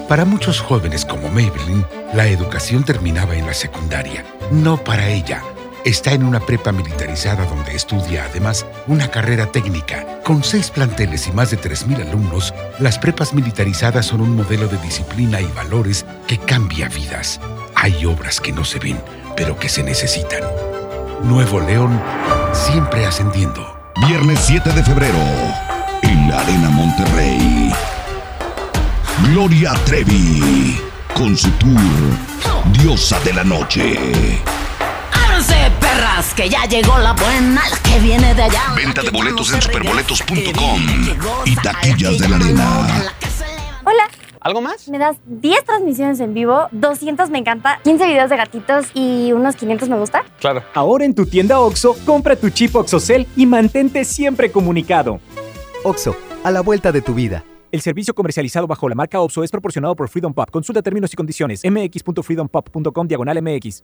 Para 0.09 0.25
muchos 0.25 0.59
jóvenes 0.59 1.05
como 1.05 1.29
Maybelline, 1.29 1.85
la 2.13 2.27
educación 2.27 2.83
terminaba 2.83 3.37
en 3.37 3.47
la 3.47 3.53
secundaria. 3.53 4.25
No 4.51 4.83
para 4.83 5.07
ella. 5.07 5.41
Está 5.85 6.13
en 6.13 6.23
una 6.23 6.39
prepa 6.39 6.71
militarizada 6.71 7.45
donde 7.45 7.75
estudia 7.75 8.25
además 8.25 8.65
una 8.87 9.07
carrera 9.11 9.51
técnica. 9.51 10.19
Con 10.23 10.43
seis 10.43 10.71
planteles 10.71 11.27
y 11.27 11.31
más 11.31 11.51
de 11.51 11.59
3.000 11.59 12.07
alumnos, 12.07 12.55
las 12.79 12.97
prepas 12.97 13.35
militarizadas 13.35 14.07
son 14.07 14.21
un 14.21 14.35
modelo 14.35 14.67
de 14.67 14.79
disciplina 14.79 15.39
y 15.39 15.45
valores 15.45 16.03
que 16.25 16.39
cambia 16.39 16.89
vidas. 16.89 17.39
Hay 17.75 18.03
obras 18.03 18.41
que 18.41 18.51
no 18.51 18.65
se 18.65 18.79
ven, 18.79 18.99
pero 19.37 19.59
que 19.59 19.69
se 19.69 19.83
necesitan. 19.83 20.41
Nuevo 21.21 21.59
León, 21.59 22.01
siempre 22.51 23.05
ascendiendo. 23.05 23.77
Viernes 24.07 24.39
7 24.41 24.71
de 24.71 24.83
febrero, 24.83 25.19
en 26.01 26.31
la 26.31 26.39
Arena 26.39 26.71
Monterrey. 26.71 27.71
Gloria 29.29 29.75
Trevi, 29.85 30.81
con 31.13 31.37
su 31.37 31.51
tour 31.51 31.79
Diosa 32.71 33.19
de 33.19 33.33
la 33.33 33.43
Noche. 33.43 34.41
¡Ábranse, 35.45 35.71
perras! 35.79 36.33
Que 36.33 36.49
ya 36.49 36.65
llegó 36.65 36.97
la 36.97 37.13
buena, 37.13 37.61
la 37.69 37.77
que 37.77 37.99
viene 37.99 38.33
de 38.33 38.43
allá. 38.43 38.73
Venta 38.75 39.01
de 39.01 39.09
boletos 39.09 39.53
en 39.53 39.61
superboletos.com 39.61 40.81
y 41.45 41.55
taquillas 41.57 42.17
de 42.17 42.29
la 42.29 42.35
arena. 42.37 43.11
Hola. 43.83 44.03
¿Algo 44.41 44.61
más? 44.61 44.87
Me 44.89 44.99
das 44.99 45.17
10 45.25 45.65
transmisiones 45.65 46.19
en 46.19 46.33
vivo, 46.33 46.67
200 46.71 47.31
me 47.31 47.39
encanta, 47.39 47.79
15 47.83 48.05
videos 48.07 48.29
de 48.29 48.37
gatitos 48.37 48.87
y 48.93 49.31
unos 49.33 49.55
500 49.55 49.89
me 49.89 49.97
gusta. 49.97 50.23
Claro. 50.39 50.63
Ahora 50.75 51.05
en 51.05 51.15
tu 51.15 51.25
tienda 51.25 51.59
OXO, 51.59 51.95
compra 52.05 52.35
tu 52.35 52.49
chip 52.49 52.75
OXOCEL 52.75 53.27
y 53.35 53.45
mantente 53.47 54.05
siempre 54.05 54.51
comunicado. 54.51 55.19
OXO, 55.83 56.15
a 56.43 56.51
la 56.51 56.61
vuelta 56.61 56.91
de 56.91 57.01
tu 57.01 57.15
vida. 57.15 57.43
El 57.71 57.81
servicio 57.81 58.13
comercializado 58.13 58.67
bajo 58.67 58.87
la 58.87 58.95
marca 58.95 59.19
OPSO 59.19 59.43
es 59.43 59.51
proporcionado 59.51 59.95
por 59.95 60.09
Freedom 60.09 60.33
Pop. 60.33 60.49
Consulta 60.49 60.81
términos 60.81 61.11
y 61.11 61.15
condiciones. 61.15 61.61
mx.freedompop.com 61.65 63.07
diagonal 63.07 63.41
mx. 63.41 63.83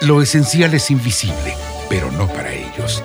Lo 0.00 0.22
esencial 0.22 0.74
es 0.74 0.92
invisible, 0.92 1.56
pero 1.88 2.12
no 2.12 2.28
para 2.28 2.52
ellos. 2.52 3.02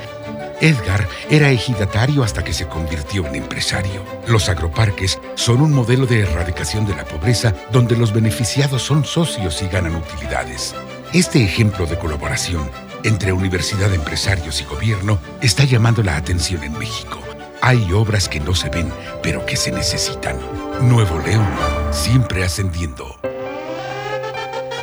Edgar 0.61 1.07
era 1.28 1.49
ejidatario 1.49 2.24
hasta 2.24 2.44
que 2.44 2.53
se 2.53 2.68
convirtió 2.68 3.26
en 3.26 3.36
empresario. 3.36 4.03
Los 4.28 4.48
agroparques 4.48 5.20
son 5.34 5.61
un 5.61 5.74
modelo 5.74 6.06
de 6.06 6.22
erradicación 6.22 6.86
de 6.86 6.95
la 6.95 7.03
pobreza 7.03 7.56
donde 7.72 7.98
los 7.98 8.14
beneficiados 8.14 8.84
son 8.84 9.06
socios 9.06 9.64
y 9.64 9.68
ganan 9.70 9.95
utilidades. 9.95 10.76
Este 11.14 11.44
ejemplo 11.44 11.88
de 11.88 11.98
colaboración 11.98 12.70
entre 13.03 13.34
universidad, 13.34 13.91
empresarios 13.91 14.61
y 14.61 14.65
gobierno 14.65 15.18
está 15.41 15.64
llamando 15.64 16.03
la 16.03 16.15
atención 16.15 16.64
en 16.64 16.78
México. 16.78 17.20
Hay 17.61 17.91
obras 17.91 18.30
que 18.30 18.40
no 18.40 18.53
se 18.53 18.70
ven, 18.70 18.94
pero 19.24 19.45
que 19.48 19.56
se 19.56 19.72
necesitan. 19.72 20.38
Nuevo 20.82 21.18
León, 21.20 21.49
siempre 21.91 22.44
ascendiendo. 22.44 23.18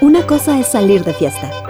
Una 0.01 0.27
cosa 0.27 0.59
es 0.59 0.67
salir 0.67 1.05
de 1.05 1.15
fiesta. 1.15 1.70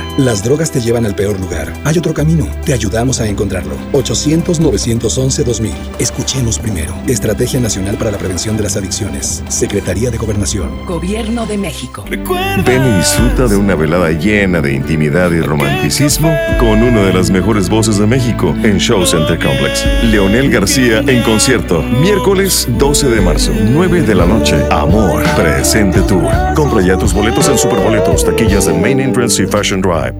Las 0.17 0.43
drogas 0.43 0.71
te 0.71 0.81
llevan 0.81 1.05
al 1.05 1.15
peor 1.15 1.39
lugar. 1.39 1.71
Hay 1.85 1.97
otro 1.97 2.13
camino. 2.13 2.45
Te 2.65 2.73
ayudamos 2.73 3.21
a 3.21 3.27
encontrarlo. 3.27 3.75
800-911-2000. 3.93 5.71
Escuchemos 5.99 6.59
primero. 6.59 6.93
Estrategia 7.07 7.59
Nacional 7.59 7.97
para 7.97 8.11
la 8.11 8.17
Prevención 8.17 8.57
de 8.57 8.63
las 8.63 8.75
Adicciones. 8.75 9.41
Secretaría 9.47 10.11
de 10.11 10.17
Gobernación. 10.17 10.85
Gobierno 10.85 11.45
de 11.45 11.57
México. 11.57 12.03
Ven 12.09 12.85
y 12.85 12.97
disfruta 12.97 13.47
de 13.47 13.55
una 13.55 13.75
velada 13.75 14.11
llena 14.11 14.59
de 14.59 14.73
intimidad 14.73 15.31
y 15.31 15.41
romanticismo 15.41 16.35
con 16.59 16.83
una 16.83 17.03
de 17.03 17.13
las 17.13 17.31
mejores 17.31 17.69
voces 17.69 17.97
de 17.97 18.05
México 18.05 18.53
en 18.63 18.77
Show 18.79 19.05
Center 19.05 19.39
Complex. 19.39 19.85
Leonel 20.03 20.51
García 20.51 20.99
en 20.99 21.23
concierto. 21.23 21.81
Miércoles 21.81 22.67
12 22.77 23.09
de 23.09 23.21
marzo, 23.21 23.51
9 23.55 24.01
de 24.01 24.15
la 24.15 24.25
noche. 24.25 24.57
Amor, 24.69 25.23
presente 25.35 26.01
tour. 26.01 26.29
Compra 26.55 26.81
ya 26.81 26.97
tus 26.97 27.13
boletos 27.13 27.47
en 27.47 27.57
Superboletos, 27.57 28.25
taquillas 28.25 28.65
de 28.65 28.73
Main 28.73 28.99
Entrance 28.99 29.41
y 29.41 29.45
Fashion 29.45 29.81
Drive. 29.81 30.10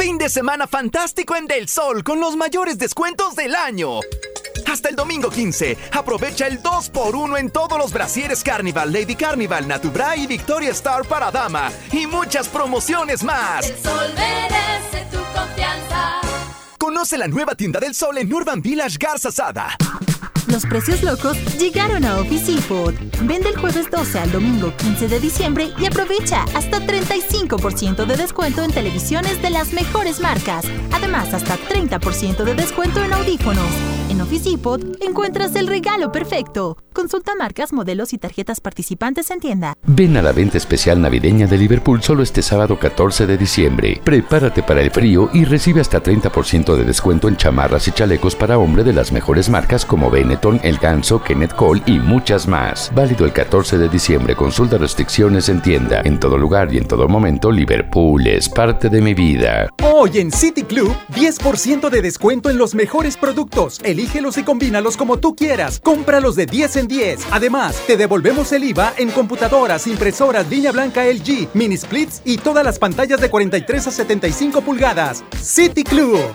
Fin 0.00 0.16
de 0.16 0.30
semana 0.30 0.66
fantástico 0.66 1.36
en 1.36 1.46
Del 1.46 1.68
Sol 1.68 2.02
con 2.02 2.20
los 2.20 2.34
mayores 2.34 2.78
descuentos 2.78 3.36
del 3.36 3.54
año. 3.54 4.00
Hasta 4.66 4.88
el 4.88 4.96
domingo 4.96 5.28
15, 5.28 5.76
aprovecha 5.92 6.46
el 6.46 6.62
2x1 6.62 7.38
en 7.38 7.50
todos 7.50 7.76
los 7.76 7.92
brasieres 7.92 8.42
Carnival, 8.42 8.94
Lady 8.94 9.14
Carnival, 9.14 9.68
Natubra 9.68 10.16
y 10.16 10.26
Victoria 10.26 10.70
Star 10.70 11.04
para 11.04 11.30
dama. 11.30 11.70
Y 11.92 12.06
muchas 12.06 12.48
promociones 12.48 13.22
más. 13.22 13.68
El 13.68 13.76
sol 13.76 14.14
merece 14.16 15.06
tu 15.10 15.18
confianza. 15.38 16.20
Conoce 16.78 17.18
la 17.18 17.28
nueva 17.28 17.54
tienda 17.54 17.78
del 17.78 17.94
sol 17.94 18.16
en 18.16 18.32
Urban 18.32 18.62
Village 18.62 18.96
Garza 18.98 19.30
Sada. 19.30 19.76
Los 20.50 20.66
precios 20.66 21.04
locos 21.04 21.36
llegaron 21.58 22.04
a 22.04 22.18
Office 22.18 22.50
Depot. 22.50 22.92
Vende 23.22 23.50
el 23.50 23.56
jueves 23.56 23.88
12 23.88 24.18
al 24.18 24.32
domingo 24.32 24.74
15 24.76 25.06
de 25.06 25.20
diciembre 25.20 25.70
y 25.78 25.86
aprovecha 25.86 26.42
hasta 26.54 26.80
35% 26.80 28.04
de 28.04 28.16
descuento 28.16 28.64
en 28.64 28.72
televisiones 28.72 29.40
de 29.42 29.50
las 29.50 29.72
mejores 29.72 30.18
marcas. 30.18 30.64
Además, 30.92 31.32
hasta 31.34 31.56
30% 31.56 32.42
de 32.42 32.54
descuento 32.54 33.02
en 33.04 33.12
audífonos. 33.12 33.70
En 34.08 34.20
Office 34.20 34.50
encuentras 35.00 35.54
el 35.54 35.68
regalo 35.68 36.10
perfecto. 36.10 36.76
Consulta 36.92 37.36
marcas, 37.36 37.72
modelos 37.72 38.12
y 38.12 38.18
tarjetas 38.18 38.60
participantes 38.60 39.30
en 39.30 39.38
tienda. 39.38 39.74
Ven 39.84 40.16
a 40.16 40.22
la 40.22 40.32
venta 40.32 40.58
especial 40.58 41.00
navideña 41.00 41.46
de 41.46 41.56
Liverpool 41.56 42.02
solo 42.02 42.24
este 42.24 42.42
sábado 42.42 42.76
14 42.76 43.28
de 43.28 43.38
diciembre. 43.38 44.00
Prepárate 44.02 44.64
para 44.64 44.82
el 44.82 44.90
frío 44.90 45.30
y 45.32 45.44
recibe 45.44 45.80
hasta 45.80 46.02
30% 46.02 46.74
de 46.74 46.84
descuento 46.84 47.28
en 47.28 47.36
chamarras 47.36 47.86
y 47.86 47.92
chalecos 47.92 48.34
para 48.34 48.58
hombre 48.58 48.82
de 48.82 48.92
las 48.92 49.12
mejores 49.12 49.48
marcas 49.48 49.86
como 49.86 50.10
El 50.62 50.78
Ganso, 50.78 51.22
Kenneth 51.22 51.54
Cole 51.54 51.82
y 51.84 51.98
muchas 51.98 52.48
más. 52.48 52.90
Válido 52.94 53.26
el 53.26 53.32
14 53.32 53.76
de 53.76 53.90
diciembre. 53.90 54.34
Consulta 54.34 54.78
restricciones 54.78 55.50
en 55.50 55.60
tienda. 55.60 56.00
En 56.02 56.18
todo 56.18 56.38
lugar 56.38 56.72
y 56.72 56.78
en 56.78 56.88
todo 56.88 57.08
momento, 57.08 57.52
Liverpool 57.52 58.26
es 58.26 58.48
parte 58.48 58.88
de 58.88 59.02
mi 59.02 59.12
vida. 59.12 59.68
Hoy 59.82 60.18
en 60.18 60.32
City 60.32 60.62
Club, 60.62 60.96
10% 61.14 61.90
de 61.90 62.00
descuento 62.00 62.48
en 62.48 62.56
los 62.56 62.74
mejores 62.74 63.18
productos. 63.18 63.80
Elígelos 63.84 64.38
y 64.38 64.42
combínalos 64.42 64.96
como 64.96 65.18
tú 65.18 65.36
quieras. 65.36 65.78
Cómpralos 65.78 66.36
de 66.36 66.46
10 66.46 66.76
en 66.76 66.88
10. 66.88 67.26
Además, 67.32 67.82
te 67.86 67.98
devolvemos 67.98 68.50
el 68.52 68.64
IVA 68.64 68.94
en 68.96 69.10
computadoras, 69.10 69.86
impresoras, 69.86 70.48
línea 70.48 70.72
blanca 70.72 71.04
LG, 71.04 71.48
mini 71.52 71.76
splits 71.76 72.22
y 72.24 72.38
todas 72.38 72.64
las 72.64 72.78
pantallas 72.78 73.20
de 73.20 73.28
43 73.28 73.86
a 73.86 73.90
75 73.90 74.62
pulgadas. 74.62 75.22
City 75.38 75.84
Club. 75.84 76.34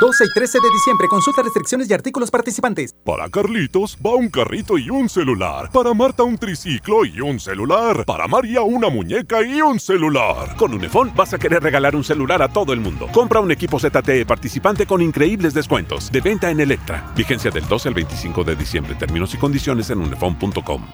12 0.00 0.24
y 0.24 0.32
13 0.32 0.58
de 0.60 0.70
diciembre. 0.70 1.08
Consulta 1.08 1.42
restricciones 1.42 1.88
y 1.90 1.92
artículos 1.92 2.30
participantes. 2.30 2.94
Para 3.04 3.28
Carlitos 3.28 3.98
va 4.04 4.14
un 4.14 4.30
carrito 4.30 4.78
y 4.78 4.88
un 4.88 5.10
celular. 5.10 5.70
Para 5.70 5.92
Marta 5.92 6.22
un 6.22 6.38
triciclo 6.38 7.04
y 7.04 7.20
un 7.20 7.38
celular. 7.38 8.06
Para 8.06 8.26
María 8.26 8.62
una 8.62 8.88
muñeca 8.88 9.42
y 9.42 9.60
un 9.60 9.78
celular. 9.78 10.56
Con 10.56 10.72
Unifón 10.72 11.12
vas 11.14 11.34
a 11.34 11.38
querer 11.38 11.62
regalar 11.62 11.94
un 11.94 12.02
celular 12.02 12.40
a 12.42 12.48
todo 12.48 12.72
el 12.72 12.80
mundo. 12.80 13.08
Compra 13.12 13.40
un 13.40 13.52
equipo 13.52 13.78
ZTE 13.78 14.24
participante 14.24 14.86
con 14.86 15.02
increíbles 15.02 15.52
descuentos. 15.52 16.10
De 16.10 16.22
venta 16.22 16.50
en 16.50 16.60
Electra. 16.60 17.12
Vigencia 17.14 17.50
del 17.50 17.68
12 17.68 17.88
al 17.88 17.94
25 17.94 18.42
de 18.42 18.56
diciembre. 18.56 18.94
Términos 18.94 19.34
y 19.34 19.36
condiciones 19.36 19.90
en 19.90 20.00
unifón.com. 20.00 20.86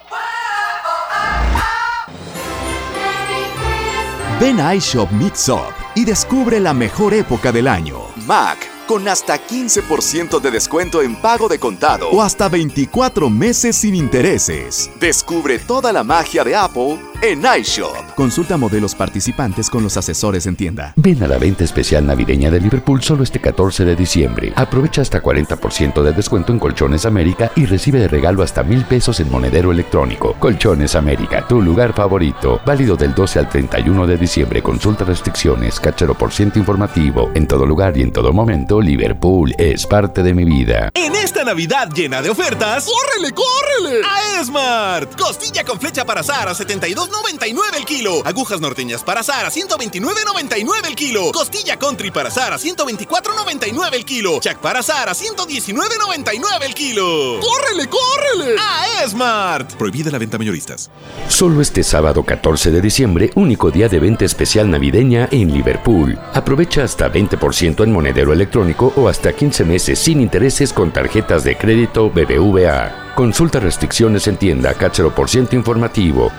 Ven 4.40 4.60
a 4.60 4.74
iShop 4.74 5.10
Mix 5.12 5.48
Up 5.48 5.72
y 5.94 6.04
descubre 6.04 6.58
la 6.60 6.74
mejor 6.74 7.14
época 7.14 7.52
del 7.52 7.68
año. 7.68 8.00
Mac 8.26 8.65
con 8.86 9.08
hasta 9.08 9.44
15% 9.46 10.40
de 10.40 10.50
descuento 10.50 11.02
en 11.02 11.16
pago 11.16 11.48
de 11.48 11.58
contado 11.58 12.08
o 12.10 12.22
hasta 12.22 12.48
24 12.48 13.30
meses 13.30 13.76
sin 13.76 13.94
intereses. 13.94 14.90
Descubre 15.00 15.58
toda 15.58 15.92
la 15.92 16.04
magia 16.04 16.44
de 16.44 16.54
Apple 16.54 16.98
en 17.26 17.42
iShop. 17.60 18.14
Consulta 18.14 18.56
modelos 18.56 18.94
participantes 18.94 19.68
con 19.68 19.82
los 19.82 19.96
asesores 19.96 20.46
en 20.46 20.54
tienda. 20.54 20.92
Ven 20.96 21.22
a 21.22 21.26
la 21.26 21.38
venta 21.38 21.64
especial 21.64 22.06
navideña 22.06 22.50
de 22.50 22.60
Liverpool 22.60 23.02
solo 23.02 23.24
este 23.24 23.40
14 23.40 23.84
de 23.84 23.96
diciembre. 23.96 24.52
Aprovecha 24.54 25.02
hasta 25.02 25.20
40% 25.20 26.02
de 26.02 26.12
descuento 26.12 26.52
en 26.52 26.60
Colchones 26.60 27.04
América 27.04 27.50
y 27.56 27.66
recibe 27.66 27.98
de 27.98 28.08
regalo 28.08 28.42
hasta 28.42 28.62
mil 28.62 28.84
pesos 28.84 29.18
en 29.18 29.30
monedero 29.30 29.72
electrónico. 29.72 30.34
Colchones 30.38 30.94
América, 30.94 31.46
tu 31.48 31.60
lugar 31.60 31.92
favorito. 31.94 32.60
Válido 32.64 32.96
del 32.96 33.14
12 33.14 33.40
al 33.40 33.48
31 33.48 34.06
de 34.06 34.16
diciembre. 34.16 34.62
Consulta 34.62 35.04
restricciones, 35.04 35.80
cachero 35.80 36.14
por 36.14 36.32
ciento 36.32 36.60
informativo. 36.60 37.30
En 37.34 37.48
todo 37.48 37.66
lugar 37.66 37.96
y 37.96 38.02
en 38.02 38.12
todo 38.12 38.32
momento, 38.32 38.80
Liverpool 38.80 39.52
es 39.58 39.86
parte 39.86 40.22
de 40.22 40.32
mi 40.32 40.44
vida. 40.44 40.90
En 40.94 41.16
esta 41.16 41.42
Navidad 41.44 41.88
llena 41.90 42.22
de 42.22 42.30
ofertas, 42.30 42.86
¡córrele, 42.86 43.34
córrele! 43.34 44.06
A 44.06 44.40
Esmart. 44.40 45.18
Costilla 45.18 45.64
con 45.64 45.80
flecha 45.80 46.04
para 46.04 46.22
Sara, 46.22 46.54
72 46.54 47.10
199 47.16 47.78
el 47.78 47.84
kilo. 47.84 48.22
Agujas 48.24 48.60
norteñas 48.60 49.02
para 49.02 49.20
azar 49.20 49.46
a 49.46 49.50
129.99 49.50 50.86
el 50.86 50.94
kilo. 50.94 51.32
Costilla 51.32 51.78
country 51.78 52.10
para 52.10 52.28
azar 52.28 52.52
a 52.52 52.58
124.99 52.58 53.94
el 53.94 54.04
kilo. 54.04 54.38
Chac 54.40 54.58
para 54.58 54.80
azar 54.80 55.08
a 55.08 55.12
119.99 55.12 56.64
el 56.64 56.74
kilo. 56.74 57.40
¡Córrele, 57.40 57.88
córrele! 57.88 58.56
A 58.58 59.08
Smart. 59.08 59.74
Prohibida 59.74 60.10
la 60.10 60.18
venta 60.18 60.36
mayoristas. 60.38 60.90
Solo 61.28 61.60
este 61.62 61.82
sábado 61.82 62.22
14 62.22 62.70
de 62.70 62.80
diciembre, 62.80 63.30
único 63.34 63.70
día 63.70 63.88
de 63.88 63.98
venta 63.98 64.24
especial 64.24 64.70
navideña 64.70 65.28
en 65.30 65.52
Liverpool. 65.52 66.18
Aprovecha 66.34 66.84
hasta 66.84 67.10
20% 67.10 67.84
en 67.84 67.92
monedero 67.92 68.32
electrónico 68.32 68.92
o 68.96 69.08
hasta 69.08 69.32
15 69.32 69.64
meses 69.64 69.98
sin 69.98 70.20
intereses 70.20 70.72
con 70.72 70.92
tarjetas 70.92 71.44
de 71.44 71.56
crédito 71.56 72.10
BBVA. 72.10 73.14
Consulta 73.14 73.60
restricciones 73.60 74.26
en 74.26 74.36
tienda, 74.36 74.74
cáchero 74.74 75.14
por 75.14 75.30
ciento 75.30 75.56
informativo. 75.56 76.30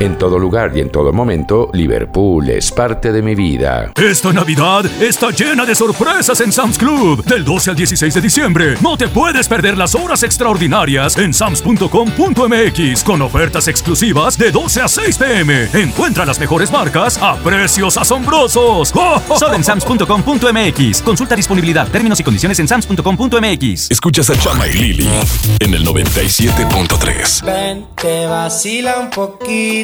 En 0.00 0.18
todo 0.18 0.40
lugar 0.40 0.72
y 0.74 0.80
en 0.80 0.90
todo 0.90 1.12
momento, 1.12 1.70
Liverpool 1.72 2.48
es 2.50 2.72
parte 2.72 3.12
de 3.12 3.22
mi 3.22 3.36
vida. 3.36 3.92
Esta 3.94 4.32
Navidad 4.32 4.84
está 5.00 5.30
llena 5.30 5.64
de 5.64 5.74
sorpresas 5.76 6.40
en 6.40 6.50
Sam's 6.50 6.76
Club. 6.76 7.24
Del 7.24 7.44
12 7.44 7.70
al 7.70 7.76
16 7.76 8.14
de 8.14 8.20
diciembre, 8.20 8.74
no 8.82 8.96
te 8.96 9.06
puedes 9.06 9.46
perder 9.46 9.78
las 9.78 9.94
horas 9.94 10.24
extraordinarias 10.24 11.16
en 11.16 11.32
sams.com.mx 11.32 13.04
con 13.04 13.22
ofertas 13.22 13.68
exclusivas 13.68 14.36
de 14.36 14.50
12 14.50 14.82
a 14.82 14.88
6 14.88 15.16
pm. 15.18 15.68
Encuentra 15.74 16.26
las 16.26 16.40
mejores 16.40 16.72
marcas 16.72 17.16
a 17.22 17.36
precios 17.36 17.96
asombrosos. 17.96 18.88
Solo 19.38 19.54
en 19.54 19.62
sams.com.mx. 19.62 21.02
Consulta 21.02 21.36
disponibilidad, 21.36 21.86
términos 21.88 22.18
y 22.18 22.24
condiciones 22.24 22.58
en 22.58 22.66
sams.com.mx. 22.66 23.92
Escuchas 23.92 24.28
a 24.30 24.36
Chama 24.36 24.66
y 24.66 24.72
Lili 24.72 25.08
en 25.60 25.72
el 25.72 25.86
97.3. 25.86 27.44
Ven, 27.44 27.86
te 27.94 28.26
vacila 28.26 28.98
un 28.98 29.10
poquito 29.10 29.83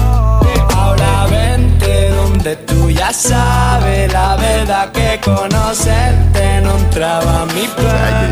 Ya 3.01 3.11
sabes 3.11 4.13
la 4.13 4.35
verdad 4.35 4.91
que 4.91 5.19
conocerte 5.21 6.61
no 6.61 6.77
entraba 6.77 7.47
mi 7.47 7.65
plan. 7.67 8.31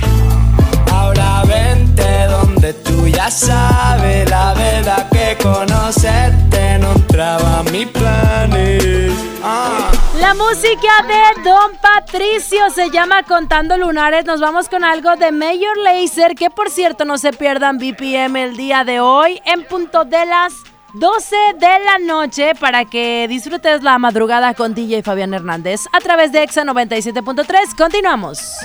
Sabes 3.31 4.29
la 4.29 4.53
verdad 4.53 5.09
que 5.09 5.37
conocerte 5.41 6.77
no 6.79 6.91
entraba 6.91 7.59
a 7.59 7.63
mis 7.63 7.87
planes. 7.87 9.13
Ah. 9.43 9.91
La 10.19 10.33
música 10.33 11.05
de 11.07 11.41
Don 11.43 11.71
Patricio 11.81 12.69
se 12.69 12.89
llama 12.89 13.23
Contando 13.23 13.77
Lunares. 13.77 14.25
Nos 14.25 14.39
vamos 14.39 14.69
con 14.69 14.83
algo 14.83 15.15
de 15.15 15.31
Mayor 15.31 15.77
Laser, 15.77 16.35
que 16.35 16.49
por 16.49 16.69
cierto 16.69 17.05
no 17.05 17.17
se 17.17 17.31
pierdan 17.31 17.77
BPM 17.77 18.35
el 18.35 18.57
día 18.57 18.83
de 18.83 18.99
hoy 18.99 19.41
en 19.45 19.63
punto 19.63 20.03
de 20.03 20.25
las 20.25 20.53
12 20.93 21.35
de 21.55 21.79
la 21.85 21.99
noche 21.99 22.53
para 22.59 22.83
que 22.85 23.25
disfrutes 23.29 23.81
la 23.81 23.97
madrugada 23.97 24.53
con 24.53 24.73
DJ 24.73 25.03
Fabián 25.03 25.33
Hernández 25.33 25.85
a 25.93 26.01
través 26.01 26.33
de 26.33 26.43
Exa 26.43 26.63
97.3. 26.63 27.75
Continuamos. 27.77 28.57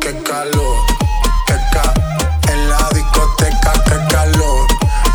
Qué 0.00 0.22
calor, 0.22 0.97
discoteca, 3.38 3.72
qué 3.84 4.14
calor. 4.14 4.66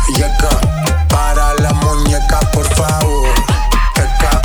Y 0.08 0.22
acá, 0.22 0.60
para 1.08 1.54
la 1.54 1.72
muñeca, 1.74 2.40
por 2.52 2.66
favor. 2.74 3.28
Qué 3.94 4.02
ca 4.20 4.40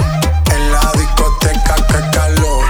en 0.53 0.71
la 0.71 0.91
discoteca, 0.93 1.75
qué 1.87 2.17
calor. 2.17 2.65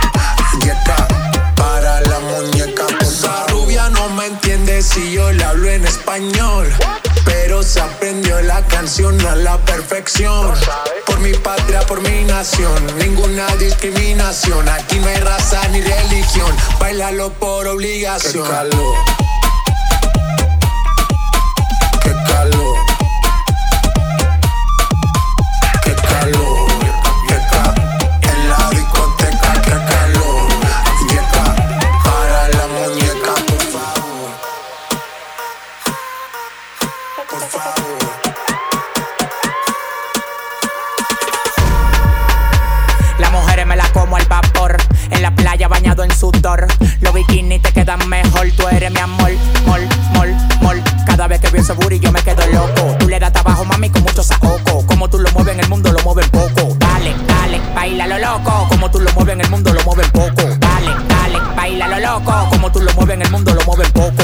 Y 0.64 0.69
acá, 0.69 1.07
para 1.56 2.02
la 2.02 2.19
muñeca, 2.19 2.86
por 2.86 3.03
Esa 3.03 3.45
rubia 3.48 3.90
no 3.90 4.10
me 4.10 4.27
entiende 4.27 4.81
si 4.81 5.14
yo 5.14 5.31
le 5.31 5.44
hablo 5.44 5.69
en 5.69 5.86
español. 5.86 6.72
Pero 7.26 7.64
se 7.64 7.80
aprendió 7.81 8.41
la 8.41 8.61
canción 8.68 9.19
a 9.27 9.36
la 9.36 9.57
perfección. 9.57 10.53
Por 11.06 11.19
mi 11.19 11.34
patria, 11.34 11.81
por 11.81 12.02
mi 12.02 12.23
nación, 12.23 12.98
ninguna 12.98 13.48
discriminación. 13.57 14.68
Aquí 14.69 14.99
no 14.99 15.07
hay 15.07 15.18
raza 15.18 15.68
ni 15.69 15.81
religión. 15.81 16.56
Bailalo 16.80 17.31
por 17.34 17.68
obligación. 17.68 18.45
Qué 18.45 18.49
calor. 18.52 18.95
Sudor. 46.49 46.67
Los 47.01 47.13
bikinis 47.13 47.61
te 47.61 47.71
quedan 47.71 48.07
mejor. 48.07 48.47
Tú 48.55 48.67
eres 48.67 48.91
mi 48.91 48.99
amor, 48.99 49.31
mol, 49.65 49.81
mol, 50.13 50.35
mol. 50.61 50.84
Cada 51.05 51.27
vez 51.27 51.39
que 51.41 51.49
veo 51.49 51.61
ese 51.61 51.73
booty 51.73 51.99
yo 51.99 52.11
me 52.11 52.21
quedo 52.21 52.45
loco. 52.47 52.95
Tú 52.99 53.07
le 53.07 53.19
das 53.19 53.34
trabajo, 53.34 53.65
mami, 53.65 53.89
con 53.89 54.03
mucho 54.03 54.23
saoco. 54.23 54.85
Como 54.85 55.09
tú 55.09 55.19
lo 55.19 55.31
mueves 55.31 55.55
en 55.55 55.61
el 55.61 55.69
mundo, 55.69 55.91
lo 55.91 55.99
mueven 56.03 56.30
poco. 56.30 56.76
Dale, 56.80 57.13
dale, 57.27 57.61
baila 57.76 58.07
lo 58.07 58.17
loco. 58.19 58.67
Como 58.69 58.89
tú 58.91 58.99
lo 58.99 59.11
mueves 59.13 59.34
en 59.34 59.41
el 59.41 59.49
mundo, 59.49 59.73
lo 59.73 59.84
mueven 59.84 60.11
poco. 60.11 60.43
Dale, 60.59 60.95
dale, 61.07 61.39
baila 61.55 61.88
lo 61.88 61.99
loco. 61.99 62.49
Como 62.49 62.71
tú 62.71 62.81
lo 62.81 62.93
mueves 62.93 63.15
en 63.15 63.21
el 63.21 63.31
mundo, 63.31 63.53
lo 63.53 63.63
mueven 63.65 63.91
poco. 63.91 64.23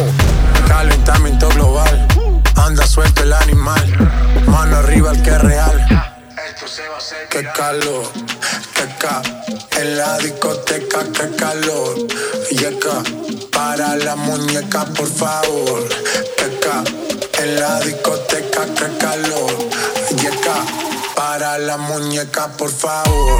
Calentamiento 0.67 1.49
global. 1.49 2.07
Anda 2.55 2.85
suelto 2.87 3.23
el 3.23 3.33
animal. 3.33 4.09
Mano 4.47 4.77
arriba 4.77 5.11
el 5.11 5.21
que 5.21 5.29
es 5.29 5.41
real. 5.41 6.11
Qué 7.29 7.43
calor, 7.53 8.11
qué 8.73 8.87
ca. 8.97 9.21
En 9.85 9.97
la 9.97 10.17
discoteca, 10.17 11.03
qué 11.13 11.35
calor. 11.35 12.07
Y 12.49 12.65
acá, 12.65 13.03
para 13.51 13.95
la 13.95 14.15
muñeca, 14.15 14.83
por 14.85 15.07
favor. 15.07 15.87
Qué 16.37 16.57
ca. 16.59 16.83
En 17.43 17.59
la 17.59 17.79
discoteca, 17.81 18.65
qué 18.65 18.97
calor. 18.97 19.53
Y 20.23 20.25
acá, 20.25 20.65
para 21.15 21.59
la 21.59 21.77
muñeca, 21.77 22.47
por 22.57 22.71
favor. 22.71 23.39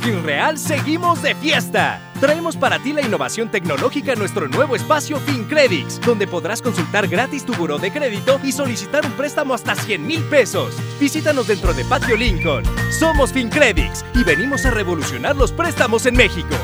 FinReal 0.00 0.58
seguimos 0.58 1.22
de 1.22 1.34
fiesta. 1.34 2.00
Traemos 2.20 2.56
para 2.56 2.78
ti 2.78 2.92
la 2.92 3.02
innovación 3.02 3.50
tecnológica 3.50 4.12
en 4.12 4.18
nuestro 4.18 4.48
nuevo 4.48 4.76
espacio 4.76 5.18
FinCredits, 5.18 6.00
donde 6.00 6.26
podrás 6.26 6.62
consultar 6.62 7.08
gratis 7.08 7.44
tu 7.44 7.52
buró 7.54 7.78
de 7.78 7.92
crédito 7.92 8.40
y 8.42 8.52
solicitar 8.52 9.04
un 9.04 9.12
préstamo 9.12 9.54
hasta 9.54 9.74
100 9.74 10.06
mil 10.06 10.22
pesos. 10.24 10.74
Visítanos 11.00 11.46
dentro 11.46 11.74
de 11.74 11.84
Patio 11.84 12.16
Lincoln. 12.16 12.64
Somos 12.98 13.32
FinCredits 13.32 14.04
y 14.14 14.24
venimos 14.24 14.64
a 14.64 14.70
revolucionar 14.70 15.36
los 15.36 15.52
préstamos 15.52 16.06
en 16.06 16.16
México. 16.16 16.56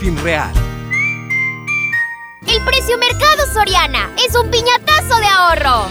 FinReal. 0.00 0.73
El 2.46 2.62
precio 2.64 2.98
mercado 2.98 3.46
Soriana 3.52 4.10
es 4.16 4.34
un 4.36 4.50
piñatazo 4.50 5.18
de 5.18 5.26
ahorro. 5.26 5.90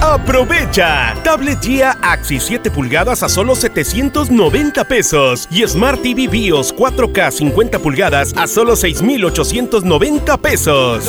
¡Aprovecha! 0.00 1.14
Tablet 1.22 1.60
GIA 1.62 1.96
Axis 2.02 2.42
7 2.42 2.72
pulgadas 2.72 3.22
a 3.22 3.28
solo 3.28 3.54
790 3.54 4.84
pesos 4.84 5.46
y 5.48 5.66
Smart 5.66 6.02
TV 6.02 6.26
BIOS 6.26 6.74
4K 6.74 7.30
50 7.30 7.78
pulgadas 7.78 8.34
a 8.36 8.48
solo 8.48 8.74
6,890 8.74 10.36
pesos. 10.38 11.08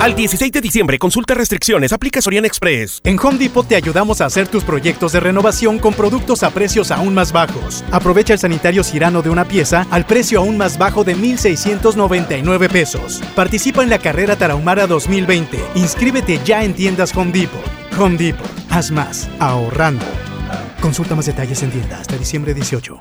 Al 0.00 0.14
16 0.14 0.52
de 0.52 0.60
diciembre, 0.60 0.96
consulta 0.96 1.34
restricciones, 1.34 1.92
aplica 1.92 2.22
Soriana 2.22 2.46
Express. 2.46 3.00
En 3.02 3.18
Home 3.18 3.36
Depot 3.36 3.66
te 3.66 3.74
ayudamos 3.74 4.20
a 4.20 4.26
hacer 4.26 4.46
tus 4.46 4.62
proyectos 4.62 5.10
de 5.10 5.18
renovación 5.18 5.80
con 5.80 5.92
productos 5.92 6.44
a 6.44 6.50
precios 6.50 6.92
aún 6.92 7.14
más 7.14 7.32
bajos. 7.32 7.82
Aprovecha 7.90 8.32
el 8.32 8.38
sanitario 8.38 8.84
Cirano 8.84 9.22
de 9.22 9.30
una 9.30 9.44
pieza 9.44 9.88
al 9.90 10.06
precio 10.06 10.38
aún 10.38 10.56
más 10.56 10.78
bajo 10.78 11.02
de 11.02 11.16
1,699 11.16 12.68
pesos. 12.68 13.20
Participa 13.34 13.82
en 13.82 13.90
la 13.90 13.98
carrera 13.98 14.36
Tarahumara 14.36 14.86
2020. 14.86 15.58
Inscríbete 15.74 16.40
ya 16.44 16.62
en 16.62 16.74
tiendas 16.74 17.12
Home 17.16 17.32
Depot. 17.32 17.60
Home 17.98 18.16
Depot. 18.16 18.46
Haz 18.70 18.92
más. 18.92 19.28
Ahorrando. 19.40 20.06
Consulta 20.80 21.16
más 21.16 21.26
detalles 21.26 21.60
en 21.64 21.72
tienda 21.72 21.98
hasta 21.98 22.16
diciembre 22.16 22.54
18. 22.54 23.00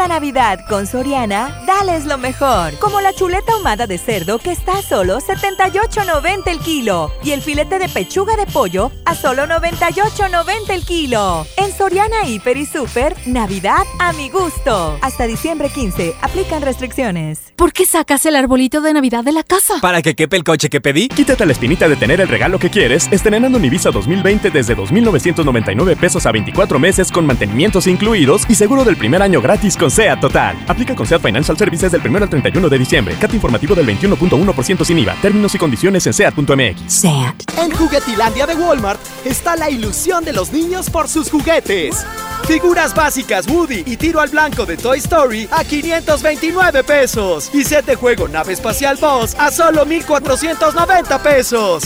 Esta 0.00 0.14
Navidad 0.14 0.60
con 0.66 0.86
Soriana, 0.86 1.62
dales 1.66 2.06
lo 2.06 2.16
mejor, 2.16 2.72
como 2.78 3.02
la 3.02 3.12
chuleta 3.12 3.52
ahumada 3.52 3.86
de 3.86 3.98
cerdo 3.98 4.38
que 4.38 4.50
está 4.50 4.78
a 4.78 4.82
solo 4.82 5.20
78.90 5.20 6.46
el 6.46 6.58
kilo 6.60 7.12
y 7.22 7.32
el 7.32 7.42
filete 7.42 7.78
de 7.78 7.86
pechuga 7.86 8.34
de 8.36 8.46
pollo 8.46 8.92
a 9.04 9.14
solo 9.14 9.42
98.90 9.44 10.70
el 10.70 10.86
kilo. 10.86 11.46
En 11.58 11.70
Soriana 11.70 12.26
Hiper 12.26 12.56
y 12.56 12.64
Super, 12.64 13.14
Navidad 13.26 13.82
a 13.98 14.14
mi 14.14 14.30
gusto. 14.30 14.98
Hasta 15.02 15.26
diciembre 15.26 15.68
15, 15.68 16.14
aplican 16.22 16.62
restricciones. 16.62 17.52
¿Por 17.56 17.74
qué 17.74 17.84
sacas 17.84 18.24
el 18.24 18.36
arbolito 18.36 18.80
de 18.80 18.94
Navidad 18.94 19.22
de 19.22 19.32
la 19.32 19.42
casa? 19.42 19.74
Para 19.82 20.00
que 20.00 20.14
quepe 20.14 20.34
el 20.34 20.44
coche 20.44 20.70
que 20.70 20.80
pedí. 20.80 21.08
Quítate 21.08 21.44
la 21.44 21.52
espinita 21.52 21.90
de 21.90 21.96
tener 21.96 22.22
el 22.22 22.28
regalo 22.28 22.58
que 22.58 22.70
quieres, 22.70 23.06
estrenando 23.10 23.58
un 23.58 23.64
Ibiza 23.66 23.90
2020 23.90 24.50
desde 24.50 24.74
2.999 24.74 25.94
pesos 25.98 26.24
a 26.24 26.32
24 26.32 26.78
meses 26.78 27.12
con 27.12 27.26
mantenimientos 27.26 27.86
incluidos 27.86 28.46
y 28.48 28.54
seguro 28.54 28.82
del 28.82 28.96
primer 28.96 29.20
año 29.20 29.42
gratis 29.42 29.76
con 29.76 29.89
SEAT 29.90 30.20
Total. 30.20 30.56
Aplica 30.68 30.94
con 30.94 31.06
SEAT 31.06 31.22
Financial 31.22 31.56
Services 31.56 31.92
del 31.92 32.06
1 32.06 32.18
al 32.18 32.30
31 32.30 32.68
de 32.68 32.78
diciembre. 32.78 33.14
Cat 33.20 33.32
informativo 33.34 33.74
del 33.74 33.86
21.1% 33.86 34.84
sin 34.84 34.98
IVA. 34.98 35.14
Términos 35.20 35.54
y 35.54 35.58
condiciones 35.58 36.06
en 36.06 36.12
SEAT.mx. 36.12 36.92
SEAT. 36.92 37.58
En 37.58 37.70
Juguetilandia 37.72 38.46
de 38.46 38.54
Walmart 38.54 39.00
está 39.24 39.56
la 39.56 39.70
ilusión 39.70 40.24
de 40.24 40.32
los 40.32 40.52
niños 40.52 40.90
por 40.90 41.08
sus 41.08 41.30
juguetes. 41.30 42.06
Figuras 42.46 42.94
básicas 42.94 43.46
Woody 43.46 43.84
y 43.86 43.96
tiro 43.96 44.20
al 44.20 44.28
blanco 44.28 44.66
de 44.66 44.76
Toy 44.76 44.98
Story 44.98 45.48
a 45.52 45.64
529 45.64 46.84
pesos. 46.84 47.50
Y 47.54 47.64
set 47.64 47.86
de 47.86 47.96
juego 47.96 48.28
nave 48.28 48.52
espacial 48.52 48.96
Boss 49.00 49.34
a 49.38 49.50
solo 49.50 49.84
1490 49.84 51.22
pesos. 51.22 51.84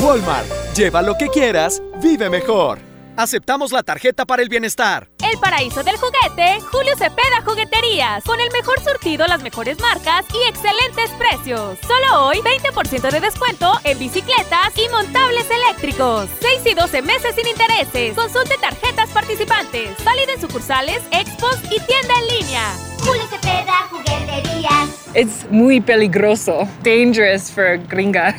Walmart, 0.00 0.46
lleva 0.76 1.02
lo 1.02 1.16
que 1.16 1.28
quieras, 1.28 1.82
vive 2.02 2.28
mejor. 2.28 2.93
Aceptamos 3.16 3.70
la 3.70 3.84
tarjeta 3.84 4.24
para 4.24 4.42
el 4.42 4.48
bienestar. 4.48 5.08
El 5.22 5.38
paraíso 5.38 5.84
del 5.84 5.96
juguete, 5.96 6.60
Julio 6.72 6.96
Cepeda 6.96 7.42
Jugueterías. 7.44 8.24
Con 8.24 8.40
el 8.40 8.50
mejor 8.50 8.80
surtido, 8.80 9.26
las 9.28 9.40
mejores 9.40 9.78
marcas 9.80 10.24
y 10.34 10.48
excelentes 10.48 11.10
precios. 11.16 11.78
Solo 11.86 12.26
hoy, 12.26 12.38
20% 12.38 13.10
de 13.12 13.20
descuento 13.20 13.72
en 13.84 13.98
bicicletas 14.00 14.72
y 14.76 14.88
montables 14.90 15.46
eléctricos. 15.48 16.28
6 16.40 16.72
y 16.72 16.74
12 16.74 17.02
meses 17.02 17.34
sin 17.36 17.46
intereses. 17.46 18.16
Consulte 18.16 18.56
tarjetas 18.60 19.08
participantes. 19.10 19.90
Válido 20.04 20.32
en 20.34 20.40
sucursales, 20.40 21.00
expos 21.12 21.56
y 21.66 21.78
tienda 21.80 22.14
en 22.20 22.38
línea. 22.40 22.72
Julio 22.98 23.22
Cepeda 23.30 23.88
Jugueterías. 23.90 24.88
Es 25.14 25.48
muy 25.50 25.80
peligroso. 25.80 26.68
Dangerous 26.82 27.52
for 27.52 27.78
gringa. 27.86 28.34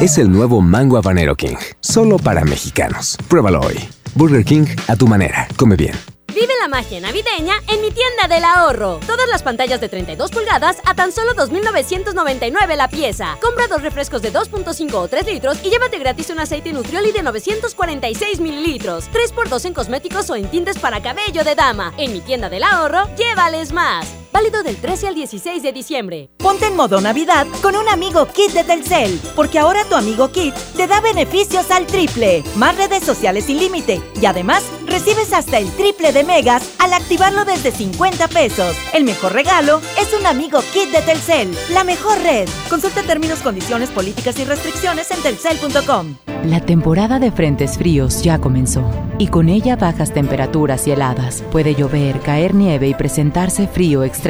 Es 0.00 0.16
el 0.16 0.30
nuevo 0.32 0.62
Mango 0.62 0.96
Habanero 0.96 1.36
King, 1.36 1.56
solo 1.80 2.18
para 2.18 2.44
mexicanos. 2.44 3.18
Pruébalo 3.28 3.60
hoy. 3.60 3.78
Burger 4.14 4.44
King 4.44 4.66
a 4.88 4.96
tu 4.96 5.06
manera. 5.06 5.48
Come 5.56 5.76
bien. 5.76 5.94
Vive 6.34 6.52
la 6.60 6.66
magia 6.66 7.00
navideña 7.00 7.54
en 7.68 7.80
mi 7.80 7.92
tienda 7.92 8.26
del 8.28 8.44
ahorro. 8.44 8.98
Todas 9.06 9.28
las 9.28 9.44
pantallas 9.44 9.80
de 9.80 9.88
32 9.88 10.32
pulgadas 10.32 10.78
a 10.84 10.94
tan 10.94 11.12
solo 11.12 11.32
2.999 11.34 12.76
la 12.76 12.88
pieza. 12.88 13.38
Compra 13.40 13.68
dos 13.68 13.82
refrescos 13.82 14.20
de 14.20 14.32
2.5 14.32 14.94
o 14.94 15.06
3 15.06 15.26
litros 15.26 15.58
y 15.62 15.70
llévate 15.70 15.98
gratis 16.00 16.30
un 16.30 16.40
aceite 16.40 16.72
Nutrioli 16.72 17.12
de 17.12 17.22
946 17.22 18.40
mililitros. 18.40 19.08
3x2 19.12 19.66
en 19.66 19.74
cosméticos 19.74 20.28
o 20.30 20.34
en 20.34 20.48
tintes 20.48 20.78
para 20.78 21.00
cabello 21.00 21.44
de 21.44 21.54
dama. 21.54 21.94
En 21.98 22.12
mi 22.12 22.20
tienda 22.20 22.48
del 22.48 22.64
ahorro, 22.64 23.08
llévales 23.16 23.72
más. 23.72 24.23
Válido 24.34 24.64
del 24.64 24.76
13 24.76 25.06
al 25.06 25.14
16 25.14 25.62
de 25.62 25.72
diciembre. 25.72 26.28
Ponte 26.38 26.66
en 26.66 26.74
modo 26.74 27.00
Navidad 27.00 27.46
con 27.62 27.76
un 27.76 27.88
amigo 27.88 28.26
Kit 28.26 28.50
de 28.50 28.64
Telcel, 28.64 29.20
porque 29.36 29.60
ahora 29.60 29.84
tu 29.84 29.94
amigo 29.94 30.32
Kit 30.32 30.52
te 30.76 30.88
da 30.88 31.00
beneficios 31.00 31.70
al 31.70 31.86
triple, 31.86 32.42
más 32.56 32.76
redes 32.76 33.04
sociales 33.04 33.44
sin 33.44 33.58
límite 33.58 34.02
y 34.20 34.26
además 34.26 34.64
recibes 34.86 35.32
hasta 35.32 35.58
el 35.58 35.70
triple 35.76 36.12
de 36.12 36.24
megas 36.24 36.68
al 36.80 36.94
activarlo 36.94 37.44
desde 37.44 37.70
50 37.70 38.26
pesos. 38.26 38.74
El 38.92 39.04
mejor 39.04 39.34
regalo 39.34 39.80
es 40.00 40.12
un 40.18 40.26
amigo 40.26 40.58
Kit 40.72 40.90
de 40.90 41.02
Telcel, 41.02 41.56
la 41.70 41.84
mejor 41.84 42.18
red. 42.18 42.48
Consulta 42.68 43.04
términos, 43.04 43.38
condiciones, 43.38 43.90
políticas 43.90 44.36
y 44.40 44.44
restricciones 44.44 45.12
en 45.12 45.22
telcel.com. 45.22 46.16
La 46.44 46.60
temporada 46.60 47.20
de 47.20 47.30
frentes 47.30 47.78
fríos 47.78 48.22
ya 48.22 48.38
comenzó 48.38 48.84
y 49.18 49.28
con 49.28 49.48
ella 49.48 49.76
bajas 49.76 50.12
temperaturas 50.12 50.86
y 50.86 50.90
heladas. 50.90 51.42
Puede 51.52 51.74
llover, 51.74 52.20
caer 52.20 52.54
nieve 52.54 52.88
y 52.88 52.94
presentarse 52.94 53.66
frío 53.66 54.02
extremo. 54.02 54.23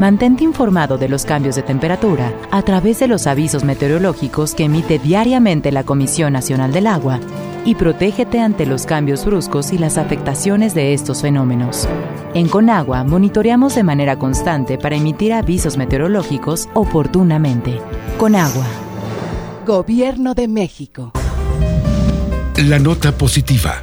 Mantente 0.00 0.42
informado 0.42 0.98
de 0.98 1.08
los 1.08 1.24
cambios 1.24 1.54
de 1.54 1.62
temperatura 1.62 2.32
a 2.50 2.62
través 2.62 2.98
de 2.98 3.06
los 3.06 3.26
avisos 3.26 3.62
meteorológicos 3.62 4.54
que 4.54 4.64
emite 4.64 4.98
diariamente 4.98 5.70
la 5.70 5.84
Comisión 5.84 6.32
Nacional 6.32 6.72
del 6.72 6.88
Agua 6.88 7.20
y 7.64 7.76
protégete 7.76 8.40
ante 8.40 8.66
los 8.66 8.86
cambios 8.86 9.24
bruscos 9.24 9.72
y 9.72 9.78
las 9.78 9.98
afectaciones 9.98 10.74
de 10.74 10.94
estos 10.94 11.22
fenómenos. 11.22 11.88
En 12.34 12.48
Conagua 12.48 13.04
monitoreamos 13.04 13.76
de 13.76 13.84
manera 13.84 14.18
constante 14.18 14.78
para 14.78 14.96
emitir 14.96 15.32
avisos 15.32 15.76
meteorológicos 15.76 16.68
oportunamente. 16.74 17.80
Conagua 18.18 18.66
Gobierno 19.64 20.34
de 20.34 20.48
México. 20.48 21.12
La 22.56 22.78
nota 22.78 23.12
positiva. 23.12 23.82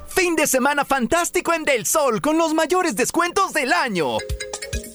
Fin 0.13 0.35
de 0.35 0.45
semana 0.45 0.85
fantástico 0.85 1.53
en 1.53 1.63
Del 1.63 1.85
Sol 1.85 2.21
con 2.21 2.37
los 2.37 2.53
mayores 2.53 2.95
descuentos 2.95 3.53
del 3.53 3.71
año. 3.73 4.17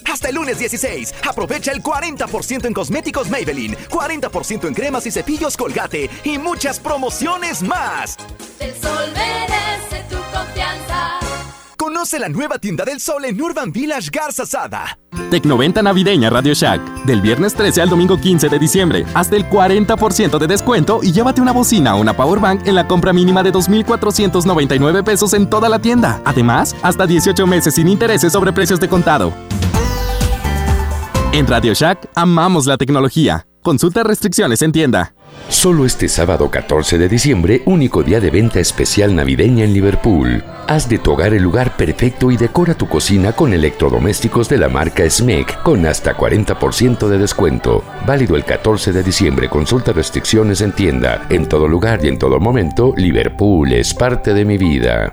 Hasta 0.05 0.29
el 0.29 0.37
lunes 0.37 0.59
16, 0.59 1.15
aprovecha 1.29 1.73
el 1.73 1.83
40% 1.83 2.67
en 2.67 2.73
cosméticos 2.73 3.29
Maybelline, 3.29 3.77
40% 3.89 4.69
en 4.69 4.75
cremas 4.75 5.07
y 5.07 5.11
cepillos 5.11 5.57
Colgate 5.57 6.09
y 6.25 6.39
muchas 6.39 6.79
promociones 6.79 7.63
más. 7.63 8.17
Del 8.59 8.75
Sol. 8.81 9.56
Conoce 11.87 12.19
la 12.19 12.29
nueva 12.29 12.59
tienda 12.59 12.85
del 12.85 12.99
Sol 12.99 13.27
en 13.27 13.41
Urban 13.41 13.71
Village 13.71 14.11
Garza 14.13 14.45
Sada. 14.45 14.99
Tecnoventa 15.31 15.83
navideña 15.85 16.29
Radio 16.31 16.53
Shack. 16.53 16.81
Del 17.05 17.21
viernes 17.21 17.55
13 17.55 17.81
al 17.81 17.89
domingo 17.89 18.21
15 18.21 18.49
de 18.49 18.59
diciembre. 18.59 19.07
Hasta 19.15 19.37
el 19.37 19.49
40% 19.49 20.37
de 20.37 20.47
descuento 20.49 20.99
y 21.05 21.13
llévate 21.13 21.41
una 21.41 21.53
bocina 21.53 21.95
o 21.95 22.01
una 22.01 22.17
powerbank 22.17 22.67
en 22.67 22.75
la 22.75 22.89
compra 22.89 23.13
mínima 23.13 23.45
de 23.45 23.53
2,499 23.53 25.05
pesos 25.05 25.33
en 25.33 25.49
toda 25.49 25.69
la 25.69 25.79
tienda. 25.79 26.21
Además, 26.25 26.75
hasta 26.83 27.07
18 27.07 27.47
meses 27.47 27.77
sin 27.77 27.87
intereses 27.87 28.33
sobre 28.33 28.53
precios 28.53 28.81
de 28.81 28.89
contado. 28.89 29.33
En 31.31 31.47
Radio 31.47 31.73
Shack 31.73 32.11
amamos 32.17 32.67
la 32.67 32.79
tecnología. 32.79 33.47
Consulta 33.67 34.05
restricciones 34.05 34.63
en 34.63 34.71
tienda. 34.71 35.13
Solo 35.49 35.87
este 35.87 36.07
sábado 36.07 36.49
14 36.49 36.99
de 36.99 37.09
diciembre, 37.09 37.63
único 37.67 38.05
día 38.05 38.21
de 38.21 38.31
venta 38.31 38.61
especial 38.61 39.13
navideña 39.13 39.65
en 39.65 39.73
Liverpool. 39.73 40.45
Haz 40.69 40.89
de 40.89 40.99
tu 40.99 41.11
hogar 41.11 41.35
el 41.35 41.43
lugar 41.43 41.77
perfecto 41.77 42.31
y 42.31 42.37
decora 42.37 42.75
tu 42.75 42.87
cocina 42.89 43.33
con 43.33 43.53
electrodomésticos 43.53 44.49
de 44.49 44.59
la 44.59 44.69
marca 44.69 45.11
SMEC 45.11 45.65
con 45.65 45.85
hasta 45.85 46.17
40% 46.17 47.09
de 47.09 47.19
descuento. 47.19 47.83
Válido 48.07 48.37
el 48.37 48.45
14 48.45 48.93
de 48.93 49.03
diciembre. 49.03 49.49
Consulta 49.49 49.93
restricciones 49.93 50.61
en 50.61 50.71
tienda. 50.71 51.27
En 51.29 51.49
todo 51.49 51.67
lugar 51.67 52.05
y 52.05 52.09
en 52.09 52.21
todo 52.21 52.39
momento, 52.39 52.95
Liverpool 52.97 53.73
es 53.73 53.93
parte 53.93 54.33
de 54.33 54.45
mi 54.45 54.59
vida. 54.59 55.13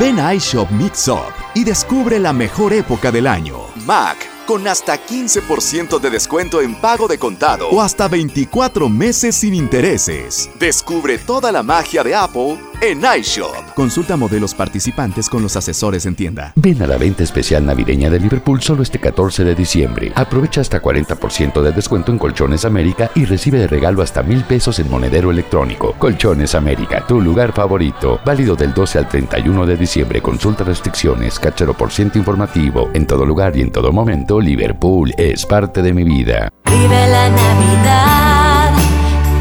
Ven 0.00 0.18
a 0.18 0.34
iShop 0.34 0.72
Mix 0.72 1.06
Up 1.06 1.32
y 1.54 1.62
descubre 1.62 2.18
la 2.18 2.32
mejor 2.32 2.72
época 2.72 3.12
del 3.12 3.28
año. 3.28 3.58
Mac 3.86 4.39
con 4.50 4.66
hasta 4.66 4.98
15% 4.98 6.00
de 6.00 6.10
descuento 6.10 6.60
en 6.60 6.74
pago 6.74 7.06
de 7.06 7.18
contado 7.18 7.68
o 7.68 7.80
hasta 7.80 8.08
24 8.08 8.88
meses 8.88 9.36
sin 9.36 9.54
intereses. 9.54 10.50
Descubre 10.58 11.18
toda 11.18 11.52
la 11.52 11.62
magia 11.62 12.02
de 12.02 12.16
Apple 12.16 12.58
en 12.80 13.02
iShop. 13.18 13.74
Consulta 13.76 14.16
modelos 14.16 14.54
participantes 14.54 15.28
con 15.28 15.42
los 15.42 15.54
asesores 15.56 16.04
en 16.06 16.16
tienda. 16.16 16.52
Ven 16.56 16.82
a 16.82 16.86
la 16.86 16.96
venta 16.96 17.22
especial 17.22 17.64
navideña 17.64 18.10
de 18.10 18.18
Liverpool 18.18 18.60
solo 18.60 18.82
este 18.82 18.98
14 18.98 19.44
de 19.44 19.54
diciembre. 19.54 20.12
Aprovecha 20.16 20.62
hasta 20.62 20.82
40% 20.82 21.62
de 21.62 21.72
descuento 21.72 22.10
en 22.10 22.18
Colchones 22.18 22.64
América 22.64 23.10
y 23.14 23.26
recibe 23.26 23.58
de 23.58 23.68
regalo 23.68 24.02
hasta 24.02 24.22
mil 24.22 24.42
pesos 24.44 24.80
en 24.80 24.90
monedero 24.90 25.30
electrónico. 25.30 25.94
Colchones 25.98 26.56
América, 26.56 27.06
tu 27.06 27.20
lugar 27.20 27.52
favorito. 27.52 28.18
Válido 28.24 28.56
del 28.56 28.74
12 28.74 28.98
al 28.98 29.08
31 29.08 29.66
de 29.66 29.76
diciembre. 29.76 30.20
Consulta 30.20 30.64
restricciones, 30.64 31.38
cachero 31.38 31.74
por 31.74 31.92
ciento 31.92 32.18
informativo. 32.18 32.90
En 32.94 33.06
todo 33.06 33.24
lugar 33.24 33.56
y 33.56 33.60
en 33.60 33.70
todo 33.70 33.92
momento, 33.92 34.39
Liverpool 34.40 35.12
es 35.16 35.44
parte 35.46 35.82
de 35.82 35.92
mi 35.92 36.04
vida. 36.04 36.48
Vive 36.64 37.06
la 37.08 37.28
Navidad, 37.28 38.72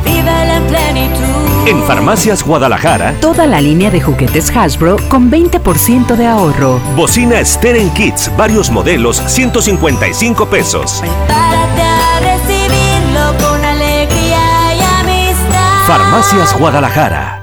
vive 0.03 0.55
en 0.55 0.63
plenitud. 0.63 1.67
En 1.67 1.83
Farmacias 1.83 2.43
Guadalajara, 2.43 3.13
Toda 3.21 3.45
la 3.45 3.61
línea 3.61 3.91
de 3.91 4.01
juguetes 4.01 4.55
Hasbro 4.55 4.97
con 5.09 5.29
20% 5.31 6.15
de 6.15 6.25
ahorro. 6.27 6.79
bocina 6.95 7.43
Steren 7.43 7.89
Kids, 7.91 8.31
varios 8.37 8.69
modelos, 8.71 9.17
155 9.27 10.47
pesos. 10.47 10.99
Prepárate 11.01 11.81
a 11.81 12.19
recibirlo 12.21 13.37
con 13.47 13.63
alegría 13.63 14.75
y 14.75 14.81
amistad. 15.01 15.85
Farmacias 15.87 16.57
Guadalajara. 16.57 17.38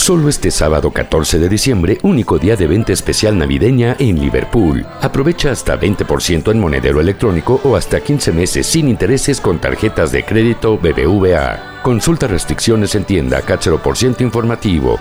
Solo 0.00 0.30
este 0.30 0.50
sábado 0.50 0.92
14 0.92 1.38
de 1.38 1.50
diciembre, 1.50 1.98
único 2.02 2.38
día 2.38 2.56
de 2.56 2.66
venta 2.66 2.90
especial 2.90 3.36
navideña 3.36 3.96
en 3.98 4.18
Liverpool. 4.18 4.86
Aprovecha 5.02 5.50
hasta 5.50 5.78
20% 5.78 6.50
en 6.50 6.58
monedero 6.58 7.02
electrónico 7.02 7.60
o 7.64 7.76
hasta 7.76 8.00
15 8.00 8.32
meses 8.32 8.66
sin 8.66 8.88
intereses 8.88 9.42
con 9.42 9.60
tarjetas 9.60 10.10
de 10.10 10.24
crédito 10.24 10.78
BBVA. 10.78 11.82
Consulta 11.82 12.26
restricciones 12.26 12.94
en 12.94 13.04
tienda, 13.04 13.42
cáchero 13.42 13.82
por 13.82 13.98
ciento 13.98 14.22
informativo. 14.22 14.98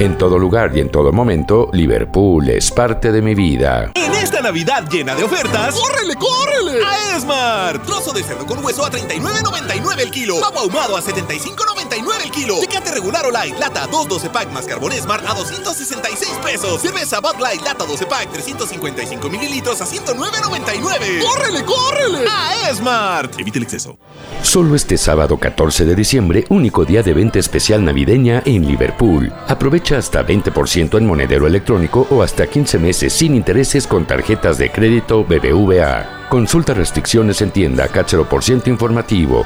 En 0.00 0.16
todo 0.16 0.38
lugar 0.38 0.74
y 0.74 0.80
en 0.80 0.88
todo 0.88 1.12
momento, 1.12 1.68
Liverpool 1.74 2.48
es 2.48 2.70
parte 2.70 3.12
de 3.12 3.20
mi 3.20 3.34
vida. 3.34 3.92
En 3.94 4.12
esta 4.12 4.40
Navidad 4.40 4.88
llena 4.88 5.14
de 5.14 5.24
ofertas, 5.24 5.74
¡córrele, 5.74 6.14
córrele! 6.14 6.82
A 6.82 7.16
Esmar. 7.18 7.82
Trozo 7.82 8.10
de 8.14 8.22
cerdo 8.22 8.46
con 8.46 8.64
hueso 8.64 8.82
a 8.82 8.90
39.99 8.90 10.00
el 10.00 10.10
kilo. 10.10 10.40
Pavo 10.40 10.60
ahumado 10.60 10.96
a 10.96 11.02
75.99 11.02 12.24
el 12.24 12.30
kilo. 12.30 12.60
Tecate 12.60 12.92
regular 12.92 13.26
o 13.26 13.30
light, 13.30 13.58
lata 13.58 13.86
2 13.88 14.08
12 14.08 14.30
pack 14.30 14.50
más 14.52 14.64
carbón 14.64 14.92
Esmar 14.92 15.20
a 15.26 15.34
266 15.34 16.32
pesos. 16.42 16.80
Cerveza 16.80 17.20
Bud 17.20 17.38
Light, 17.38 17.62
lata 17.62 17.84
12 17.84 18.06
pack 18.06 18.32
355 18.32 19.28
mililitros 19.28 19.82
a 19.82 19.84
109.99. 19.84 21.22
¡Córrele, 21.22 21.62
córrele! 21.66 22.24
A 22.26 22.70
Esmart. 22.70 23.38
Evite 23.38 23.58
el 23.58 23.64
exceso. 23.64 23.98
Solo 24.42 24.74
este 24.74 24.96
sábado 24.96 25.36
14 25.36 25.84
de 25.84 25.94
diciembre, 25.94 26.46
único 26.48 26.86
día 26.86 27.02
de 27.02 27.12
venta 27.12 27.38
especial 27.38 27.84
navideña 27.84 28.42
en 28.46 28.66
Liverpool. 28.66 29.30
Aprovecha 29.46 29.89
hasta 29.96 30.26
20% 30.26 30.98
en 30.98 31.06
monedero 31.06 31.46
electrónico 31.46 32.06
o 32.10 32.22
hasta 32.22 32.46
15 32.46 32.78
meses 32.78 33.12
sin 33.12 33.34
intereses 33.34 33.86
con 33.86 34.06
tarjetas 34.06 34.58
de 34.58 34.70
crédito 34.70 35.24
BBVA. 35.24 36.28
Consulta 36.28 36.74
restricciones 36.74 37.42
en 37.42 37.50
tienda, 37.50 37.88
cáchero 37.88 38.28
por 38.28 38.44
ciento 38.44 38.70
informativo. 38.70 39.44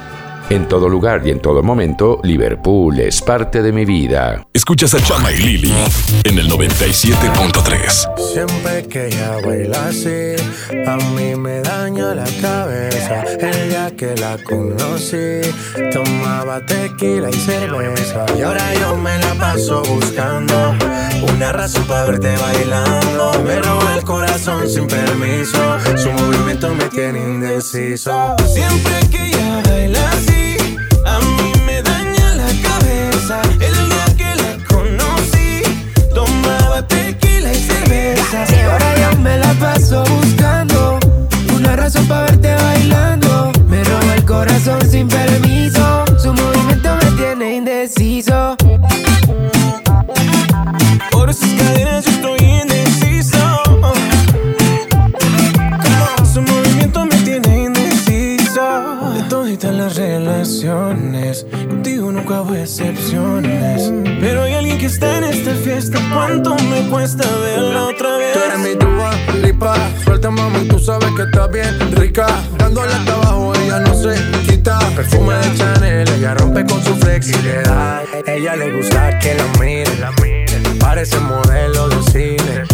En 0.50 0.68
todo 0.68 0.88
lugar 0.88 1.22
y 1.26 1.30
en 1.30 1.40
todo 1.40 1.62
momento, 1.62 2.20
Liverpool 2.22 3.00
es 3.00 3.22
parte 3.22 3.62
de 3.62 3.72
mi 3.72 3.84
vida. 3.86 4.46
Escuchas 4.52 4.92
a 4.94 5.00
Chama 5.02 5.32
y 5.32 5.38
Lili 5.38 5.74
en 6.22 6.38
el 6.38 6.50
97.3. 6.50 8.32
Siempre 8.32 8.86
que 8.86 9.06
ella 9.06 9.38
baila 9.44 9.88
así, 9.88 10.34
a 10.86 10.96
mí 10.96 11.34
me 11.34 11.60
daña 11.60 12.14
la 12.14 12.26
cabeza. 12.42 13.22
El 13.40 13.70
día 13.70 13.90
que 13.96 14.14
la 14.16 14.36
conocí, 14.44 15.40
tomaba 15.92 16.60
tequila 16.66 17.30
y 17.30 17.34
cerveza. 17.34 18.26
Y 18.38 18.42
ahora 18.42 18.74
yo 18.74 18.96
me 18.96 19.18
la 19.18 19.34
paso 19.34 19.82
buscando 19.82 20.74
una 21.34 21.52
razón 21.52 21.84
para 21.84 22.04
verte 22.04 22.34
bailando. 22.36 23.32
Me 23.44 23.60
roba 23.60 23.96
el 23.96 24.04
corazón 24.04 24.68
sin 24.68 24.86
permiso, 24.86 25.78
su 25.96 26.10
movimiento 26.10 26.74
me 26.74 26.84
tiene 26.90 27.18
indeciso. 27.18 28.36
Siempre 28.46 29.08
que 29.10 29.26
ella 29.26 29.62
baila 29.64 30.10
así, 30.10 30.43
cerveza. 38.34 38.56
Y 38.56 38.60
ahora 38.60 38.94
yo 38.96 39.18
me 39.20 39.38
la 39.38 39.52
paso 39.54 40.04
buscando 40.04 40.98
una 41.54 41.76
razón 41.76 42.06
para 42.06 42.22
verte 42.22 42.54
bailando. 42.54 43.52
Me 43.68 43.84
roba 43.84 44.14
el 44.16 44.24
corazón 44.24 44.80
sin 44.88 45.08
permiso. 45.08 46.04
Su 46.18 46.32
movimiento 46.32 46.96
me 47.02 47.10
tiene 47.12 47.56
indeciso. 47.56 48.56
Por 51.10 51.32
sus 51.32 51.52
cadenas 51.54 52.04
yo 52.04 52.10
estoy 52.10 52.38
indeciso. 52.62 53.38
Su 56.32 56.42
movimiento 56.42 57.06
me 57.06 57.16
tiene 57.18 57.64
indeciso. 57.64 59.12
De 59.14 59.22
toditas 59.28 59.74
las 59.74 59.96
relaciones, 59.96 61.46
nunca 62.24 62.40
hubo 62.40 62.54
excepciones. 62.54 63.92
Pero 64.20 64.42
hay 64.44 64.54
alguien 64.54 64.78
que 64.78 64.86
está 64.86 65.18
en 65.18 65.24
esta 65.24 65.54
fiesta. 65.56 65.98
¿Cuánto 66.12 66.56
me 66.70 66.88
cuesta 66.88 67.24
verla 67.38 67.84
otra 67.84 68.16
vez? 68.16 68.32
Tú 68.32 68.40
eres 68.40 68.58
mi 68.58 69.42
lipa. 69.42 69.74
Suelta, 70.04 70.30
mami, 70.30 70.66
tú 70.68 70.78
sabes 70.78 71.10
que 71.16 71.22
está 71.22 71.46
bien 71.48 71.78
rica. 71.96 72.26
Dándole 72.58 72.92
hasta 72.92 73.12
abajo, 73.12 73.52
ella 73.56 73.80
no 73.80 73.94
se 73.94 74.14
quita. 74.46 74.78
Perfume 74.96 75.34
de 75.34 75.54
Chanel, 75.56 76.08
ella 76.08 76.34
rompe 76.34 76.64
con 76.64 76.82
su 76.82 76.94
flexibilidad. 76.96 78.02
Ella 78.26 78.56
le 78.56 78.76
gusta 78.76 79.18
que 79.18 79.34
la 79.34 79.44
miren. 79.60 80.78
Parece 80.78 81.18
modelo 81.20 81.88
de 81.88 82.02
cine. 82.10 82.73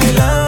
verte 0.00 0.45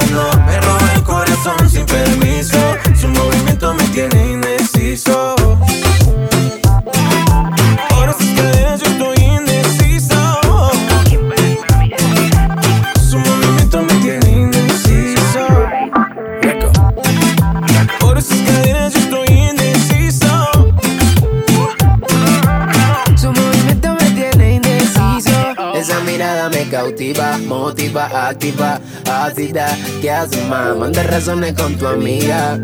cautiva, 26.79 27.39
motiva, 27.39 28.29
activa, 28.29 28.81
ácida. 29.11 29.67
¿Qué 30.01 30.11
haces, 30.11 30.45
más? 30.49 30.77
Manda 30.77 31.03
razones 31.03 31.55
con 31.55 31.77
tu 31.77 31.89
amiga. 31.89 32.57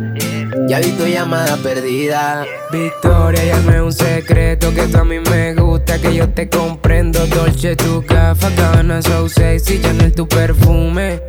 Ya 0.69 0.79
vi 0.79 0.93
tu 0.93 1.05
llamada 1.05 1.57
perdida. 1.57 2.47
Victoria, 2.71 3.45
llame 3.45 3.83
un 3.83 3.93
secreto 3.93 4.73
que 4.73 4.83
tú 4.87 4.99
a 4.99 5.05
mí 5.05 5.19
me 5.19 5.55
gusta, 5.55 5.99
que 5.99 6.15
yo 6.15 6.29
te 6.29 6.49
comprendo. 6.49 7.27
Dolce, 7.27 7.75
tu 7.75 8.03
gafa, 8.03 8.51
cabana, 8.55 9.03
so 9.03 9.29
sexy, 9.29 9.81
Chanel, 9.81 10.13
tu 10.13 10.29
perfume. 10.29 11.21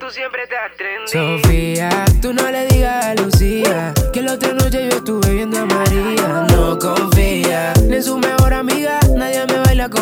Tú 0.00 0.10
siempre 0.10 0.42
estás 0.42 0.76
trendy. 0.76 1.42
Sofía, 1.42 1.90
tú 2.20 2.34
no 2.34 2.50
le 2.50 2.66
digas 2.66 3.06
a 3.06 3.14
Lucía 3.14 3.94
que 4.12 4.20
la 4.20 4.32
otra 4.32 4.52
noche 4.52 4.88
yo 4.90 4.96
estuve 4.96 5.32
viendo 5.32 5.60
a 5.60 5.66
María. 5.66 6.46
No 6.50 6.76
confía 6.76 7.72
ni 7.86 7.96
en 7.96 8.02
su 8.02 8.18
mejor 8.18 8.52
amiga, 8.52 8.98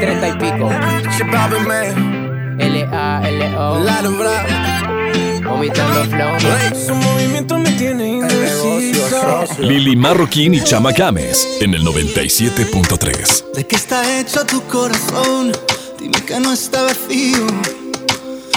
2030 0.00 0.28
y 0.28 0.32
pico. 0.32 0.70
L-A-L-O. 2.58 3.80
Bravo. 4.18 4.46
Vomitando 5.44 6.04
flow. 6.04 6.40
Su 6.86 6.94
movimiento 6.94 7.58
me 7.58 7.70
tiene 7.72 8.08
indeciso. 8.08 9.44
Lili 9.58 9.96
Marroquín 9.96 10.54
y 10.54 10.62
Chama 10.62 10.92
Games 10.92 11.46
en 11.60 11.74
el 11.74 11.84
97.3. 11.84 13.52
¿De 13.54 13.66
qué 13.66 13.76
está 13.76 14.20
hecho 14.20 14.46
tu 14.46 14.62
corazón? 14.62 15.52
Dime 15.98 16.18
que 16.26 16.40
no 16.40 16.52
está 16.52 16.82
vacío. 16.82 17.46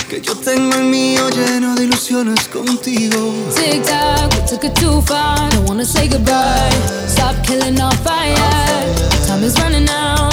Que 0.09 0.21
yo 0.21 0.35
tengo 0.35 0.75
el 0.75 0.83
mío 0.83 1.29
lleno 1.29 1.75
de 1.75 1.85
ilusiones 1.85 2.47
contigo. 2.47 3.33
Tic 3.55 3.83
tac, 3.83 4.31
we 4.31 4.47
took 4.47 4.63
it 4.63 4.73
too 4.75 5.01
far. 5.01 5.49
Don't 5.49 5.67
wanna 5.67 5.85
say 5.85 6.07
goodbye. 6.07 6.69
Stop 7.07 7.35
killing 7.43 7.81
our 7.81 7.95
fire. 7.97 8.35
Time 9.27 9.43
is 9.43 9.59
running 9.59 9.89
out. 9.89 10.32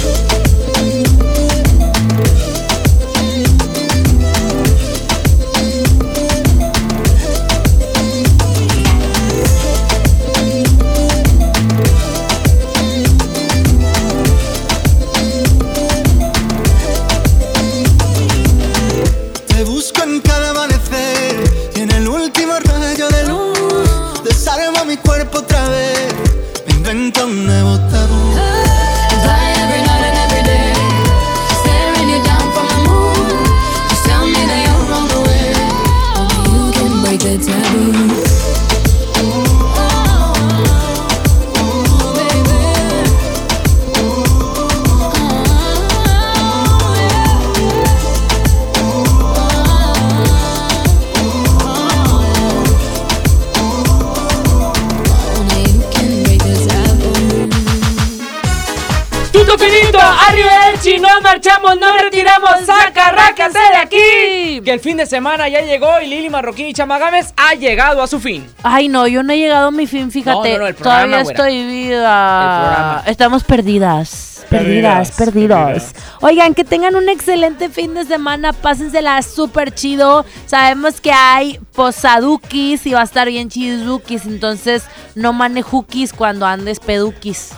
marchamos, 61.31 61.79
nos 61.79 62.01
retiramos, 62.01 62.65
saca, 62.65 63.11
rácase 63.11 63.57
de 63.57 63.77
aquí. 63.77 64.61
Que 64.65 64.71
el 64.73 64.79
fin 64.81 64.97
de 64.97 65.05
semana 65.05 65.47
ya 65.47 65.61
llegó 65.61 66.01
y 66.01 66.07
Lili 66.07 66.29
Marroquín 66.29 66.67
y 66.67 66.73
Chamagames 66.73 67.33
ha 67.37 67.53
llegado 67.55 68.01
a 68.03 68.07
su 68.07 68.19
fin. 68.19 68.45
Ay, 68.63 68.89
no, 68.89 69.07
yo 69.07 69.23
no 69.23 69.31
he 69.31 69.37
llegado 69.37 69.67
a 69.67 69.71
mi 69.71 69.87
fin, 69.87 70.11
fíjate. 70.11 70.49
No, 70.51 70.55
no, 70.55 70.59
no, 70.59 70.67
el 70.67 70.75
programa, 70.75 70.99
Todavía 70.99 71.23
güera. 71.23 71.37
estoy 71.39 71.65
viva. 71.65 73.03
Estamos 73.05 73.43
perdidas. 73.45 74.27
Perdidas, 74.49 75.11
Perdidas, 75.11 75.75
perdidos. 75.81 75.95
Oigan, 76.19 76.53
que 76.53 76.65
tengan 76.65 76.95
un 76.95 77.07
excelente 77.07 77.69
fin 77.69 77.93
de 77.93 78.03
semana. 78.03 78.51
Pásensela 78.51 79.21
súper 79.21 79.73
chido. 79.73 80.25
Sabemos 80.45 80.99
que 80.99 81.13
hay 81.13 81.57
posadukis 81.73 82.85
y 82.85 82.91
va 82.91 82.99
a 82.99 83.05
estar 83.05 83.29
bien 83.29 83.47
chidukis. 83.49 84.25
Entonces, 84.25 84.83
no 85.15 85.31
manejukis 85.31 86.11
cuando 86.11 86.45
andes 86.45 86.81
pedukis. 86.81 87.51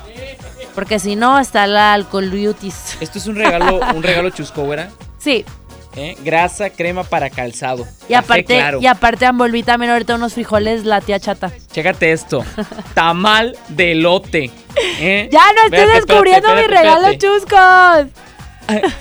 Porque 0.75 0.99
si 0.99 1.15
no, 1.15 1.39
está 1.39 1.67
la 1.67 1.93
alcoholutis. 1.93 2.97
Esto 2.99 3.19
es 3.19 3.27
un 3.27 3.35
regalo, 3.35 3.79
un 3.95 4.03
regalo 4.03 4.29
chusco, 4.29 4.63
güera. 4.63 4.89
Sí. 5.19 5.45
¿eh? 5.95 6.17
Grasa, 6.23 6.69
crema 6.69 7.03
para 7.03 7.29
calzado. 7.29 7.83
Y 8.09 8.13
Café 8.13 8.15
aparte, 8.15 8.55
claro. 8.55 8.79
y 8.81 8.87
aparte 8.87 9.25
envolví 9.25 9.63
también 9.63 9.91
ahorita 9.91 10.15
unos 10.15 10.33
frijoles 10.33 10.85
la 10.85 11.01
tía 11.01 11.19
chata. 11.19 11.51
Chécate 11.71 12.11
esto. 12.11 12.43
Tamal 12.93 13.57
de 13.69 13.95
lote. 13.95 14.51
¿eh? 14.99 15.29
Ya 15.31 15.41
no 15.53 15.75
estoy 15.75 15.93
descubriendo 15.93 16.47
espérate, 16.49 16.67
mis 16.67 16.77
regalos 16.79 17.11
espérate. 17.11 18.07
chuscos. 18.07 18.23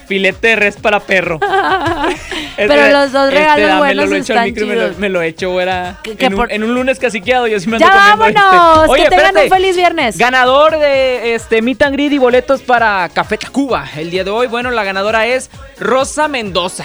Filete 0.07 0.49
de 0.49 0.57
res 0.57 0.77
para 0.77 1.01
perro. 1.01 1.39
Pero 2.57 2.75
Este- 2.75 2.93
los 2.93 3.13
dos 3.13 3.29
este, 3.29 3.39
regalos 3.39 3.69
dámelo, 3.69 3.79
buenos 3.79 4.09
lo 4.11 4.17
están 4.17 4.45
micro 4.45 4.65
y 4.65 4.69
me 4.69 4.75
lo, 4.77 4.95
me 4.99 5.09
lo 5.09 5.23
echo. 5.23 5.57
Que- 6.03 6.17
que 6.17 6.27
En 6.27 6.35
un, 6.35 6.39
por- 6.41 6.53
en 6.53 6.65
un 6.65 6.75
lunes 6.75 6.99
caciqueado, 6.99 7.47
yo 7.47 7.59
sí 7.61 7.69
me 7.69 7.77
ando 7.77 7.87
¡Ya 7.89 8.13
comiendo 8.17 8.41
vámonos! 8.41 8.79
este. 8.83 8.91
Oye, 8.91 9.03
que 9.05 9.09
tengan 9.11 9.27
espérate. 9.27 9.45
un 9.49 9.57
feliz 9.57 9.77
viernes. 9.77 10.19
Ganador 10.19 10.79
de 10.79 11.35
este 11.35 11.63
Meet 11.63 11.83
and 11.83 11.95
Greet 11.95 12.13
y 12.13 12.19
boletos 12.19 12.61
para 12.63 13.09
Café 13.15 13.39
Tacuba 13.39 13.87
el 13.97 14.11
día 14.11 14.25
de 14.25 14.31
hoy. 14.31 14.47
Bueno, 14.49 14.71
la 14.71 14.85
ganadora 14.85 15.27
es 15.27 15.51
Rosa 15.79 16.29
Mendoza. 16.29 16.85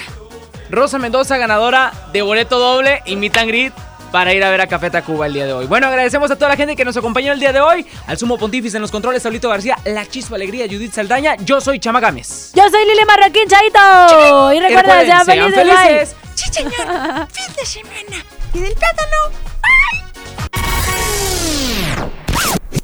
Rosa 0.70 0.98
Mendoza, 0.98 1.36
ganadora 1.38 1.92
de 2.12 2.22
boleto 2.22 2.58
doble 2.58 3.02
y 3.06 3.16
Meet 3.16 3.36
and 3.38 3.48
Greet 3.48 3.72
para 4.10 4.34
ir 4.34 4.42
a 4.42 4.50
ver 4.50 4.60
a 4.60 4.66
Café 4.66 4.90
Tacuba 4.90 5.26
el 5.26 5.34
día 5.34 5.46
de 5.46 5.52
hoy. 5.52 5.66
Bueno, 5.66 5.86
agradecemos 5.86 6.30
a 6.30 6.36
toda 6.36 6.50
la 6.50 6.56
gente 6.56 6.76
que 6.76 6.84
nos 6.84 6.96
acompañó 6.96 7.32
el 7.32 7.40
día 7.40 7.52
de 7.52 7.60
hoy. 7.60 7.86
Al 8.06 8.18
sumo 8.18 8.38
pontífice 8.38 8.76
en 8.76 8.82
los 8.82 8.90
controles, 8.90 9.22
Saulito 9.22 9.48
García, 9.48 9.78
La 9.84 10.06
Chispa 10.06 10.36
Alegría, 10.36 10.66
Judith 10.66 10.92
Saldaña. 10.92 11.36
Yo 11.36 11.60
soy 11.60 11.78
Chama 11.78 12.00
Gámez. 12.00 12.52
Yo 12.54 12.68
soy 12.70 12.84
Lili 12.86 13.04
Marroquín, 13.06 13.48
Chaito. 13.48 14.52
Y 14.52 14.60
recuerda, 14.60 15.04
sean 15.04 15.24
felices. 15.24 15.54
felices. 15.54 16.16
Sí, 16.34 16.50
señor. 16.52 16.72
Fin 17.32 17.54
de 17.56 17.66
semana. 17.66 18.24
Y 18.54 18.60
del 18.60 18.74
plátano. 18.74 19.16